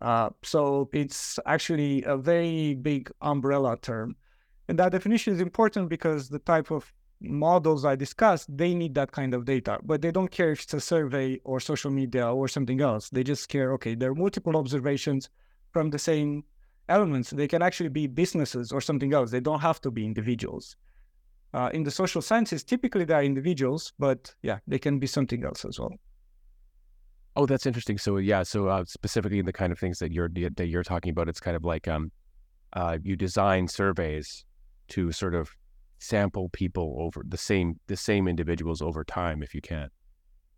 Uh, 0.00 0.30
so 0.44 0.88
it's 0.92 1.40
actually 1.46 2.04
a 2.04 2.16
very 2.16 2.74
big 2.74 3.10
umbrella 3.20 3.76
term, 3.82 4.16
and 4.68 4.78
that 4.78 4.92
definition 4.92 5.34
is 5.34 5.40
important 5.40 5.88
because 5.88 6.28
the 6.28 6.38
type 6.38 6.70
of 6.70 6.92
models 7.20 7.84
I 7.84 7.96
discussed, 7.96 8.56
they 8.56 8.74
need 8.74 8.94
that 8.94 9.10
kind 9.12 9.34
of 9.34 9.44
data, 9.44 9.78
but 9.82 10.02
they 10.02 10.10
don't 10.10 10.30
care 10.30 10.52
if 10.52 10.62
it's 10.62 10.74
a 10.74 10.80
survey 10.80 11.40
or 11.44 11.60
social 11.60 11.90
media 11.90 12.32
or 12.32 12.48
something 12.48 12.80
else. 12.80 13.10
They 13.10 13.24
just 13.24 13.48
care, 13.48 13.72
okay, 13.74 13.94
there 13.94 14.10
are 14.10 14.14
multiple 14.14 14.56
observations 14.56 15.28
from 15.72 15.90
the 15.90 15.98
same 15.98 16.44
elements. 16.88 17.30
They 17.30 17.48
can 17.48 17.62
actually 17.62 17.90
be 17.90 18.06
businesses 18.06 18.72
or 18.72 18.80
something 18.80 19.12
else. 19.12 19.30
They 19.30 19.40
don't 19.40 19.60
have 19.60 19.80
to 19.82 19.90
be 19.90 20.04
individuals. 20.04 20.76
Uh, 21.54 21.70
in 21.72 21.82
the 21.82 21.90
social 21.90 22.20
sciences, 22.20 22.62
typically 22.62 23.04
they 23.04 23.14
are 23.14 23.22
individuals, 23.22 23.92
but 23.98 24.34
yeah, 24.42 24.58
they 24.66 24.78
can 24.78 24.98
be 24.98 25.06
something 25.06 25.44
else 25.44 25.64
as 25.64 25.78
well. 25.78 25.94
Oh, 27.36 27.46
that's 27.46 27.66
interesting. 27.66 27.98
So 27.98 28.16
yeah, 28.18 28.42
so 28.42 28.68
uh, 28.68 28.84
specifically 28.86 29.38
in 29.38 29.46
the 29.46 29.52
kind 29.52 29.72
of 29.72 29.78
things 29.78 29.98
that 30.00 30.12
you're 30.12 30.28
that 30.28 30.66
you're 30.66 30.82
talking 30.82 31.10
about, 31.10 31.28
it's 31.28 31.40
kind 31.40 31.56
of 31.56 31.64
like 31.64 31.88
um, 31.88 32.10
uh, 32.72 32.98
you 33.02 33.16
design 33.16 33.68
surveys 33.68 34.44
to 34.88 35.12
sort 35.12 35.34
of 35.34 35.50
sample 36.00 36.48
people 36.50 36.96
over 36.98 37.22
the 37.26 37.36
same 37.36 37.78
the 37.86 37.96
same 37.96 38.28
individuals 38.28 38.82
over 38.82 39.04
time 39.04 39.42
if 39.42 39.54
you 39.54 39.60
can. 39.60 39.88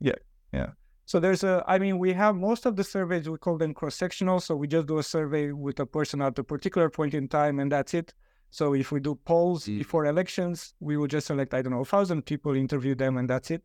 Yeah, 0.00 0.14
yeah. 0.52 0.70
So 1.10 1.18
there's 1.18 1.42
a, 1.42 1.64
I 1.66 1.80
mean, 1.80 1.98
we 1.98 2.12
have 2.12 2.36
most 2.36 2.66
of 2.66 2.76
the 2.76 2.84
surveys, 2.84 3.28
we 3.28 3.36
call 3.36 3.58
them 3.58 3.74
cross 3.74 3.96
sectional. 3.96 4.38
So 4.38 4.54
we 4.54 4.68
just 4.68 4.86
do 4.86 4.98
a 4.98 5.02
survey 5.02 5.50
with 5.50 5.80
a 5.80 5.84
person 5.84 6.22
at 6.22 6.38
a 6.38 6.44
particular 6.44 6.88
point 6.88 7.14
in 7.14 7.26
time 7.26 7.58
and 7.58 7.72
that's 7.72 7.94
it. 7.94 8.14
So 8.50 8.74
if 8.74 8.92
we 8.92 9.00
do 9.00 9.16
polls 9.16 9.66
mm. 9.66 9.78
before 9.78 10.06
elections, 10.06 10.72
we 10.78 10.96
will 10.96 11.08
just 11.08 11.26
select, 11.26 11.52
I 11.52 11.62
don't 11.62 11.72
know, 11.72 11.80
a 11.80 11.84
thousand 11.84 12.26
people, 12.26 12.54
interview 12.54 12.94
them, 12.94 13.16
and 13.16 13.28
that's 13.28 13.50
it. 13.50 13.64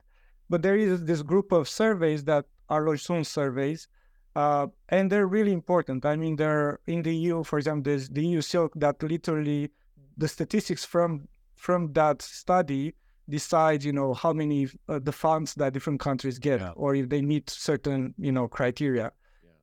But 0.49 0.63
there 0.63 0.75
is 0.75 1.05
this 1.05 1.21
group 1.21 1.51
of 1.51 1.69
surveys 1.69 2.23
that 2.23 2.45
are 2.67 2.83
longitudinal 2.83 3.25
surveys, 3.25 3.89
uh, 4.35 4.65
and 4.89 5.11
they're 5.11 5.27
really 5.27 5.53
important. 5.53 6.03
I 6.03 6.15
mean, 6.15 6.37
they're 6.37 6.79
in 6.87 7.03
the 7.03 7.15
EU, 7.15 7.43
for 7.43 7.59
example, 7.59 7.83
there's 7.83 8.09
the 8.09 8.25
EU 8.25 8.41
SILC 8.41 8.71
that 8.77 9.03
literally 9.03 9.69
the 10.17 10.27
statistics 10.27 10.83
from 10.83 11.27
from 11.53 11.93
that 11.93 12.23
study 12.23 12.95
decide 13.29 13.83
you 13.83 13.91
know 13.91 14.13
how 14.13 14.31
many 14.31 14.67
uh, 14.87 14.99
the 14.99 15.11
funds 15.11 15.55
that 15.55 15.73
different 15.73 15.99
countries 15.99 16.37
get 16.37 16.59
yeah. 16.59 16.71
or 16.75 16.95
if 16.95 17.09
they 17.09 17.21
meet 17.21 17.49
certain 17.49 18.13
you 18.17 18.31
know 18.31 18.47
criteria 18.47 19.11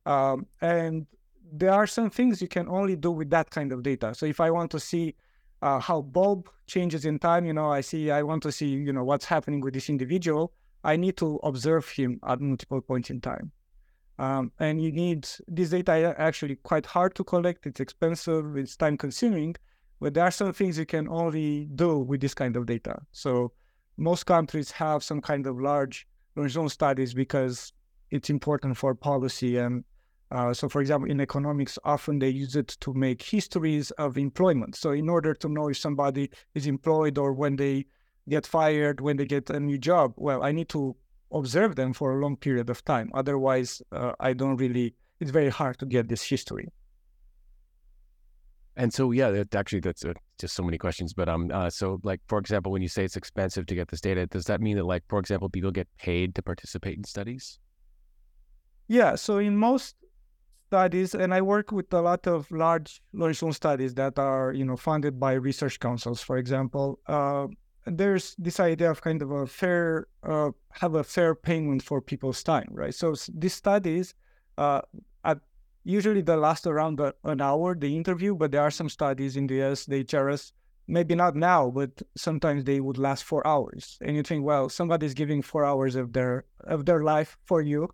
yeah. 0.05 0.31
um, 0.31 0.45
and 0.61 1.07
there 1.55 1.71
are 1.71 1.85
some 1.85 2.09
things 2.09 2.41
you 2.41 2.47
can 2.47 2.67
only 2.67 2.95
do 2.95 3.11
with 3.11 3.29
that 3.29 3.51
kind 3.51 3.71
of 3.71 3.83
data. 3.83 4.15
So 4.15 4.25
if 4.25 4.39
I 4.39 4.49
want 4.49 4.71
to 4.71 4.79
see 4.79 5.15
uh, 5.61 5.79
how 5.79 6.01
bulb 6.01 6.49
changes 6.65 7.05
in 7.05 7.19
time, 7.19 7.45
you 7.45 7.53
know, 7.53 7.71
I 7.71 7.81
see, 7.81 8.09
I 8.09 8.23
want 8.23 8.41
to 8.43 8.51
see, 8.51 8.67
you 8.67 8.91
know, 8.91 9.03
what's 9.03 9.25
happening 9.25 9.61
with 9.61 9.75
this 9.75 9.87
individual. 9.87 10.51
I 10.83 10.97
need 10.97 11.15
to 11.17 11.39
observe 11.43 11.87
him 11.87 12.19
at 12.27 12.41
multiple 12.41 12.81
points 12.81 13.11
in 13.11 13.21
time. 13.21 13.51
Um, 14.17 14.51
and 14.59 14.81
you 14.81 14.91
need 14.91 15.27
this 15.47 15.69
data 15.69 16.15
actually 16.17 16.55
quite 16.57 16.85
hard 16.85 17.15
to 17.15 17.23
collect. 17.23 17.67
It's 17.67 17.79
expensive. 17.79 18.57
It's 18.57 18.75
time 18.75 18.97
consuming. 18.97 19.55
But 19.99 20.13
there 20.13 20.23
are 20.23 20.31
some 20.31 20.53
things 20.53 20.77
you 20.77 20.85
can 20.85 21.07
only 21.07 21.65
do 21.75 21.99
with 21.99 22.21
this 22.21 22.33
kind 22.33 22.55
of 22.55 22.65
data. 22.65 23.01
So 23.11 23.53
most 23.97 24.25
countries 24.25 24.71
have 24.71 25.03
some 25.03 25.21
kind 25.21 25.47
of 25.47 25.59
large 25.59 26.07
longitudinal 26.35 26.69
studies 26.69 27.13
because 27.13 27.71
it's 28.11 28.29
important 28.29 28.77
for 28.77 28.95
policy. 28.95 29.57
And 29.57 29.83
uh, 30.31 30.53
so, 30.53 30.67
for 30.67 30.81
example, 30.81 31.09
in 31.09 31.21
economics, 31.21 31.77
often 31.83 32.19
they 32.19 32.29
use 32.29 32.55
it 32.55 32.69
to 32.81 32.93
make 32.93 33.21
histories 33.21 33.91
of 33.91 34.17
employment. 34.17 34.75
So, 34.75 34.91
in 34.91 35.09
order 35.09 35.33
to 35.35 35.49
know 35.49 35.69
if 35.69 35.77
somebody 35.77 36.31
is 36.55 36.65
employed 36.67 37.17
or 37.17 37.33
when 37.33 37.55
they 37.55 37.85
get 38.27 38.47
fired, 38.47 38.99
when 38.99 39.17
they 39.17 39.25
get 39.25 39.49
a 39.49 39.59
new 39.59 39.77
job, 39.77 40.13
well, 40.15 40.43
I 40.43 40.51
need 40.51 40.69
to 40.69 40.95
observe 41.31 41.75
them 41.75 41.93
for 41.93 42.17
a 42.17 42.21
long 42.21 42.35
period 42.37 42.69
of 42.69 42.83
time. 42.85 43.11
Otherwise, 43.13 43.81
uh, 43.91 44.13
I 44.19 44.33
don't 44.33 44.57
really, 44.57 44.95
it's 45.19 45.31
very 45.31 45.49
hard 45.49 45.77
to 45.79 45.85
get 45.85 46.07
this 46.07 46.23
history. 46.23 46.69
And 48.75 48.91
so, 48.91 49.11
yeah, 49.11 49.29
that 49.29 49.53
actually 49.53 49.81
that's 49.81 50.03
uh, 50.03 50.13
just 50.39 50.55
so 50.55 50.63
many 50.63 50.77
questions. 50.77 51.13
But 51.13 51.29
um, 51.29 51.51
uh, 51.53 51.69
so 51.69 51.99
like 52.03 52.21
for 52.27 52.39
example, 52.39 52.71
when 52.71 52.81
you 52.81 52.87
say 52.87 53.03
it's 53.05 53.15
expensive 53.15 53.65
to 53.67 53.75
get 53.75 53.87
this 53.89 54.01
data, 54.01 54.25
does 54.25 54.45
that 54.45 54.61
mean 54.61 54.77
that 54.77 54.85
like 54.85 55.03
for 55.07 55.19
example, 55.19 55.49
people 55.49 55.71
get 55.71 55.87
paid 55.99 56.33
to 56.35 56.41
participate 56.41 56.97
in 56.97 57.03
studies? 57.03 57.59
Yeah. 58.87 59.15
So 59.15 59.37
in 59.37 59.55
most 59.57 59.95
studies, 60.67 61.13
and 61.13 61.33
I 61.33 61.41
work 61.41 61.71
with 61.71 61.93
a 61.93 62.01
lot 62.01 62.25
of 62.25 62.49
large 62.51 63.01
longitudinal 63.13 63.53
studies 63.53 63.93
that 63.93 64.17
are 64.17 64.53
you 64.53 64.65
know 64.65 64.75
funded 64.75 65.19
by 65.19 65.33
research 65.33 65.79
councils, 65.79 66.21
for 66.21 66.37
example. 66.37 66.99
Uh, 67.05 67.47
there's 67.85 68.35
this 68.39 68.59
idea 68.59 68.89
of 68.89 69.01
kind 69.01 69.21
of 69.21 69.31
a 69.31 69.45
fair, 69.45 70.07
uh, 70.23 70.51
have 70.71 70.95
a 70.95 71.03
fair 71.03 71.35
payment 71.35 71.83
for 71.83 72.01
people's 72.01 72.41
time, 72.41 72.67
right? 72.71 72.95
So 72.95 73.13
these 73.33 73.53
studies, 73.53 74.15
uh, 74.57 74.81
at 75.25 75.39
usually 75.83 76.21
they 76.21 76.35
last 76.35 76.67
around 76.67 76.99
an 77.23 77.41
hour, 77.41 77.75
the 77.75 77.95
interview, 77.95 78.35
but 78.35 78.51
there 78.51 78.61
are 78.61 78.71
some 78.71 78.89
studies 78.89 79.37
in 79.37 79.47
the 79.47 79.61
US, 79.63 79.85
the 79.85 80.03
HRS, 80.03 80.51
maybe 80.87 81.15
not 81.15 81.35
now, 81.35 81.69
but 81.69 82.01
sometimes 82.15 82.63
they 82.63 82.79
would 82.79 82.97
last 82.97 83.23
four 83.23 83.45
hours. 83.47 83.97
And 84.01 84.15
you 84.15 84.23
think, 84.23 84.43
well, 84.43 84.69
somebody's 84.69 85.13
giving 85.13 85.41
four 85.41 85.65
hours 85.65 85.95
of 85.95 86.13
their 86.13 86.45
of 86.65 86.85
their 86.85 87.03
life 87.03 87.37
for 87.45 87.61
you, 87.61 87.89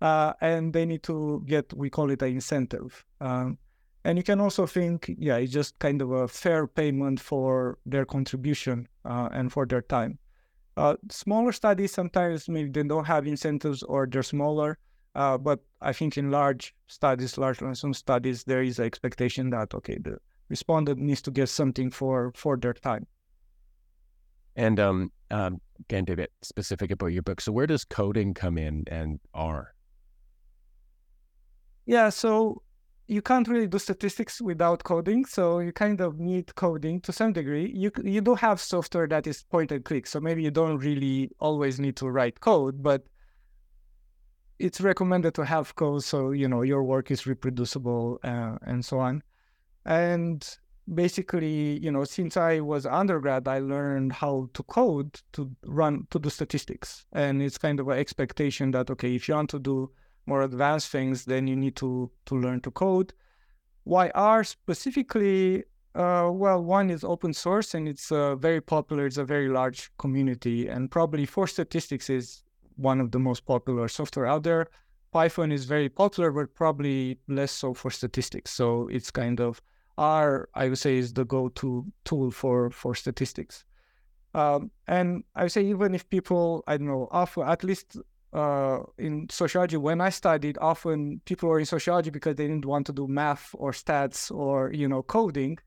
uh, 0.00 0.32
and 0.40 0.72
they 0.72 0.86
need 0.86 1.02
to 1.04 1.42
get, 1.46 1.72
we 1.74 1.90
call 1.90 2.10
it 2.10 2.22
an 2.22 2.28
incentive. 2.28 3.04
Um, 3.20 3.58
and 4.04 4.18
you 4.18 4.24
can 4.24 4.38
also 4.38 4.66
think, 4.66 5.10
yeah, 5.18 5.36
it's 5.36 5.52
just 5.52 5.78
kind 5.78 6.02
of 6.02 6.10
a 6.10 6.28
fair 6.28 6.66
payment 6.66 7.18
for 7.20 7.78
their 7.86 8.04
contribution 8.04 8.86
uh, 9.04 9.30
and 9.32 9.50
for 9.50 9.64
their 9.64 9.80
time. 9.80 10.18
Uh, 10.76 10.96
smaller 11.10 11.52
studies 11.52 11.92
sometimes 11.92 12.48
maybe 12.48 12.68
they 12.68 12.82
don't 12.82 13.06
have 13.06 13.26
incentives 13.26 13.82
or 13.84 14.06
they're 14.06 14.22
smaller, 14.22 14.78
uh, 15.14 15.38
but 15.38 15.60
I 15.80 15.92
think 15.92 16.16
in 16.18 16.30
large 16.30 16.74
studies, 16.88 17.38
large 17.38 17.60
some 17.74 17.94
studies, 17.94 18.44
there 18.44 18.62
is 18.62 18.78
an 18.78 18.86
expectation 18.86 19.50
that 19.50 19.74
okay, 19.74 19.98
the 20.00 20.18
respondent 20.48 20.98
needs 20.98 21.22
to 21.22 21.30
get 21.30 21.48
something 21.48 21.90
for 21.90 22.32
for 22.34 22.56
their 22.56 22.74
time. 22.74 23.06
And 24.56 24.78
um, 24.78 25.12
um, 25.30 25.60
again, 25.80 26.06
to 26.06 26.16
get 26.16 26.30
specific 26.42 26.90
about 26.90 27.08
your 27.08 27.22
book, 27.22 27.40
so 27.40 27.52
where 27.52 27.66
does 27.66 27.84
coding 27.84 28.34
come 28.34 28.58
in 28.58 28.84
and 28.88 29.20
R? 29.34 29.74
Yeah, 31.86 32.08
so 32.08 32.62
you 33.06 33.20
can't 33.20 33.46
really 33.46 33.66
do 33.66 33.78
statistics 33.78 34.40
without 34.40 34.82
coding, 34.84 35.26
so 35.26 35.58
you 35.58 35.72
kind 35.72 36.00
of 36.00 36.18
need 36.18 36.54
coding 36.54 37.00
to 37.02 37.12
some 37.12 37.32
degree. 37.32 37.70
You 37.74 37.90
you 38.02 38.20
do 38.20 38.34
have 38.34 38.60
software 38.60 39.06
that 39.08 39.26
is 39.26 39.42
point 39.42 39.70
and 39.70 39.84
click, 39.84 40.06
so 40.06 40.20
maybe 40.20 40.42
you 40.42 40.50
don't 40.50 40.78
really 40.78 41.30
always 41.38 41.78
need 41.78 41.96
to 41.96 42.08
write 42.08 42.40
code, 42.40 42.82
but 42.82 43.04
it's 44.58 44.80
recommended 44.80 45.34
to 45.34 45.44
have 45.44 45.74
code 45.74 46.04
so 46.04 46.30
you 46.30 46.48
know 46.48 46.62
your 46.62 46.82
work 46.82 47.10
is 47.10 47.26
reproducible 47.26 48.18
uh, 48.24 48.56
and 48.62 48.84
so 48.84 48.98
on. 48.98 49.22
And 49.84 50.46
basically 50.92 51.78
you 51.78 51.90
know 51.90 52.04
since 52.04 52.36
i 52.36 52.60
was 52.60 52.84
undergrad 52.84 53.48
i 53.48 53.58
learned 53.58 54.12
how 54.12 54.46
to 54.52 54.62
code 54.64 55.18
to 55.32 55.50
run 55.64 56.06
to 56.10 56.18
do 56.18 56.28
statistics. 56.28 57.06
And 57.12 57.42
it's 57.42 57.58
kind 57.58 57.80
of 57.80 57.88
an 57.88 57.98
expectation 57.98 58.70
that 58.72 58.90
okay 58.90 59.14
if 59.14 59.28
you 59.28 59.34
want 59.34 59.50
to 59.50 59.58
do 59.58 59.90
more 60.26 60.42
advanced 60.42 60.90
things 60.90 61.24
then 61.24 61.46
you 61.46 61.56
need 61.56 61.76
to 61.76 62.10
to 62.26 62.34
learn 62.34 62.60
to 62.62 62.70
code. 62.70 63.12
Why 63.84 64.10
r 64.14 64.44
specifically 64.44 65.64
uh, 65.94 66.28
well 66.32 66.62
one 66.62 66.90
is 66.90 67.04
open 67.04 67.32
source 67.32 67.74
and 67.74 67.88
it's 67.88 68.10
uh, 68.12 68.36
very 68.36 68.60
popular. 68.60 69.06
It's 69.06 69.16
a 69.16 69.24
very 69.24 69.48
large 69.48 69.90
community. 69.98 70.68
And 70.68 70.90
probably 70.90 71.24
for 71.24 71.46
statistics 71.46 72.10
is 72.10 72.43
one 72.76 73.00
of 73.00 73.10
the 73.10 73.18
most 73.18 73.46
popular 73.46 73.88
software 73.88 74.26
out 74.26 74.42
there. 74.42 74.68
Python 75.12 75.52
is 75.52 75.64
very 75.64 75.88
popular, 75.88 76.32
but 76.32 76.54
probably 76.54 77.18
less 77.28 77.52
so 77.52 77.72
for 77.72 77.90
statistics. 77.90 78.50
So 78.50 78.88
it's 78.88 79.10
kind 79.10 79.40
of 79.40 79.62
R, 79.96 80.48
I 80.54 80.68
would 80.68 80.78
say, 80.78 80.96
is 80.96 81.12
the 81.12 81.24
go-to 81.24 81.86
tool 82.04 82.30
for 82.30 82.70
for 82.70 82.94
statistics. 82.94 83.64
Um, 84.34 84.72
and 84.88 85.22
I 85.36 85.44
would 85.44 85.52
say 85.52 85.64
even 85.64 85.94
if 85.94 86.08
people, 86.10 86.64
I 86.66 86.76
don't 86.76 86.88
know, 86.88 87.06
often 87.12 87.44
at 87.44 87.62
least 87.62 87.96
uh, 88.32 88.80
in 88.98 89.28
sociology, 89.30 89.76
when 89.76 90.00
I 90.00 90.10
studied, 90.10 90.58
often 90.60 91.20
people 91.24 91.48
were 91.48 91.60
in 91.60 91.66
sociology 91.66 92.10
because 92.10 92.34
they 92.34 92.48
didn't 92.48 92.66
want 92.66 92.86
to 92.86 92.92
do 92.92 93.06
math 93.06 93.54
or 93.54 93.70
stats 93.70 94.34
or 94.34 94.72
you 94.72 94.88
know 94.88 95.02
coding. 95.02 95.58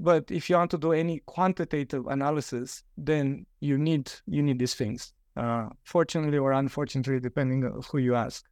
But 0.00 0.30
if 0.30 0.48
you 0.48 0.56
want 0.56 0.70
to 0.70 0.78
do 0.78 0.92
any 0.92 1.20
quantitative 1.26 2.06
analysis, 2.06 2.84
then 2.96 3.44
you 3.60 3.76
need 3.76 4.10
you 4.26 4.42
need 4.42 4.58
these 4.58 4.74
things 4.74 5.12
uh, 5.36 5.68
fortunately 5.84 6.38
or 6.38 6.52
unfortunately, 6.52 7.20
depending 7.20 7.64
on 7.64 7.82
who 7.90 7.98
you 7.98 8.14
ask. 8.14 8.44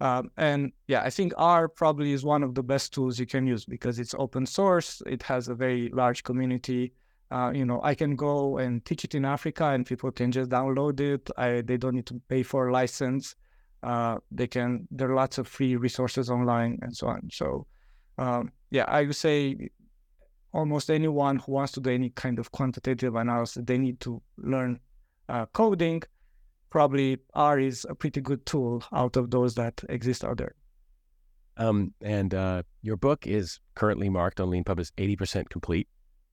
Um, 0.00 0.30
and 0.38 0.72
yeah, 0.86 1.02
I 1.02 1.10
think 1.10 1.34
R 1.36 1.68
probably 1.68 2.12
is 2.12 2.24
one 2.24 2.42
of 2.42 2.54
the 2.54 2.62
best 2.62 2.94
tools 2.94 3.18
you 3.18 3.26
can 3.26 3.46
use 3.46 3.64
because 3.66 3.98
it's 3.98 4.14
open 4.18 4.46
source. 4.46 5.02
It 5.06 5.22
has 5.24 5.48
a 5.48 5.54
very 5.54 5.90
large 5.90 6.22
community. 6.24 6.92
Uh, 7.30 7.52
you 7.54 7.64
know, 7.64 7.80
I 7.84 7.94
can 7.94 8.16
go 8.16 8.58
and 8.58 8.84
teach 8.84 9.04
it 9.04 9.14
in 9.14 9.24
Africa, 9.24 9.66
and 9.66 9.86
people 9.86 10.10
can 10.10 10.32
just 10.32 10.50
download 10.50 10.98
it. 11.00 11.30
I, 11.36 11.60
they 11.60 11.76
don't 11.76 11.94
need 11.94 12.06
to 12.06 12.20
pay 12.28 12.42
for 12.42 12.68
a 12.68 12.72
license. 12.72 13.36
Uh, 13.82 14.18
they 14.32 14.46
can. 14.46 14.88
There 14.90 15.10
are 15.10 15.14
lots 15.14 15.38
of 15.38 15.46
free 15.46 15.76
resources 15.76 16.30
online 16.30 16.78
and 16.82 16.96
so 16.96 17.06
on. 17.08 17.28
So, 17.30 17.66
um, 18.18 18.52
yeah, 18.70 18.84
I 18.88 19.02
would 19.02 19.16
say 19.16 19.70
almost 20.52 20.90
anyone 20.90 21.38
who 21.38 21.52
wants 21.52 21.72
to 21.72 21.80
do 21.80 21.90
any 21.90 22.10
kind 22.10 22.38
of 22.38 22.50
quantitative 22.50 23.14
analysis, 23.14 23.62
they 23.64 23.78
need 23.78 24.00
to 24.00 24.20
learn 24.38 24.80
uh, 25.30 25.46
coding, 25.52 26.02
probably 26.70 27.18
R 27.34 27.58
is 27.58 27.86
a 27.88 27.94
pretty 27.94 28.20
good 28.20 28.44
tool 28.46 28.82
out 28.92 29.16
of 29.16 29.30
those 29.30 29.54
that 29.54 29.82
exist 29.88 30.24
out 30.24 30.38
there. 30.38 30.54
Um, 31.56 31.92
and 32.00 32.34
uh, 32.34 32.62
your 32.82 32.96
book 32.96 33.26
is 33.26 33.60
currently 33.74 34.08
marked 34.08 34.40
on 34.40 34.48
Leanpub 34.50 34.80
as 34.80 34.92
80% 34.92 35.48
complete. 35.50 35.88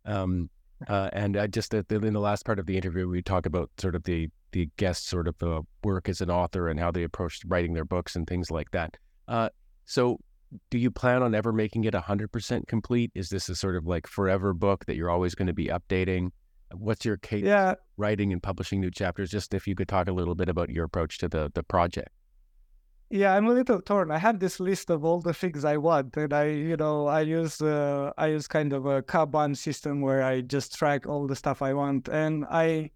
Um, 0.06 0.50
uh, 0.88 1.10
and 1.12 1.36
I 1.38 1.48
just 1.48 1.74
in 1.74 1.86
the 1.90 2.20
last 2.20 2.46
part 2.46 2.60
of 2.60 2.66
the 2.66 2.78
interview, 2.78 3.08
we 3.08 3.22
talk 3.22 3.46
about 3.46 3.70
sort 3.78 3.96
of 3.96 4.04
the 4.04 4.30
the 4.52 4.70
guest 4.78 5.08
sort 5.08 5.28
of 5.28 5.36
uh, 5.44 5.62
work 5.84 6.08
as 6.08 6.22
an 6.22 6.30
author 6.30 6.70
and 6.70 6.80
how 6.80 6.90
they 6.90 7.04
approached 7.04 7.44
writing 7.48 7.74
their 7.74 7.84
books 7.84 8.16
and 8.16 8.26
things 8.26 8.50
like 8.50 8.72
that. 8.72 8.96
Uh, 9.28 9.50
so, 9.86 10.20
do 10.70 10.78
you 10.78 10.90
plan 10.90 11.22
on 11.22 11.36
ever 11.36 11.52
making 11.52 11.84
it 11.84 11.94
100% 11.94 12.68
complete? 12.68 13.12
Is 13.14 13.30
this 13.30 13.50
a 13.50 13.56
sort 13.56 13.76
of 13.76 13.86
like 13.86 14.08
forever 14.08 14.54
book 14.54 14.86
that 14.86 14.96
you're 14.96 15.10
always 15.10 15.36
going 15.36 15.48
to 15.48 15.54
be 15.54 15.68
updating? 15.68 16.32
What's 16.74 17.06
your 17.06 17.18
case 17.18 17.44
yeah. 17.44 17.76
writing 17.98 18.34
and 18.34 18.42
publishing 18.42 18.82
new 18.82 18.92
chapters? 18.92 19.30
Just 19.30 19.54
if 19.54 19.68
you 19.68 19.76
could 19.76 19.88
talk 19.88 20.08
a 20.08 20.12
little 20.12 20.36
bit 20.36 20.50
about 20.50 20.70
your 20.70 20.86
approach 20.86 21.18
to 21.20 21.28
the 21.28 21.52
the 21.54 21.64
project. 21.64 22.10
Yeah, 23.10 23.34
I'm 23.34 23.48
a 23.48 23.54
little 23.54 23.82
torn. 23.82 24.12
I 24.12 24.18
have 24.18 24.40
this 24.40 24.60
list 24.60 24.90
of 24.90 25.06
all 25.06 25.22
the 25.22 25.34
things 25.34 25.64
I 25.64 25.78
want, 25.78 26.18
and 26.18 26.34
I, 26.34 26.48
you 26.48 26.76
know, 26.76 27.08
I 27.08 27.22
use 27.22 27.62
uh, 27.62 28.12
I 28.18 28.28
use 28.28 28.48
kind 28.48 28.74
of 28.74 28.86
a 28.86 29.02
Kanban 29.02 29.56
system 29.56 30.02
where 30.02 30.24
I 30.24 30.42
just 30.42 30.76
track 30.76 31.08
all 31.08 31.26
the 31.26 31.36
stuff 31.36 31.62
I 31.62 31.74
want, 31.74 32.10
and 32.10 32.46
I 32.52 32.92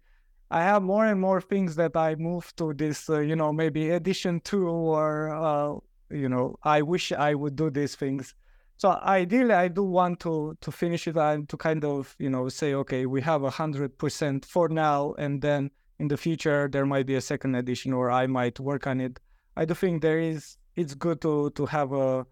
I 0.50 0.62
have 0.62 0.82
more 0.82 1.06
and 1.06 1.18
more 1.18 1.40
things 1.40 1.76
that 1.76 1.96
I 1.96 2.14
move 2.16 2.54
to 2.56 2.74
this, 2.74 3.08
uh, 3.08 3.20
you 3.20 3.36
know, 3.36 3.54
maybe 3.54 3.88
edition 3.88 4.40
two 4.40 4.68
or 4.68 5.30
uh, 5.30 5.78
you 6.10 6.28
know, 6.28 6.56
I 6.62 6.82
wish 6.82 7.10
I 7.12 7.34
would 7.34 7.56
do 7.56 7.70
these 7.70 7.96
things. 7.96 8.34
So 8.82 8.98
ideally, 9.04 9.54
I 9.54 9.68
do 9.68 9.84
want 9.84 10.18
to 10.26 10.56
to 10.60 10.72
finish 10.72 11.06
it 11.06 11.16
and 11.16 11.48
to 11.50 11.56
kind 11.56 11.84
of 11.84 12.16
you 12.18 12.28
know 12.28 12.48
say, 12.48 12.74
okay, 12.74 13.06
we 13.06 13.20
have 13.20 13.44
a 13.44 13.50
hundred 13.50 13.96
percent 13.96 14.44
for 14.44 14.68
now, 14.68 15.14
and 15.18 15.40
then 15.40 15.70
in 16.00 16.08
the 16.08 16.16
future 16.16 16.68
there 16.68 16.84
might 16.84 17.06
be 17.06 17.14
a 17.14 17.20
second 17.20 17.54
edition, 17.54 17.92
or 17.92 18.10
I 18.10 18.26
might 18.26 18.58
work 18.58 18.88
on 18.88 19.00
it. 19.00 19.20
I 19.56 19.66
do 19.66 19.74
think 19.74 20.02
there 20.02 20.18
is. 20.18 20.56
It's 20.74 20.94
good 20.94 21.20
to 21.20 21.50
to 21.50 21.66
have 21.66 21.92
a, 21.92 22.26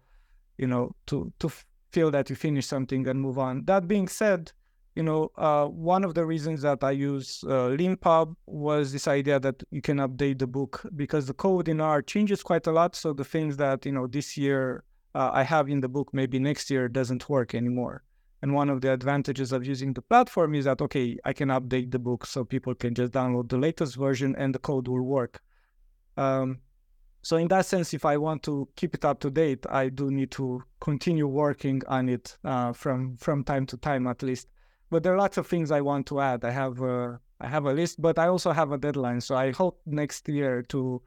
you 0.57 0.67
know, 0.67 0.93
to 1.05 1.31
to 1.39 1.49
feel 1.93 2.11
that 2.11 2.29
you 2.29 2.35
finish 2.35 2.65
something 2.65 3.07
and 3.07 3.21
move 3.21 3.39
on. 3.39 3.63
That 3.63 3.87
being 3.87 4.09
said, 4.09 4.51
you 4.93 5.03
know, 5.03 5.31
uh, 5.37 5.67
one 5.67 6.03
of 6.03 6.15
the 6.15 6.25
reasons 6.25 6.63
that 6.63 6.83
I 6.83 6.91
use 6.91 7.45
uh, 7.47 7.77
Leanpub 7.79 8.35
was 8.45 8.91
this 8.91 9.07
idea 9.07 9.39
that 9.39 9.63
you 9.71 9.81
can 9.81 9.99
update 9.99 10.39
the 10.39 10.47
book 10.47 10.85
because 10.97 11.27
the 11.27 11.33
code 11.33 11.69
in 11.69 11.79
R 11.79 12.01
changes 12.01 12.43
quite 12.43 12.67
a 12.67 12.73
lot. 12.73 12.97
So 12.97 13.13
the 13.13 13.23
things 13.23 13.55
that 13.55 13.85
you 13.85 13.93
know 13.93 14.05
this 14.05 14.35
year 14.35 14.83
uh, 15.13 15.31
I 15.33 15.43
have 15.43 15.69
in 15.69 15.81
the 15.81 15.89
book 15.89 16.09
maybe 16.13 16.39
next 16.39 16.69
year 16.69 16.87
doesn't 16.87 17.29
work 17.29 17.53
anymore. 17.53 18.03
And 18.41 18.53
one 18.53 18.69
of 18.69 18.81
the 18.81 18.91
advantages 18.91 19.51
of 19.51 19.65
using 19.65 19.93
the 19.93 20.01
platform 20.01 20.55
is 20.55 20.65
that, 20.65 20.81
okay, 20.81 21.17
I 21.25 21.33
can 21.33 21.49
update 21.49 21.91
the 21.91 21.99
book 21.99 22.25
so 22.25 22.43
people 22.43 22.73
can 22.73 22.95
just 22.95 23.13
download 23.13 23.49
the 23.49 23.57
latest 23.57 23.95
version 23.95 24.35
and 24.35 24.55
the 24.55 24.59
code 24.59 24.87
will 24.87 25.03
work. 25.03 25.41
Um, 26.17 26.59
so, 27.23 27.37
in 27.37 27.47
that 27.49 27.67
sense, 27.67 27.93
if 27.93 28.03
I 28.03 28.17
want 28.17 28.41
to 28.43 28.67
keep 28.75 28.95
it 28.95 29.05
up 29.05 29.19
to 29.19 29.29
date, 29.29 29.65
I 29.69 29.89
do 29.89 30.09
need 30.09 30.31
to 30.31 30.63
continue 30.79 31.27
working 31.27 31.83
on 31.87 32.09
it 32.09 32.35
uh, 32.43 32.73
from 32.73 33.15
from 33.17 33.43
time 33.43 33.67
to 33.67 33.77
time 33.77 34.07
at 34.07 34.23
least. 34.23 34.47
But 34.89 35.03
there 35.03 35.13
are 35.13 35.17
lots 35.17 35.37
of 35.37 35.45
things 35.45 35.69
I 35.69 35.81
want 35.81 36.07
to 36.07 36.19
add. 36.19 36.43
I 36.43 36.51
have 36.51 36.81
a, 36.81 37.19
I 37.39 37.47
have 37.47 37.65
a 37.65 37.73
list, 37.73 38.01
but 38.01 38.17
I 38.17 38.27
also 38.27 38.51
have 38.51 38.71
a 38.71 38.77
deadline. 38.77 39.21
So 39.21 39.35
I 39.35 39.51
hope 39.51 39.79
next 39.85 40.27
year 40.27 40.63
to 40.63 41.01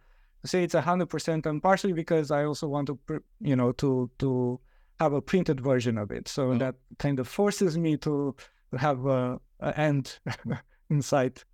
say 0.45 0.65
it's 0.65 0.75
hundred 0.75 1.07
percent, 1.07 1.47
and 1.47 1.63
partially 1.63 1.93
because 1.93 2.31
I 2.31 2.45
also 2.45 2.69
want 2.69 2.89
to, 2.89 3.23
you 3.41 3.57
know, 3.57 3.73
to 3.73 4.11
to 4.19 4.61
have 5.01 5.13
a 5.13 5.21
printed 5.21 5.61
version 5.61 5.99
of 5.99 6.11
it. 6.11 6.29
So 6.29 6.53
oh. 6.53 6.59
that 6.59 6.77
kind 6.99 7.19
of 7.19 7.29
forces 7.29 7.77
me 7.77 7.97
to 7.99 8.35
have 8.79 9.07
a, 9.07 9.41
a 9.61 9.79
end 9.79 10.19
in 10.91 11.03
sight. 11.03 11.45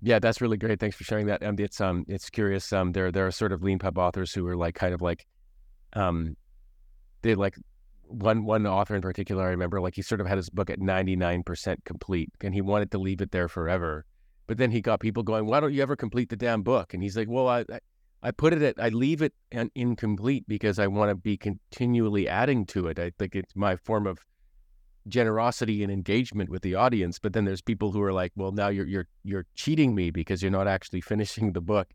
Yeah, 0.00 0.18
that's 0.18 0.40
really 0.40 0.56
great. 0.56 0.78
Thanks 0.78 0.96
for 0.96 1.04
sharing 1.04 1.26
that. 1.26 1.42
Um, 1.42 1.56
it's 1.58 1.80
um, 1.80 2.04
it's 2.08 2.30
curious. 2.30 2.72
Um, 2.72 2.92
there 2.92 3.10
there 3.10 3.26
are 3.26 3.32
sort 3.32 3.52
of 3.52 3.60
Leanpub 3.60 3.98
authors 3.98 4.32
who 4.32 4.46
are 4.46 4.56
like 4.56 4.74
kind 4.74 4.94
of 4.94 5.02
like, 5.02 5.26
um, 5.94 6.36
they 7.22 7.34
like 7.34 7.56
one 8.06 8.44
one 8.44 8.66
author 8.66 8.94
in 8.94 9.02
particular. 9.02 9.44
I 9.44 9.50
remember 9.50 9.80
like 9.80 9.96
he 9.96 10.02
sort 10.02 10.20
of 10.20 10.26
had 10.26 10.36
his 10.36 10.50
book 10.50 10.70
at 10.70 10.80
ninety 10.80 11.16
nine 11.16 11.42
percent 11.42 11.84
complete, 11.84 12.30
and 12.42 12.54
he 12.54 12.60
wanted 12.60 12.92
to 12.92 12.98
leave 12.98 13.20
it 13.20 13.32
there 13.32 13.48
forever. 13.48 14.04
But 14.46 14.56
then 14.56 14.70
he 14.70 14.80
got 14.80 15.00
people 15.00 15.24
going, 15.24 15.46
"Why 15.46 15.58
don't 15.58 15.74
you 15.74 15.82
ever 15.82 15.96
complete 15.96 16.28
the 16.28 16.36
damn 16.36 16.62
book?" 16.62 16.94
And 16.94 17.02
he's 17.02 17.16
like, 17.16 17.28
"Well, 17.28 17.48
I, 17.48 17.64
I 17.70 17.80
put 18.30 18.52
it 18.52 18.62
at 18.62 18.82
I 18.82 18.88
leave 18.88 19.22
it 19.22 19.32
an 19.52 19.70
incomplete 19.74 20.44
because 20.48 20.78
I 20.78 20.86
want 20.86 21.10
to 21.10 21.14
be 21.14 21.36
continually 21.36 22.28
adding 22.28 22.66
to 22.66 22.88
it. 22.88 22.98
I 22.98 23.12
think 23.18 23.34
it's 23.34 23.54
my 23.54 23.76
form 23.76 24.06
of 24.06 24.18
generosity 25.06 25.82
and 25.82 25.92
engagement 25.92 26.50
with 26.50 26.62
the 26.62 26.74
audience. 26.74 27.18
But 27.18 27.32
then 27.32 27.44
there's 27.44 27.62
people 27.62 27.92
who 27.92 28.02
are 28.02 28.12
like, 28.12 28.32
well, 28.36 28.52
now 28.52 28.68
you're 28.68 28.86
you're 28.86 29.06
you're 29.24 29.46
cheating 29.54 29.94
me 29.94 30.10
because 30.10 30.42
you're 30.42 30.50
not 30.50 30.68
actually 30.68 31.00
finishing 31.12 31.52
the 31.52 31.60
book. 31.60 31.88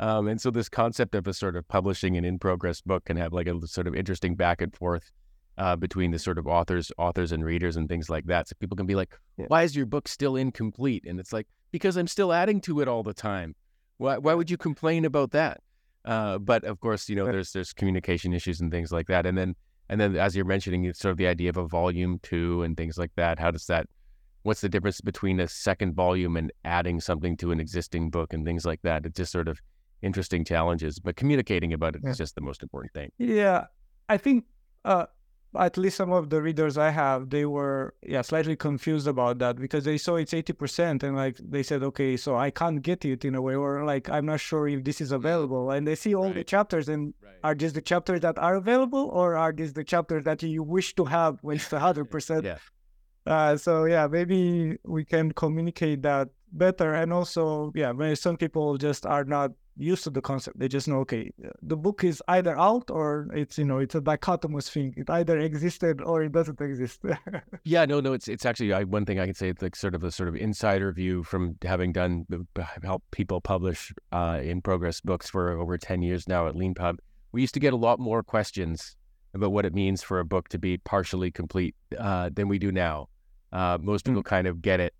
Um, 0.00 0.26
and 0.26 0.40
so 0.40 0.50
this 0.50 0.68
concept 0.68 1.14
of 1.14 1.26
a 1.28 1.32
sort 1.34 1.54
of 1.54 1.66
publishing 1.68 2.16
an 2.16 2.24
in 2.24 2.38
progress 2.38 2.80
book 2.80 3.04
can 3.04 3.16
have 3.16 3.32
like 3.32 3.46
a 3.46 3.66
sort 3.66 3.86
of 3.86 3.94
interesting 3.94 4.34
back 4.34 4.60
and 4.60 4.74
forth 4.74 5.12
uh, 5.56 5.76
between 5.76 6.10
the 6.10 6.18
sort 6.18 6.38
of 6.38 6.48
authors, 6.48 6.90
authors 6.98 7.30
and 7.30 7.44
readers 7.44 7.76
and 7.76 7.88
things 7.88 8.10
like 8.10 8.24
that. 8.26 8.48
So 8.48 8.54
people 8.58 8.76
can 8.76 8.86
be 8.86 8.96
like, 8.96 9.14
why 9.36 9.62
is 9.62 9.76
your 9.76 9.86
book 9.86 10.08
still 10.08 10.34
incomplete? 10.34 11.04
And 11.06 11.20
it's 11.20 11.32
like, 11.32 11.46
because 11.70 11.96
I'm 11.96 12.08
still 12.08 12.32
adding 12.32 12.60
to 12.62 12.80
it 12.80 12.88
all 12.88 13.04
the 13.04 13.14
time. 13.14 13.54
Why, 13.98 14.18
why 14.18 14.34
would 14.34 14.50
you 14.50 14.56
complain 14.56 15.04
about 15.04 15.30
that? 15.32 15.60
Uh, 16.04 16.38
but 16.38 16.64
of 16.64 16.80
course, 16.80 17.08
you 17.08 17.16
know, 17.16 17.24
there's 17.26 17.52
there's 17.52 17.72
communication 17.72 18.32
issues 18.34 18.60
and 18.60 18.70
things 18.70 18.92
like 18.92 19.06
that. 19.06 19.26
And 19.26 19.38
then 19.38 19.54
and 19.88 20.00
then 20.00 20.16
as 20.16 20.36
you're 20.36 20.44
mentioning, 20.44 20.84
it's 20.84 20.98
sort 20.98 21.12
of 21.12 21.16
the 21.16 21.26
idea 21.26 21.50
of 21.50 21.56
a 21.56 21.66
volume 21.66 22.18
two 22.22 22.62
and 22.62 22.76
things 22.76 22.98
like 22.98 23.12
that. 23.16 23.38
How 23.38 23.50
does 23.50 23.66
that? 23.66 23.86
What's 24.42 24.60
the 24.60 24.68
difference 24.68 25.00
between 25.00 25.40
a 25.40 25.48
second 25.48 25.94
volume 25.94 26.36
and 26.36 26.52
adding 26.64 27.00
something 27.00 27.36
to 27.38 27.50
an 27.50 27.60
existing 27.60 28.10
book 28.10 28.34
and 28.34 28.44
things 28.44 28.66
like 28.66 28.82
that? 28.82 29.06
It's 29.06 29.16
just 29.16 29.32
sort 29.32 29.48
of 29.48 29.58
interesting 30.02 30.44
challenges. 30.44 30.98
But 30.98 31.16
communicating 31.16 31.72
about 31.72 31.96
it 31.96 32.02
yeah. 32.04 32.10
is 32.10 32.18
just 32.18 32.34
the 32.34 32.42
most 32.42 32.62
important 32.62 32.92
thing. 32.92 33.10
Yeah, 33.16 33.66
I 34.10 34.18
think 34.18 34.44
uh, 34.84 35.06
at 35.58 35.76
least 35.76 35.96
some 35.96 36.12
of 36.12 36.30
the 36.30 36.40
readers 36.42 36.76
I 36.78 36.90
have, 36.90 37.30
they 37.30 37.44
were 37.44 37.94
yeah 38.02 38.22
slightly 38.22 38.56
confused 38.56 39.06
about 39.06 39.38
that 39.38 39.56
because 39.56 39.84
they 39.84 39.98
saw 39.98 40.16
it's 40.16 40.34
eighty 40.34 40.52
percent 40.52 41.02
and 41.02 41.16
like 41.16 41.36
they 41.38 41.62
said, 41.62 41.82
okay, 41.82 42.16
so 42.16 42.36
I 42.36 42.50
can't 42.50 42.82
get 42.82 43.04
it 43.04 43.24
in 43.24 43.34
a 43.34 43.42
way, 43.42 43.54
or 43.54 43.84
like 43.84 44.08
I'm 44.08 44.26
not 44.26 44.40
sure 44.40 44.68
if 44.68 44.84
this 44.84 45.00
is 45.00 45.12
available. 45.12 45.70
And 45.70 45.86
they 45.86 45.94
see 45.94 46.14
all 46.14 46.26
right. 46.26 46.34
the 46.34 46.44
chapters, 46.44 46.88
and 46.88 47.14
right. 47.22 47.34
are 47.42 47.54
these 47.54 47.72
the 47.72 47.82
chapters 47.82 48.20
that 48.20 48.38
are 48.38 48.56
available, 48.56 49.10
or 49.12 49.36
are 49.36 49.52
these 49.52 49.72
the 49.72 49.84
chapters 49.84 50.24
that 50.24 50.42
you 50.42 50.62
wish 50.62 50.94
to 50.96 51.04
have 51.04 51.38
when 51.42 51.56
it's 51.56 51.70
hundred 51.70 52.10
percent? 52.10 52.44
Yeah. 52.44 52.58
Uh, 53.26 53.56
so 53.56 53.84
yeah, 53.84 54.06
maybe 54.06 54.76
we 54.84 55.04
can 55.04 55.32
communicate 55.32 56.02
that 56.02 56.28
better, 56.52 56.94
and 56.94 57.12
also 57.12 57.72
yeah, 57.74 57.92
some 58.14 58.36
people 58.36 58.76
just 58.76 59.06
are 59.06 59.24
not 59.24 59.52
used 59.76 60.04
to 60.04 60.10
the 60.10 60.20
concept. 60.20 60.58
They 60.58 60.68
just 60.68 60.88
know, 60.88 60.98
okay, 61.00 61.32
the 61.62 61.76
book 61.76 62.04
is 62.04 62.22
either 62.28 62.56
out 62.58 62.90
or 62.90 63.28
it's 63.34 63.58
you 63.58 63.64
know 63.64 63.78
it's 63.78 63.94
a 63.94 64.00
dichotomous 64.00 64.68
thing. 64.70 64.94
It 64.96 65.10
either 65.10 65.38
existed 65.38 66.00
or 66.00 66.22
it 66.22 66.32
doesn't 66.32 66.60
exist. 66.60 67.00
yeah, 67.64 67.84
no, 67.84 68.00
no, 68.00 68.12
it's 68.12 68.28
it's 68.28 68.44
actually 68.44 68.72
I, 68.72 68.84
one 68.84 69.04
thing 69.04 69.18
I 69.18 69.26
can 69.26 69.34
say. 69.34 69.48
It's 69.48 69.62
like 69.62 69.76
sort 69.76 69.94
of 69.94 70.04
a 70.04 70.10
sort 70.10 70.28
of 70.28 70.36
insider 70.36 70.92
view 70.92 71.22
from 71.22 71.56
having 71.62 71.92
done 71.92 72.26
help 72.82 73.02
people 73.10 73.40
publish 73.40 73.92
uh, 74.12 74.40
in 74.42 74.60
progress 74.60 75.00
books 75.00 75.28
for 75.28 75.50
over 75.50 75.78
ten 75.78 76.02
years 76.02 76.28
now 76.28 76.46
at 76.46 76.54
Leanpub. 76.54 76.98
We 77.32 77.40
used 77.40 77.54
to 77.54 77.60
get 77.60 77.72
a 77.72 77.76
lot 77.76 77.98
more 77.98 78.22
questions 78.22 78.96
about 79.34 79.50
what 79.50 79.66
it 79.66 79.74
means 79.74 80.02
for 80.02 80.20
a 80.20 80.24
book 80.24 80.48
to 80.50 80.58
be 80.58 80.78
partially 80.78 81.30
complete 81.30 81.74
uh, 81.98 82.30
than 82.32 82.48
we 82.48 82.58
do 82.58 82.70
now. 82.70 83.08
Uh, 83.52 83.78
most 83.80 84.04
people 84.04 84.22
mm. 84.22 84.26
kind 84.26 84.46
of 84.46 84.62
get 84.62 84.80
it 84.80 84.94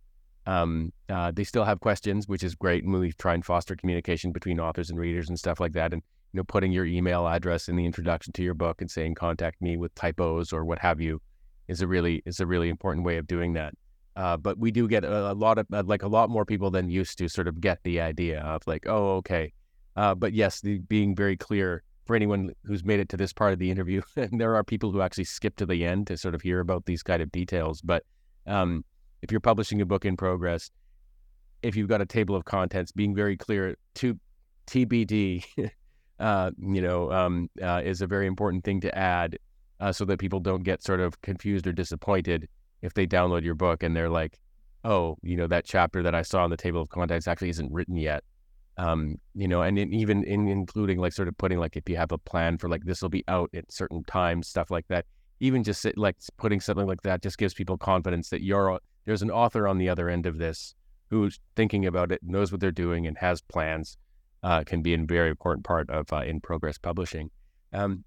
um, 0.46 0.92
uh, 1.08 1.30
they 1.30 1.44
still 1.44 1.64
have 1.64 1.80
questions, 1.80 2.28
which 2.28 2.42
is 2.42 2.54
great, 2.54 2.84
and 2.84 2.92
we 2.92 3.12
try 3.12 3.34
and 3.34 3.44
foster 3.44 3.74
communication 3.76 4.32
between 4.32 4.60
authors 4.60 4.90
and 4.90 4.98
readers 4.98 5.28
and 5.28 5.38
stuff 5.38 5.60
like 5.60 5.72
that. 5.72 5.92
And 5.92 6.02
you 6.32 6.38
know, 6.38 6.44
putting 6.44 6.72
your 6.72 6.84
email 6.84 7.26
address 7.26 7.68
in 7.68 7.76
the 7.76 7.86
introduction 7.86 8.32
to 8.34 8.42
your 8.42 8.54
book 8.54 8.80
and 8.80 8.90
saying 8.90 9.14
"contact 9.14 9.62
me" 9.62 9.76
with 9.76 9.94
typos 9.94 10.52
or 10.52 10.64
what 10.64 10.78
have 10.78 11.00
you 11.00 11.20
is 11.68 11.80
a 11.80 11.86
really 11.86 12.22
is 12.26 12.40
a 12.40 12.46
really 12.46 12.68
important 12.68 13.06
way 13.06 13.16
of 13.16 13.26
doing 13.26 13.54
that. 13.54 13.74
Uh, 14.16 14.36
but 14.36 14.58
we 14.58 14.70
do 14.70 14.86
get 14.86 15.04
a, 15.04 15.32
a 15.32 15.34
lot 15.34 15.58
of 15.58 15.66
uh, 15.72 15.82
like 15.86 16.02
a 16.02 16.08
lot 16.08 16.30
more 16.30 16.44
people 16.44 16.70
than 16.70 16.88
used 16.88 17.18
to 17.18 17.28
sort 17.28 17.48
of 17.48 17.60
get 17.60 17.78
the 17.84 18.00
idea 18.00 18.40
of 18.40 18.62
like, 18.66 18.86
oh, 18.86 19.16
okay. 19.16 19.52
Uh, 19.96 20.14
but 20.14 20.32
yes, 20.32 20.60
the, 20.60 20.78
being 20.78 21.14
very 21.14 21.36
clear 21.36 21.82
for 22.04 22.14
anyone 22.14 22.52
who's 22.64 22.84
made 22.84 23.00
it 23.00 23.08
to 23.08 23.16
this 23.16 23.32
part 23.32 23.52
of 23.52 23.58
the 23.58 23.70
interview, 23.70 24.02
and 24.16 24.40
there 24.40 24.54
are 24.56 24.64
people 24.64 24.90
who 24.92 25.00
actually 25.00 25.24
skip 25.24 25.56
to 25.56 25.66
the 25.66 25.84
end 25.84 26.06
to 26.06 26.16
sort 26.16 26.34
of 26.34 26.42
hear 26.42 26.60
about 26.60 26.84
these 26.84 27.02
kind 27.02 27.22
of 27.22 27.32
details. 27.32 27.80
But 27.80 28.04
um, 28.46 28.84
if 29.24 29.32
you're 29.32 29.40
publishing 29.40 29.80
a 29.80 29.86
book 29.86 30.04
in 30.04 30.18
progress, 30.18 30.70
if 31.62 31.74
you've 31.74 31.88
got 31.88 32.02
a 32.02 32.06
table 32.06 32.36
of 32.36 32.44
contents, 32.44 32.92
being 32.92 33.14
very 33.14 33.38
clear 33.38 33.74
to 33.94 34.20
TBD, 34.66 35.42
uh, 36.20 36.50
you 36.58 36.82
know, 36.82 37.10
um, 37.10 37.48
uh, 37.62 37.80
is 37.82 38.02
a 38.02 38.06
very 38.06 38.26
important 38.26 38.64
thing 38.64 38.82
to 38.82 38.96
add 38.96 39.38
uh, 39.80 39.90
so 39.90 40.04
that 40.04 40.18
people 40.18 40.40
don't 40.40 40.62
get 40.62 40.82
sort 40.82 41.00
of 41.00 41.18
confused 41.22 41.66
or 41.66 41.72
disappointed 41.72 42.46
if 42.82 42.92
they 42.92 43.06
download 43.06 43.44
your 43.44 43.54
book 43.54 43.82
and 43.82 43.96
they're 43.96 44.10
like, 44.10 44.38
oh, 44.84 45.16
you 45.22 45.36
know, 45.36 45.46
that 45.46 45.64
chapter 45.64 46.02
that 46.02 46.14
I 46.14 46.20
saw 46.20 46.44
on 46.44 46.50
the 46.50 46.56
table 46.58 46.82
of 46.82 46.90
contents 46.90 47.26
actually 47.26 47.48
isn't 47.48 47.72
written 47.72 47.96
yet. 47.96 48.22
Um, 48.76 49.16
you 49.34 49.48
know, 49.48 49.62
and 49.62 49.78
in, 49.78 49.90
even 49.94 50.22
in 50.24 50.48
including 50.48 50.98
like 50.98 51.14
sort 51.14 51.28
of 51.28 51.38
putting 51.38 51.58
like 51.58 51.78
if 51.78 51.88
you 51.88 51.96
have 51.96 52.12
a 52.12 52.18
plan 52.18 52.58
for 52.58 52.68
like 52.68 52.84
this 52.84 53.00
will 53.00 53.08
be 53.08 53.24
out 53.26 53.48
at 53.54 53.72
certain 53.72 54.04
times, 54.04 54.48
stuff 54.48 54.70
like 54.70 54.86
that. 54.88 55.06
Even 55.40 55.64
just 55.64 55.86
like 55.96 56.16
putting 56.36 56.60
something 56.60 56.86
like 56.86 57.00
that 57.02 57.22
just 57.22 57.38
gives 57.38 57.54
people 57.54 57.78
confidence 57.78 58.28
that 58.28 58.42
you're 58.42 58.78
there's 59.04 59.22
an 59.22 59.30
author 59.30 59.68
on 59.68 59.78
the 59.78 59.88
other 59.88 60.08
end 60.08 60.26
of 60.26 60.38
this 60.38 60.74
who's 61.10 61.38
thinking 61.54 61.86
about 61.86 62.10
it, 62.10 62.20
knows 62.22 62.50
what 62.50 62.60
they're 62.60 62.72
doing, 62.72 63.06
and 63.06 63.16
has 63.18 63.40
plans. 63.40 63.96
Uh, 64.42 64.62
can 64.62 64.82
be 64.82 64.92
a 64.92 64.98
very 64.98 65.30
important 65.30 65.64
part 65.64 65.88
of 65.88 66.12
uh, 66.12 66.18
in 66.18 66.38
progress 66.38 66.76
publishing. 66.76 67.30
Um, 67.72 68.04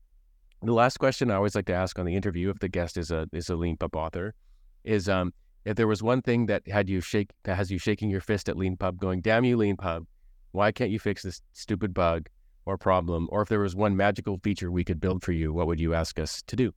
the 0.61 0.73
last 0.73 0.97
question 0.97 1.31
I 1.31 1.35
always 1.35 1.55
like 1.55 1.65
to 1.65 1.73
ask 1.73 1.97
on 1.97 2.05
the 2.05 2.15
interview, 2.15 2.49
if 2.49 2.59
the 2.59 2.69
guest 2.69 2.97
is 2.97 3.09
a 3.09 3.27
is 3.33 3.49
a 3.49 3.53
Leanpub 3.53 3.95
author, 3.95 4.35
is 4.83 5.09
um, 5.09 5.33
if 5.65 5.75
there 5.75 5.87
was 5.87 6.03
one 6.03 6.21
thing 6.21 6.45
that 6.47 6.67
had 6.67 6.89
you 6.89 7.01
shake 7.01 7.31
that 7.43 7.55
has 7.55 7.71
you 7.71 7.79
shaking 7.79 8.09
your 8.09 8.21
fist 8.21 8.49
at 8.49 8.55
Leanpub, 8.55 8.97
going, 8.97 9.21
"Damn 9.21 9.45
you, 9.45 9.57
Leanpub! 9.57 10.05
Why 10.51 10.71
can't 10.71 10.91
you 10.91 10.99
fix 10.99 11.23
this 11.23 11.41
stupid 11.53 11.93
bug 11.93 12.29
or 12.65 12.77
problem?" 12.77 13.27
Or 13.31 13.41
if 13.41 13.49
there 13.49 13.59
was 13.59 13.75
one 13.75 13.95
magical 13.95 14.39
feature 14.43 14.71
we 14.71 14.83
could 14.83 14.99
build 14.99 15.23
for 15.23 15.31
you, 15.31 15.53
what 15.53 15.67
would 15.67 15.79
you 15.79 15.93
ask 15.93 16.19
us 16.19 16.43
to 16.43 16.55
do? 16.55 16.73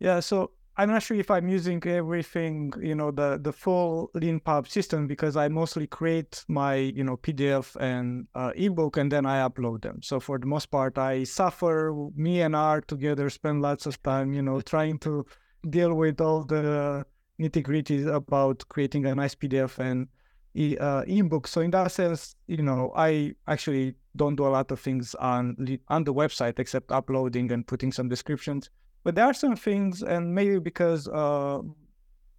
Yeah, 0.00 0.20
so 0.20 0.50
I'm 0.80 0.88
not 0.88 1.02
sure 1.02 1.18
if 1.18 1.30
I'm 1.30 1.46
using 1.46 1.82
everything, 1.86 2.72
you 2.80 2.94
know, 2.94 3.10
the 3.10 3.38
the 3.38 3.52
full 3.52 4.10
Leanpub 4.14 4.66
system 4.66 5.06
because 5.06 5.36
I 5.36 5.46
mostly 5.48 5.86
create 5.86 6.42
my, 6.48 6.76
you 6.76 7.04
know, 7.04 7.18
PDF 7.18 7.76
and 7.78 8.26
uh, 8.34 8.52
ebook 8.56 8.96
and 8.96 9.12
then 9.12 9.26
I 9.26 9.46
upload 9.46 9.82
them. 9.82 10.00
So 10.02 10.18
for 10.20 10.38
the 10.38 10.46
most 10.46 10.70
part, 10.70 10.96
I 10.96 11.24
suffer. 11.24 11.92
Me 12.16 12.40
and 12.40 12.56
R 12.56 12.80
together 12.80 13.28
spend 13.28 13.60
lots 13.60 13.84
of 13.84 14.02
time, 14.02 14.32
you 14.32 14.40
know, 14.40 14.62
trying 14.62 14.98
to 15.00 15.26
deal 15.68 15.92
with 15.92 16.18
all 16.18 16.44
the 16.44 17.04
nitty 17.38 17.62
gritties 17.62 18.06
about 18.06 18.66
creating 18.70 19.04
a 19.04 19.14
nice 19.14 19.34
PDF 19.34 19.78
and 19.78 20.08
e- 20.54 20.78
uh, 20.78 21.02
ebook. 21.02 21.46
So 21.46 21.60
in 21.60 21.72
that 21.72 21.92
sense, 21.92 22.36
you 22.46 22.62
know, 22.62 22.90
I 22.96 23.34
actually 23.46 23.96
don't 24.16 24.36
do 24.36 24.46
a 24.46 24.54
lot 24.56 24.70
of 24.70 24.80
things 24.80 25.14
on 25.16 25.42
on 25.88 26.04
the 26.04 26.14
website 26.14 26.58
except 26.58 26.90
uploading 26.90 27.52
and 27.52 27.66
putting 27.66 27.92
some 27.92 28.08
descriptions. 28.08 28.70
But 29.02 29.14
there 29.14 29.24
are 29.24 29.34
some 29.34 29.56
things, 29.56 30.02
and 30.02 30.34
maybe 30.34 30.58
because 30.58 31.08
uh, 31.08 31.60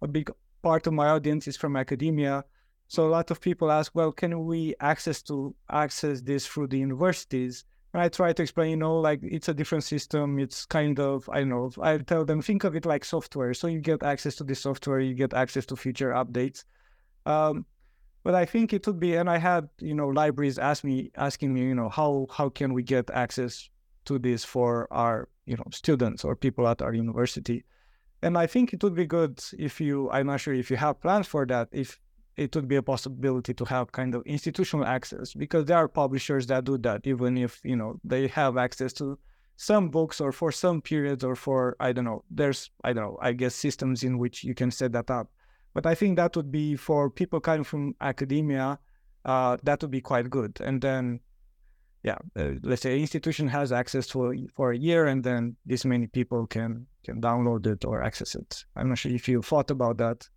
a 0.00 0.08
big 0.08 0.30
part 0.62 0.86
of 0.86 0.92
my 0.92 1.08
audience 1.08 1.48
is 1.48 1.56
from 1.56 1.76
academia, 1.76 2.44
so 2.88 3.06
a 3.06 3.08
lot 3.08 3.30
of 3.30 3.40
people 3.40 3.72
ask, 3.72 3.92
well, 3.94 4.12
can 4.12 4.44
we 4.44 4.74
access 4.80 5.22
to 5.22 5.54
access 5.70 6.20
this 6.20 6.46
through 6.46 6.68
the 6.68 6.78
universities? 6.78 7.64
And 7.94 8.02
I 8.02 8.08
try 8.08 8.32
to 8.32 8.42
explain, 8.42 8.70
you 8.70 8.76
know, 8.76 9.00
like 9.00 9.20
it's 9.22 9.48
a 9.48 9.54
different 9.54 9.84
system. 9.84 10.38
It's 10.38 10.66
kind 10.66 11.00
of, 11.00 11.28
I 11.30 11.40
don't 11.40 11.48
know, 11.48 11.70
I 11.80 11.98
tell 11.98 12.24
them, 12.24 12.42
think 12.42 12.64
of 12.64 12.76
it 12.76 12.86
like 12.86 13.04
software. 13.04 13.54
So 13.54 13.66
you 13.66 13.80
get 13.80 14.02
access 14.02 14.34
to 14.36 14.44
the 14.44 14.54
software, 14.54 15.00
you 15.00 15.14
get 15.14 15.34
access 15.34 15.66
to 15.66 15.76
future 15.76 16.12
updates. 16.12 16.64
Um, 17.26 17.64
but 18.24 18.34
I 18.34 18.44
think 18.44 18.72
it 18.72 18.86
would 18.86 19.00
be, 19.00 19.16
and 19.16 19.28
I 19.28 19.38
had, 19.38 19.68
you 19.78 19.94
know, 19.94 20.08
libraries 20.08 20.58
ask 20.58 20.84
me, 20.84 21.10
asking 21.16 21.52
me, 21.52 21.62
you 21.62 21.74
know, 21.74 21.88
how 21.88 22.26
how 22.30 22.48
can 22.50 22.72
we 22.72 22.82
get 22.82 23.10
access 23.10 23.68
to 24.04 24.18
this 24.18 24.44
for 24.44 24.86
our 24.90 25.28
you 25.52 25.58
know 25.58 25.70
students 25.70 26.24
or 26.24 26.34
people 26.34 26.66
at 26.66 26.82
our 26.82 26.94
university. 26.94 27.58
And 28.22 28.38
I 28.38 28.46
think 28.46 28.72
it 28.72 28.82
would 28.82 28.94
be 28.94 29.06
good 29.18 29.34
if 29.58 29.80
you, 29.80 30.08
I'm 30.10 30.28
not 30.28 30.40
sure 30.40 30.54
if 30.54 30.70
you 30.70 30.76
have 30.76 31.00
plans 31.00 31.26
for 31.26 31.44
that, 31.46 31.68
if 31.72 31.98
it 32.36 32.54
would 32.54 32.68
be 32.68 32.76
a 32.76 32.82
possibility 32.82 33.52
to 33.52 33.64
have 33.64 33.92
kind 33.92 34.14
of 34.14 34.22
institutional 34.24 34.86
access 34.86 35.34
because 35.34 35.64
there 35.66 35.76
are 35.76 35.88
publishers 35.88 36.46
that 36.46 36.64
do 36.64 36.78
that, 36.78 37.00
even 37.04 37.36
if, 37.36 37.60
you 37.64 37.76
know, 37.76 38.00
they 38.04 38.28
have 38.28 38.56
access 38.56 38.92
to 38.94 39.18
some 39.56 39.90
books 39.90 40.20
or 40.20 40.30
for 40.32 40.50
some 40.52 40.80
periods 40.80 41.24
or 41.24 41.34
for, 41.34 41.76
I 41.80 41.92
don't 41.92 42.04
know, 42.04 42.24
there's, 42.30 42.70
I 42.84 42.92
don't 42.92 43.04
know, 43.04 43.18
I 43.20 43.32
guess 43.32 43.54
systems 43.54 44.04
in 44.04 44.18
which 44.18 44.44
you 44.44 44.54
can 44.54 44.70
set 44.70 44.92
that 44.92 45.10
up. 45.10 45.28
But 45.74 45.84
I 45.84 45.94
think 45.94 46.16
that 46.16 46.36
would 46.36 46.52
be 46.52 46.76
for 46.76 47.10
people 47.10 47.40
coming 47.40 47.64
from 47.64 47.94
academia, 48.00 48.78
uh, 49.24 49.56
that 49.64 49.82
would 49.82 49.90
be 49.90 50.00
quite 50.00 50.30
good. 50.30 50.60
And 50.60 50.80
then 50.80 51.20
yeah, 52.02 52.18
uh, 52.36 52.50
let's 52.62 52.82
say 52.82 53.00
institution 53.00 53.46
has 53.48 53.70
access 53.70 54.06
to 54.08 54.48
for 54.54 54.72
a 54.72 54.76
year, 54.76 55.06
and 55.06 55.22
then 55.22 55.56
this 55.64 55.84
many 55.84 56.08
people 56.08 56.46
can 56.46 56.86
can 57.04 57.20
download 57.20 57.66
it 57.66 57.84
or 57.84 58.02
access 58.02 58.34
it. 58.34 58.64
I'm 58.74 58.88
not 58.88 58.98
sure 58.98 59.12
if 59.12 59.28
you 59.28 59.40
thought 59.42 59.70
about 59.70 59.98
that. 59.98 60.28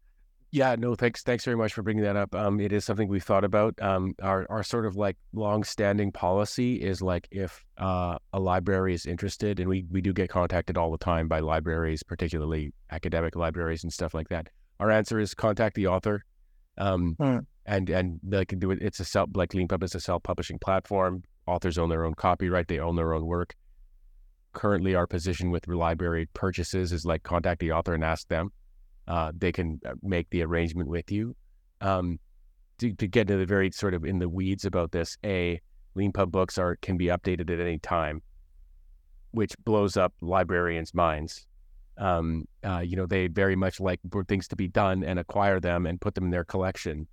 Yeah, 0.52 0.76
no, 0.78 0.96
thanks. 0.96 1.24
Thanks 1.24 1.44
very 1.44 1.58
much 1.58 1.74
for 1.74 1.82
bringing 1.82 2.04
that 2.04 2.16
up. 2.16 2.34
Um, 2.36 2.60
it 2.60 2.72
is 2.72 2.86
something 2.86 3.10
we've 3.10 3.24
thought 3.24 3.44
about. 3.44 3.74
Um, 3.82 4.14
our 4.22 4.46
our 4.50 4.62
sort 4.62 4.86
of 4.86 4.96
like 4.96 5.18
long-standing 5.34 6.12
policy 6.12 6.76
is 6.76 7.02
like 7.02 7.28
if 7.32 7.66
uh, 7.78 8.20
a 8.32 8.40
library 8.40 8.94
is 8.94 9.08
interested, 9.08 9.60
and 9.60 9.68
we 9.68 9.86
we 9.90 10.02
do 10.02 10.14
get 10.14 10.30
contacted 10.30 10.78
all 10.78 10.92
the 10.92 11.00
time 11.00 11.28
by 11.28 11.40
libraries, 11.40 12.04
particularly 12.04 12.74
academic 12.92 13.36
libraries 13.36 13.84
and 13.84 13.92
stuff 13.92 14.14
like 14.14 14.30
that. 14.30 14.48
Our 14.80 14.92
answer 14.92 15.20
is 15.20 15.34
contact 15.34 15.76
the 15.76 15.88
author. 15.88 16.24
Um, 16.78 17.16
hmm. 17.18 17.38
and 17.66 17.90
and 17.90 18.20
they 18.22 18.46
can 18.46 18.60
do 18.60 18.70
it. 18.70 18.80
It's 18.82 19.00
a 19.00 19.06
self 19.06 19.30
like 19.34 19.54
Leanpub 19.54 19.82
is 19.82 19.96
a 19.96 20.00
self-publishing 20.00 20.60
platform 20.60 21.24
authors 21.48 21.78
own 21.78 21.90
their 21.90 22.06
own 22.06 22.14
copyright, 22.14 22.68
they 22.68 22.80
own 22.80 22.96
their 22.96 23.14
own 23.14 23.26
work. 23.26 23.56
Currently, 24.54 24.96
our 24.96 25.08
position 25.08 25.52
with 25.52 25.68
library 25.68 26.28
purchases 26.34 26.92
is 26.92 27.06
like 27.06 27.24
contact 27.24 27.60
the 27.60 27.72
author 27.72 27.94
and 27.94 28.04
ask 28.04 28.28
them. 28.28 28.52
Uh, 29.08 29.32
they 29.38 29.52
can 29.52 29.80
uh, 29.86 29.94
make 30.02 30.30
the 30.30 30.42
arrangement 30.42 30.90
with 30.90 31.12
you. 31.12 31.36
Um, 31.82 32.20
to, 32.80 32.94
to, 32.94 33.08
get 33.08 33.22
into 33.22 33.38
the 33.38 33.46
very 33.46 33.72
sort 33.72 33.94
of 33.94 34.04
in 34.06 34.20
the 34.20 34.28
weeds 34.28 34.66
about 34.66 34.92
this, 34.92 35.18
a 35.24 35.62
Leanpub 35.96 36.32
books 36.32 36.58
are 36.58 36.76
can 36.78 36.98
be 36.98 37.06
updated 37.06 37.50
at 37.50 37.60
any 37.60 37.80
time, 37.80 38.22
which 39.32 39.54
blows 39.64 39.96
up 39.98 40.14
librarians' 40.22 40.94
minds. 40.94 41.46
Um, 41.98 42.46
uh, 42.66 42.80
you 42.80 42.96
know, 42.98 43.06
they 43.06 43.28
very 43.28 43.56
much 43.56 43.80
like 43.80 44.00
things 44.28 44.48
to 44.50 44.56
be 44.56 44.68
done 44.68 45.04
and 45.04 45.20
acquire 45.20 45.60
them 45.60 45.86
and 45.86 46.02
put 46.02 46.16
them 46.16 46.26
in 46.26 46.32
their 46.32 46.44
collection. 46.44 47.08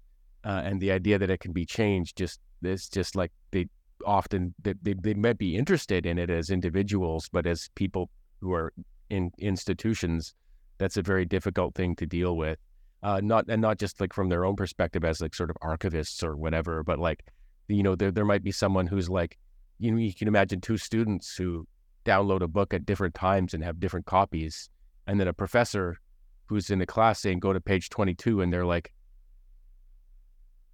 Uh, 0.44 0.62
and 0.64 0.80
the 0.80 0.90
idea 0.90 1.18
that 1.18 1.30
it 1.30 1.38
can 1.38 1.52
be 1.52 1.64
changed 1.64 2.16
just 2.16 2.40
is 2.64 2.88
just 2.88 3.14
like 3.14 3.30
they 3.52 3.68
often 4.06 4.54
they, 4.62 4.74
they, 4.82 4.94
they 4.94 5.14
might 5.14 5.38
be 5.38 5.56
interested 5.56 6.06
in 6.06 6.18
it 6.18 6.30
as 6.30 6.50
individuals, 6.50 7.28
but 7.32 7.46
as 7.46 7.70
people 7.74 8.10
who 8.40 8.52
are 8.52 8.72
in 9.10 9.30
institutions, 9.38 10.34
that's 10.78 10.96
a 10.96 11.02
very 11.02 11.24
difficult 11.24 11.74
thing 11.74 11.94
to 11.96 12.06
deal 12.06 12.36
with. 12.36 12.58
Uh, 13.02 13.20
not 13.22 13.44
and 13.48 13.60
not 13.60 13.78
just 13.78 14.00
like 14.00 14.12
from 14.12 14.28
their 14.28 14.44
own 14.44 14.54
perspective 14.54 15.04
as 15.04 15.20
like 15.20 15.34
sort 15.34 15.50
of 15.50 15.56
archivists 15.62 16.22
or 16.22 16.36
whatever, 16.36 16.82
but 16.84 16.98
like 16.98 17.24
you 17.68 17.82
know 17.82 17.96
there 17.96 18.12
there 18.12 18.24
might 18.24 18.44
be 18.44 18.52
someone 18.52 18.86
who's 18.86 19.10
like 19.10 19.38
you 19.78 19.90
know 19.90 19.98
you 19.98 20.14
can 20.14 20.28
imagine 20.28 20.60
two 20.60 20.76
students 20.76 21.34
who 21.36 21.66
download 22.04 22.42
a 22.42 22.48
book 22.48 22.72
at 22.72 22.86
different 22.86 23.14
times 23.14 23.54
and 23.54 23.64
have 23.64 23.80
different 23.80 24.06
copies, 24.06 24.70
and 25.06 25.18
then 25.18 25.26
a 25.26 25.32
professor 25.32 25.96
who's 26.46 26.70
in 26.70 26.78
the 26.78 26.86
class 26.86 27.20
saying 27.20 27.40
go 27.40 27.52
to 27.52 27.60
page 27.60 27.88
twenty 27.90 28.14
two, 28.14 28.40
and 28.40 28.52
they're 28.52 28.66
like 28.66 28.92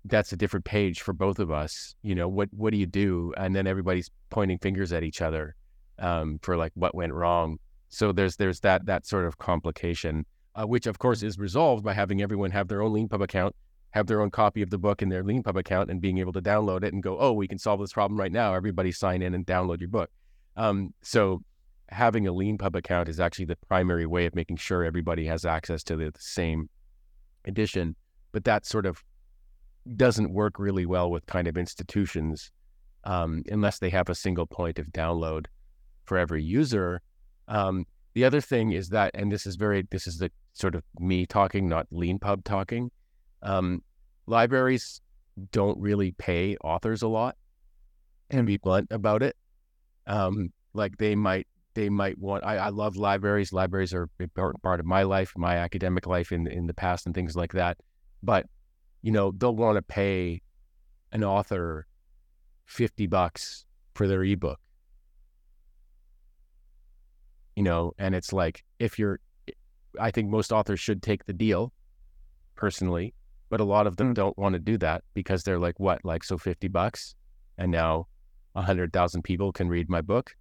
that's 0.05 0.33
a 0.33 0.37
different 0.37 0.65
page 0.65 1.01
for 1.01 1.13
both 1.13 1.39
of 1.39 1.51
us. 1.51 1.95
You 2.03 2.15
know, 2.15 2.29
what 2.29 2.49
what 2.53 2.71
do 2.71 2.79
you 2.79 2.87
do? 2.87 3.33
And 3.37 3.55
then 3.55 3.67
everybody's 3.67 4.11
pointing 4.31 4.59
fingers 4.59 4.93
at 4.93 5.03
each 5.03 5.21
other 5.21 5.55
um, 5.99 6.39
for 6.43 6.57
like 6.57 6.73
what 6.75 6.95
went 6.95 7.13
wrong. 7.13 7.59
So 7.89 8.13
there's 8.13 8.37
there's 8.37 8.61
that 8.61 8.87
that 8.87 9.07
sort 9.07 9.27
of 9.27 9.39
complication, 9.39 10.25
uh, 10.55 10.67
which 10.67 10.87
of 10.87 10.99
course 10.99 11.23
is 11.23 11.39
resolved 11.39 11.85
by 11.85 11.95
having 11.95 12.23
everyone 12.23 12.51
have 12.51 12.69
their 12.69 12.83
own 12.83 12.93
Leanpub 12.93 13.23
account, 13.23 13.55
have 13.91 14.07
their 14.07 14.21
own 14.21 14.31
copy 14.31 14.63
of 14.63 14.71
the 14.71 14.79
book 14.79 15.03
in 15.03 15.09
their 15.09 15.25
Leanpub 15.25 15.59
account, 15.59 15.91
and 15.91 16.01
being 16.01 16.19
able 16.19 16.33
to 16.33 16.43
download 16.43 16.85
it 16.85 16.93
and 16.93 17.03
go, 17.03 17.19
oh, 17.19 17.33
we 17.33 17.49
can 17.49 17.59
solve 17.59 17.81
this 17.81 17.93
problem 17.93 18.19
right 18.19 18.33
now. 18.33 18.55
Everybody 18.55 18.93
sign 18.93 19.23
in 19.23 19.35
and 19.35 19.47
download 19.47 19.81
your 19.81 19.89
book. 19.89 20.11
Um, 20.57 20.93
so 21.03 21.43
having 21.89 22.27
a 22.27 22.33
Leanpub 22.33 22.77
account 22.77 23.09
is 23.09 23.19
actually 23.19 23.47
the 23.47 23.57
primary 23.69 24.07
way 24.07 24.27
of 24.27 24.35
making 24.35 24.57
sure 24.57 24.85
everybody 24.85 25.25
has 25.27 25.45
access 25.47 25.83
to 25.85 25.97
the, 25.97 26.07
the 26.07 26.21
same 26.21 26.69
edition. 27.45 27.97
But 28.33 28.45
that 28.45 28.67
sort 28.67 28.85
of 28.85 29.03
doesn't 29.97 30.33
work 30.33 30.59
really 30.59 30.87
well 30.87 31.11
with 31.11 31.25
kind 31.27 31.49
of 31.49 31.57
institutions 31.57 32.51
um, 33.05 33.43
unless 33.51 33.79
they 33.79 33.91
have 33.91 34.09
a 34.09 34.15
single 34.15 34.47
point 34.47 34.79
of 34.79 34.87
download 34.87 35.47
for 36.05 36.19
every 36.19 36.43
user. 36.43 37.01
Um, 37.47 37.87
the 38.15 38.25
other 38.25 38.41
thing 38.41 38.73
is 38.73 38.89
that, 38.91 39.13
and 39.15 39.31
this 39.31 39.47
is 39.47 39.57
very, 39.57 39.87
this 39.91 40.07
is 40.07 40.19
the 40.19 40.31
sort 40.53 40.75
of 40.75 40.83
me 40.99 41.27
talking, 41.27 41.69
not 41.69 41.87
Leanpub 41.91 42.45
talking. 42.45 42.91
Um, 43.43 43.83
libraries 44.27 45.01
don't 45.53 45.79
really 45.81 46.13
pay 46.13 46.57
authors 46.65 47.03
a 47.03 47.09
lot, 47.09 47.37
and 48.31 48.47
be 48.47 48.57
blunt 48.57 48.89
about 48.91 49.23
it. 49.23 49.37
Um, 50.07 50.53
like 50.75 50.99
they 50.99 51.15
might, 51.15 51.47
they 51.75 51.89
might 51.89 52.19
want. 52.19 52.45
I, 52.45 52.57
I 52.57 52.69
love 52.71 52.97
libraries. 52.97 53.53
Libraries 53.53 53.95
are 53.95 54.09
part 54.35 54.81
of 54.81 54.87
my 54.87 55.05
life, 55.05 55.33
my 55.37 55.57
academic 55.57 56.07
life 56.07 56.33
in 56.33 56.47
in 56.49 56.67
the 56.67 56.75
past, 56.75 57.07
and 57.07 57.15
things 57.15 57.37
like 57.37 57.53
that. 57.53 57.79
But 58.23 58.47
you 59.03 59.13
know, 59.13 59.33
they'll 59.37 59.55
want 59.55 59.77
to 59.77 59.83
pay 59.83 60.43
an 61.13 61.25
author 61.25 61.87
50 62.67 63.07
bucks 63.07 63.65
for 63.95 64.07
their 64.07 64.23
ebook. 64.23 64.61
You 67.57 67.65
know, 67.65 67.93
and 67.99 68.15
it's 68.15 68.33
like 68.33 68.65
if 68.79 68.99
you're 68.99 69.21
I 69.99 70.11
think 70.11 70.31
most 70.31 70.53
authors 70.53 70.79
should 70.79 71.03
take 71.03 71.25
the 71.25 71.33
deal 71.33 71.73
personally, 72.55 73.15
but 73.49 73.61
a 73.61 73.65
lot 73.65 73.87
of 73.87 73.97
them 73.97 74.13
mm. 74.13 74.15
don't 74.15 74.39
want 74.39 74.53
to 74.53 74.59
do 74.59 74.79
that 74.79 75.03
because 75.15 75.43
they're 75.43 75.59
like, 75.59 75.81
what, 75.81 76.05
like 76.05 76.23
so 76.23 76.39
50 76.39 76.69
bucks 76.69 77.15
and 77.57 77.73
now 77.73 78.07
a 78.55 78.63
hundred 78.63 78.93
thousand 78.93 79.23
people 79.23 79.53
can 79.53 79.69
read 79.69 79.89
my 79.89 80.01
book. 80.01 80.35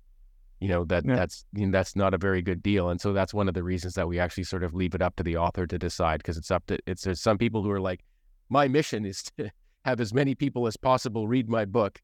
You 0.59 0.69
know, 0.69 0.85
that 0.85 1.05
yeah. 1.05 1.15
that's 1.15 1.45
you 1.53 1.67
know, 1.67 1.71
that's 1.71 1.95
not 1.95 2.13
a 2.13 2.17
very 2.17 2.41
good 2.41 2.63
deal. 2.63 2.89
And 2.89 2.99
so 2.99 3.13
that's 3.13 3.33
one 3.33 3.47
of 3.47 3.53
the 3.53 3.63
reasons 3.63 3.93
that 3.93 4.07
we 4.07 4.19
actually 4.19 4.43
sort 4.43 4.63
of 4.63 4.73
leave 4.73 4.95
it 4.95 5.01
up 5.01 5.15
to 5.17 5.23
the 5.23 5.37
author 5.37 5.67
to 5.67 5.77
decide 5.77 6.17
because 6.19 6.37
it's 6.37 6.49
up 6.49 6.65
to 6.67 6.79
it's 6.87 7.03
there's 7.03 7.21
some 7.21 7.37
people 7.37 7.61
who 7.61 7.69
are 7.69 7.81
like, 7.81 8.03
my 8.49 8.67
mission 8.67 9.05
is 9.05 9.23
to 9.37 9.51
have 9.85 9.99
as 9.99 10.13
many 10.13 10.35
people 10.35 10.67
as 10.67 10.77
possible 10.77 11.27
read 11.27 11.49
my 11.49 11.65
book. 11.65 11.99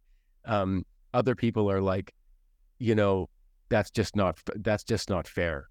Um, 0.46 0.86
other 1.14 1.36
people 1.36 1.70
are 1.70 1.82
like, 1.82 2.14
you 2.80 2.96
know, 2.96 3.30
that's 3.70 3.92
just 3.92 4.16
not 4.16 4.40
that's 4.58 4.84
just 4.84 5.10
not 5.10 5.28
fair. 5.28 5.70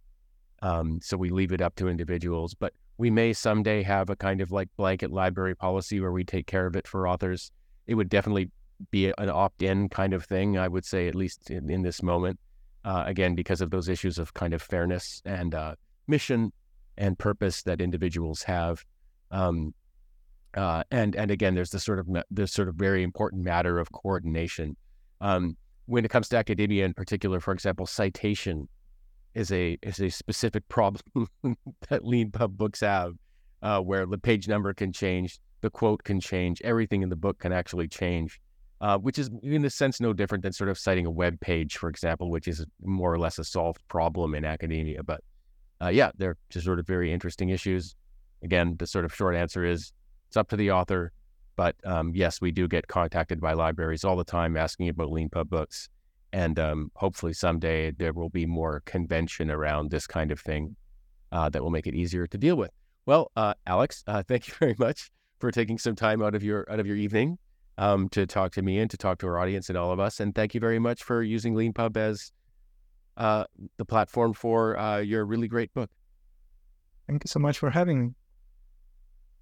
Um, 0.62 1.00
so 1.02 1.16
we 1.16 1.30
leave 1.30 1.52
it 1.52 1.60
up 1.60 1.74
to 1.76 1.88
individuals, 1.88 2.54
but 2.54 2.72
we 2.98 3.10
may 3.10 3.32
someday 3.32 3.82
have 3.82 4.10
a 4.10 4.16
kind 4.16 4.40
of 4.40 4.52
like 4.52 4.68
blanket 4.76 5.10
library 5.10 5.56
policy 5.56 6.00
where 6.00 6.12
we 6.12 6.24
take 6.24 6.46
care 6.46 6.66
of 6.66 6.76
it 6.76 6.86
for 6.86 7.08
authors. 7.08 7.50
It 7.86 7.94
would 7.94 8.08
definitely 8.08 8.50
be 8.90 9.06
an 9.06 9.28
opt-in 9.28 9.88
kind 9.88 10.12
of 10.12 10.24
thing, 10.24 10.58
I 10.58 10.68
would 10.68 10.84
say, 10.84 11.08
at 11.08 11.14
least 11.14 11.50
in, 11.50 11.70
in 11.70 11.82
this 11.82 12.02
moment. 12.02 12.38
Uh, 12.84 13.04
again, 13.06 13.34
because 13.34 13.60
of 13.60 13.70
those 13.70 13.88
issues 13.88 14.18
of 14.18 14.34
kind 14.34 14.54
of 14.54 14.60
fairness 14.60 15.22
and 15.24 15.54
uh, 15.54 15.74
mission 16.08 16.52
and 16.98 17.18
purpose 17.18 17.62
that 17.62 17.80
individuals 17.80 18.42
have. 18.42 18.84
Um, 19.30 19.74
uh, 20.55 20.82
and 20.90 21.16
and 21.16 21.30
again, 21.30 21.55
there's 21.55 21.70
this 21.70 21.84
sort 21.84 21.98
of 21.98 22.07
this 22.30 22.53
sort 22.53 22.68
of 22.68 22.74
very 22.74 23.03
important 23.03 23.42
matter 23.42 23.78
of 23.78 23.90
coordination. 23.92 24.76
Um, 25.20 25.57
when 25.86 26.05
it 26.05 26.11
comes 26.11 26.28
to 26.28 26.36
academia 26.36 26.84
in 26.84 26.94
particular, 26.94 27.40
for 27.40 27.53
example, 27.53 27.86
citation 27.86 28.68
is 29.34 29.50
a 29.53 29.78
is 29.82 30.00
a 30.00 30.11
specific 30.11 30.68
problem 30.68 31.03
that 31.88 32.03
Leanpub 32.03 32.57
books 32.57 32.80
have, 32.80 33.14
uh, 33.62 33.80
where 33.80 34.07
the 34.07 34.18
page 34.18 34.46
number 34.46 34.74
can 34.74 34.92
change, 34.92 35.38
the 35.62 35.70
quote 35.70 36.05
can 36.05 36.20
change, 36.20 36.61
everything 36.62 37.03
in 37.03 37.09
the 37.09 37.16
book 37.16 37.38
can 37.38 37.53
actually 37.53 37.88
change, 37.88 38.40
uh, 38.82 38.98
which 38.98 39.18
is 39.18 39.30
in 39.42 39.64
a 39.64 39.70
sense 39.70 40.00
no 40.00 40.12
different 40.12 40.42
than 40.42 40.53
sort 40.53 40.68
of 40.68 40.78
citing 40.78 41.07
a 41.07 41.11
web 41.11 41.40
page, 41.40 41.78
for 41.78 41.88
example, 41.88 42.30
which 42.30 42.46
is 42.46 42.66
more 42.82 43.12
or 43.12 43.18
less 43.18 43.38
a 43.38 43.44
solved 43.44 43.80
problem 43.88 44.34
in 44.34 44.44
academia. 44.44 45.03
But 45.03 45.22
uh, 45.80 45.88
yeah, 45.88 46.11
they're 46.18 46.36
just 46.50 46.66
sort 46.66 46.78
of 46.78 46.86
very 46.86 47.12
interesting 47.12 47.48
issues. 47.48 47.96
Again, 48.42 48.76
the 48.78 48.86
sort 48.86 49.05
of 49.05 49.14
short 49.14 49.34
answer 49.34 49.64
is 49.64 49.92
it's 50.33 50.37
up 50.39 50.49
to 50.49 50.57
the 50.57 50.70
author. 50.70 51.12
But 51.57 51.76
um, 51.85 52.12
yes, 52.14 52.41
we 52.41 52.53
do 52.53 52.66
get 52.66 52.89
contacted 52.89 53.39
by 53.39 53.53
libraries 53.53 54.03
all 54.03 54.16
the 54.16 54.24
time 54.24 54.57
asking 54.57 54.89
about 54.89 55.11
Leanpub 55.11 55.51
books. 55.51 55.91
And 56.33 56.59
um, 56.59 56.91
hopefully 56.95 57.35
someday 57.35 57.91
there 57.91 58.14
will 58.14 58.30
be 58.30 58.47
more 58.47 58.80
convention 58.87 59.51
around 59.51 59.91
this 59.91 60.07
kind 60.07 60.33
of 60.33 60.41
thing 60.41 60.74
uh, 61.33 61.51
that 61.51 61.62
will 61.62 61.70
make 61.70 61.87
it 61.87 61.95
easier 61.95 62.26
to 62.26 62.39
deal 62.39 62.57
with. 62.57 62.70
Well, 63.05 63.30
uh, 63.37 63.53
Alex, 63.66 64.03
uh, 64.07 64.22
thank 64.28 64.49
you 64.49 64.55
very 64.59 64.74
much 64.78 65.11
for 65.39 65.51
taking 65.51 65.76
some 65.76 65.95
time 65.95 66.22
out 66.22 66.35
of 66.35 66.43
your 66.43 66.66
out 66.72 66.80
of 66.80 66.87
your 66.87 66.97
evening 66.97 67.37
um, 67.76 68.09
to 68.11 68.26
talk 68.26 68.53
to 68.53 68.62
me 68.62 68.78
and 68.78 68.91
to 68.91 68.97
talk 68.97 69.18
to 69.18 69.26
our 69.26 69.39
audience 69.39 69.68
and 69.68 69.76
all 69.76 69.93
of 69.93 70.01
us. 70.01 70.18
And 70.18 70.35
thank 70.35 70.55
you 70.55 70.61
very 70.61 70.78
much 70.78 71.03
for 71.03 71.22
using 71.22 71.55
Leanpub 71.55 71.99
as 71.99 72.33
uh, 73.18 73.45
the 73.76 73.85
platform 73.85 74.33
for 74.33 74.78
uh, 74.78 75.01
your 75.01 75.26
really 75.26 75.49
great 75.49 75.74
book. 75.74 75.91
Thank 77.07 77.22
you 77.22 77.28
so 77.28 77.39
much 77.39 77.59
for 77.59 77.68
having 77.68 78.03
me. 78.03 78.11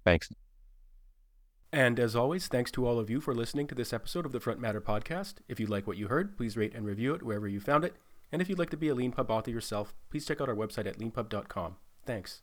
Thanks. 0.03 0.27
And 1.73 1.99
as 1.99 2.15
always, 2.15 2.47
thanks 2.47 2.69
to 2.71 2.85
all 2.85 2.99
of 2.99 3.09
you 3.09 3.21
for 3.21 3.33
listening 3.33 3.67
to 3.67 3.75
this 3.75 3.93
episode 3.93 4.25
of 4.25 4.33
the 4.33 4.39
Frontmatter 4.39 4.81
podcast. 4.81 5.35
If 5.47 5.59
you 5.59 5.67
like 5.67 5.87
what 5.87 5.97
you 5.97 6.09
heard, 6.09 6.35
please 6.35 6.57
rate 6.57 6.75
and 6.75 6.85
review 6.85 7.13
it 7.13 7.23
wherever 7.23 7.47
you 7.47 7.61
found 7.61 7.85
it. 7.85 7.95
And 8.31 8.41
if 8.41 8.49
you'd 8.49 8.59
like 8.59 8.69
to 8.71 8.77
be 8.77 8.89
a 8.89 8.95
LeanPub 8.95 9.29
author 9.29 9.51
yourself, 9.51 9.93
please 10.09 10.25
check 10.25 10.41
out 10.41 10.49
our 10.49 10.55
website 10.55 10.85
at 10.85 10.99
leanpub.com. 10.99 11.77
Thanks. 12.05 12.41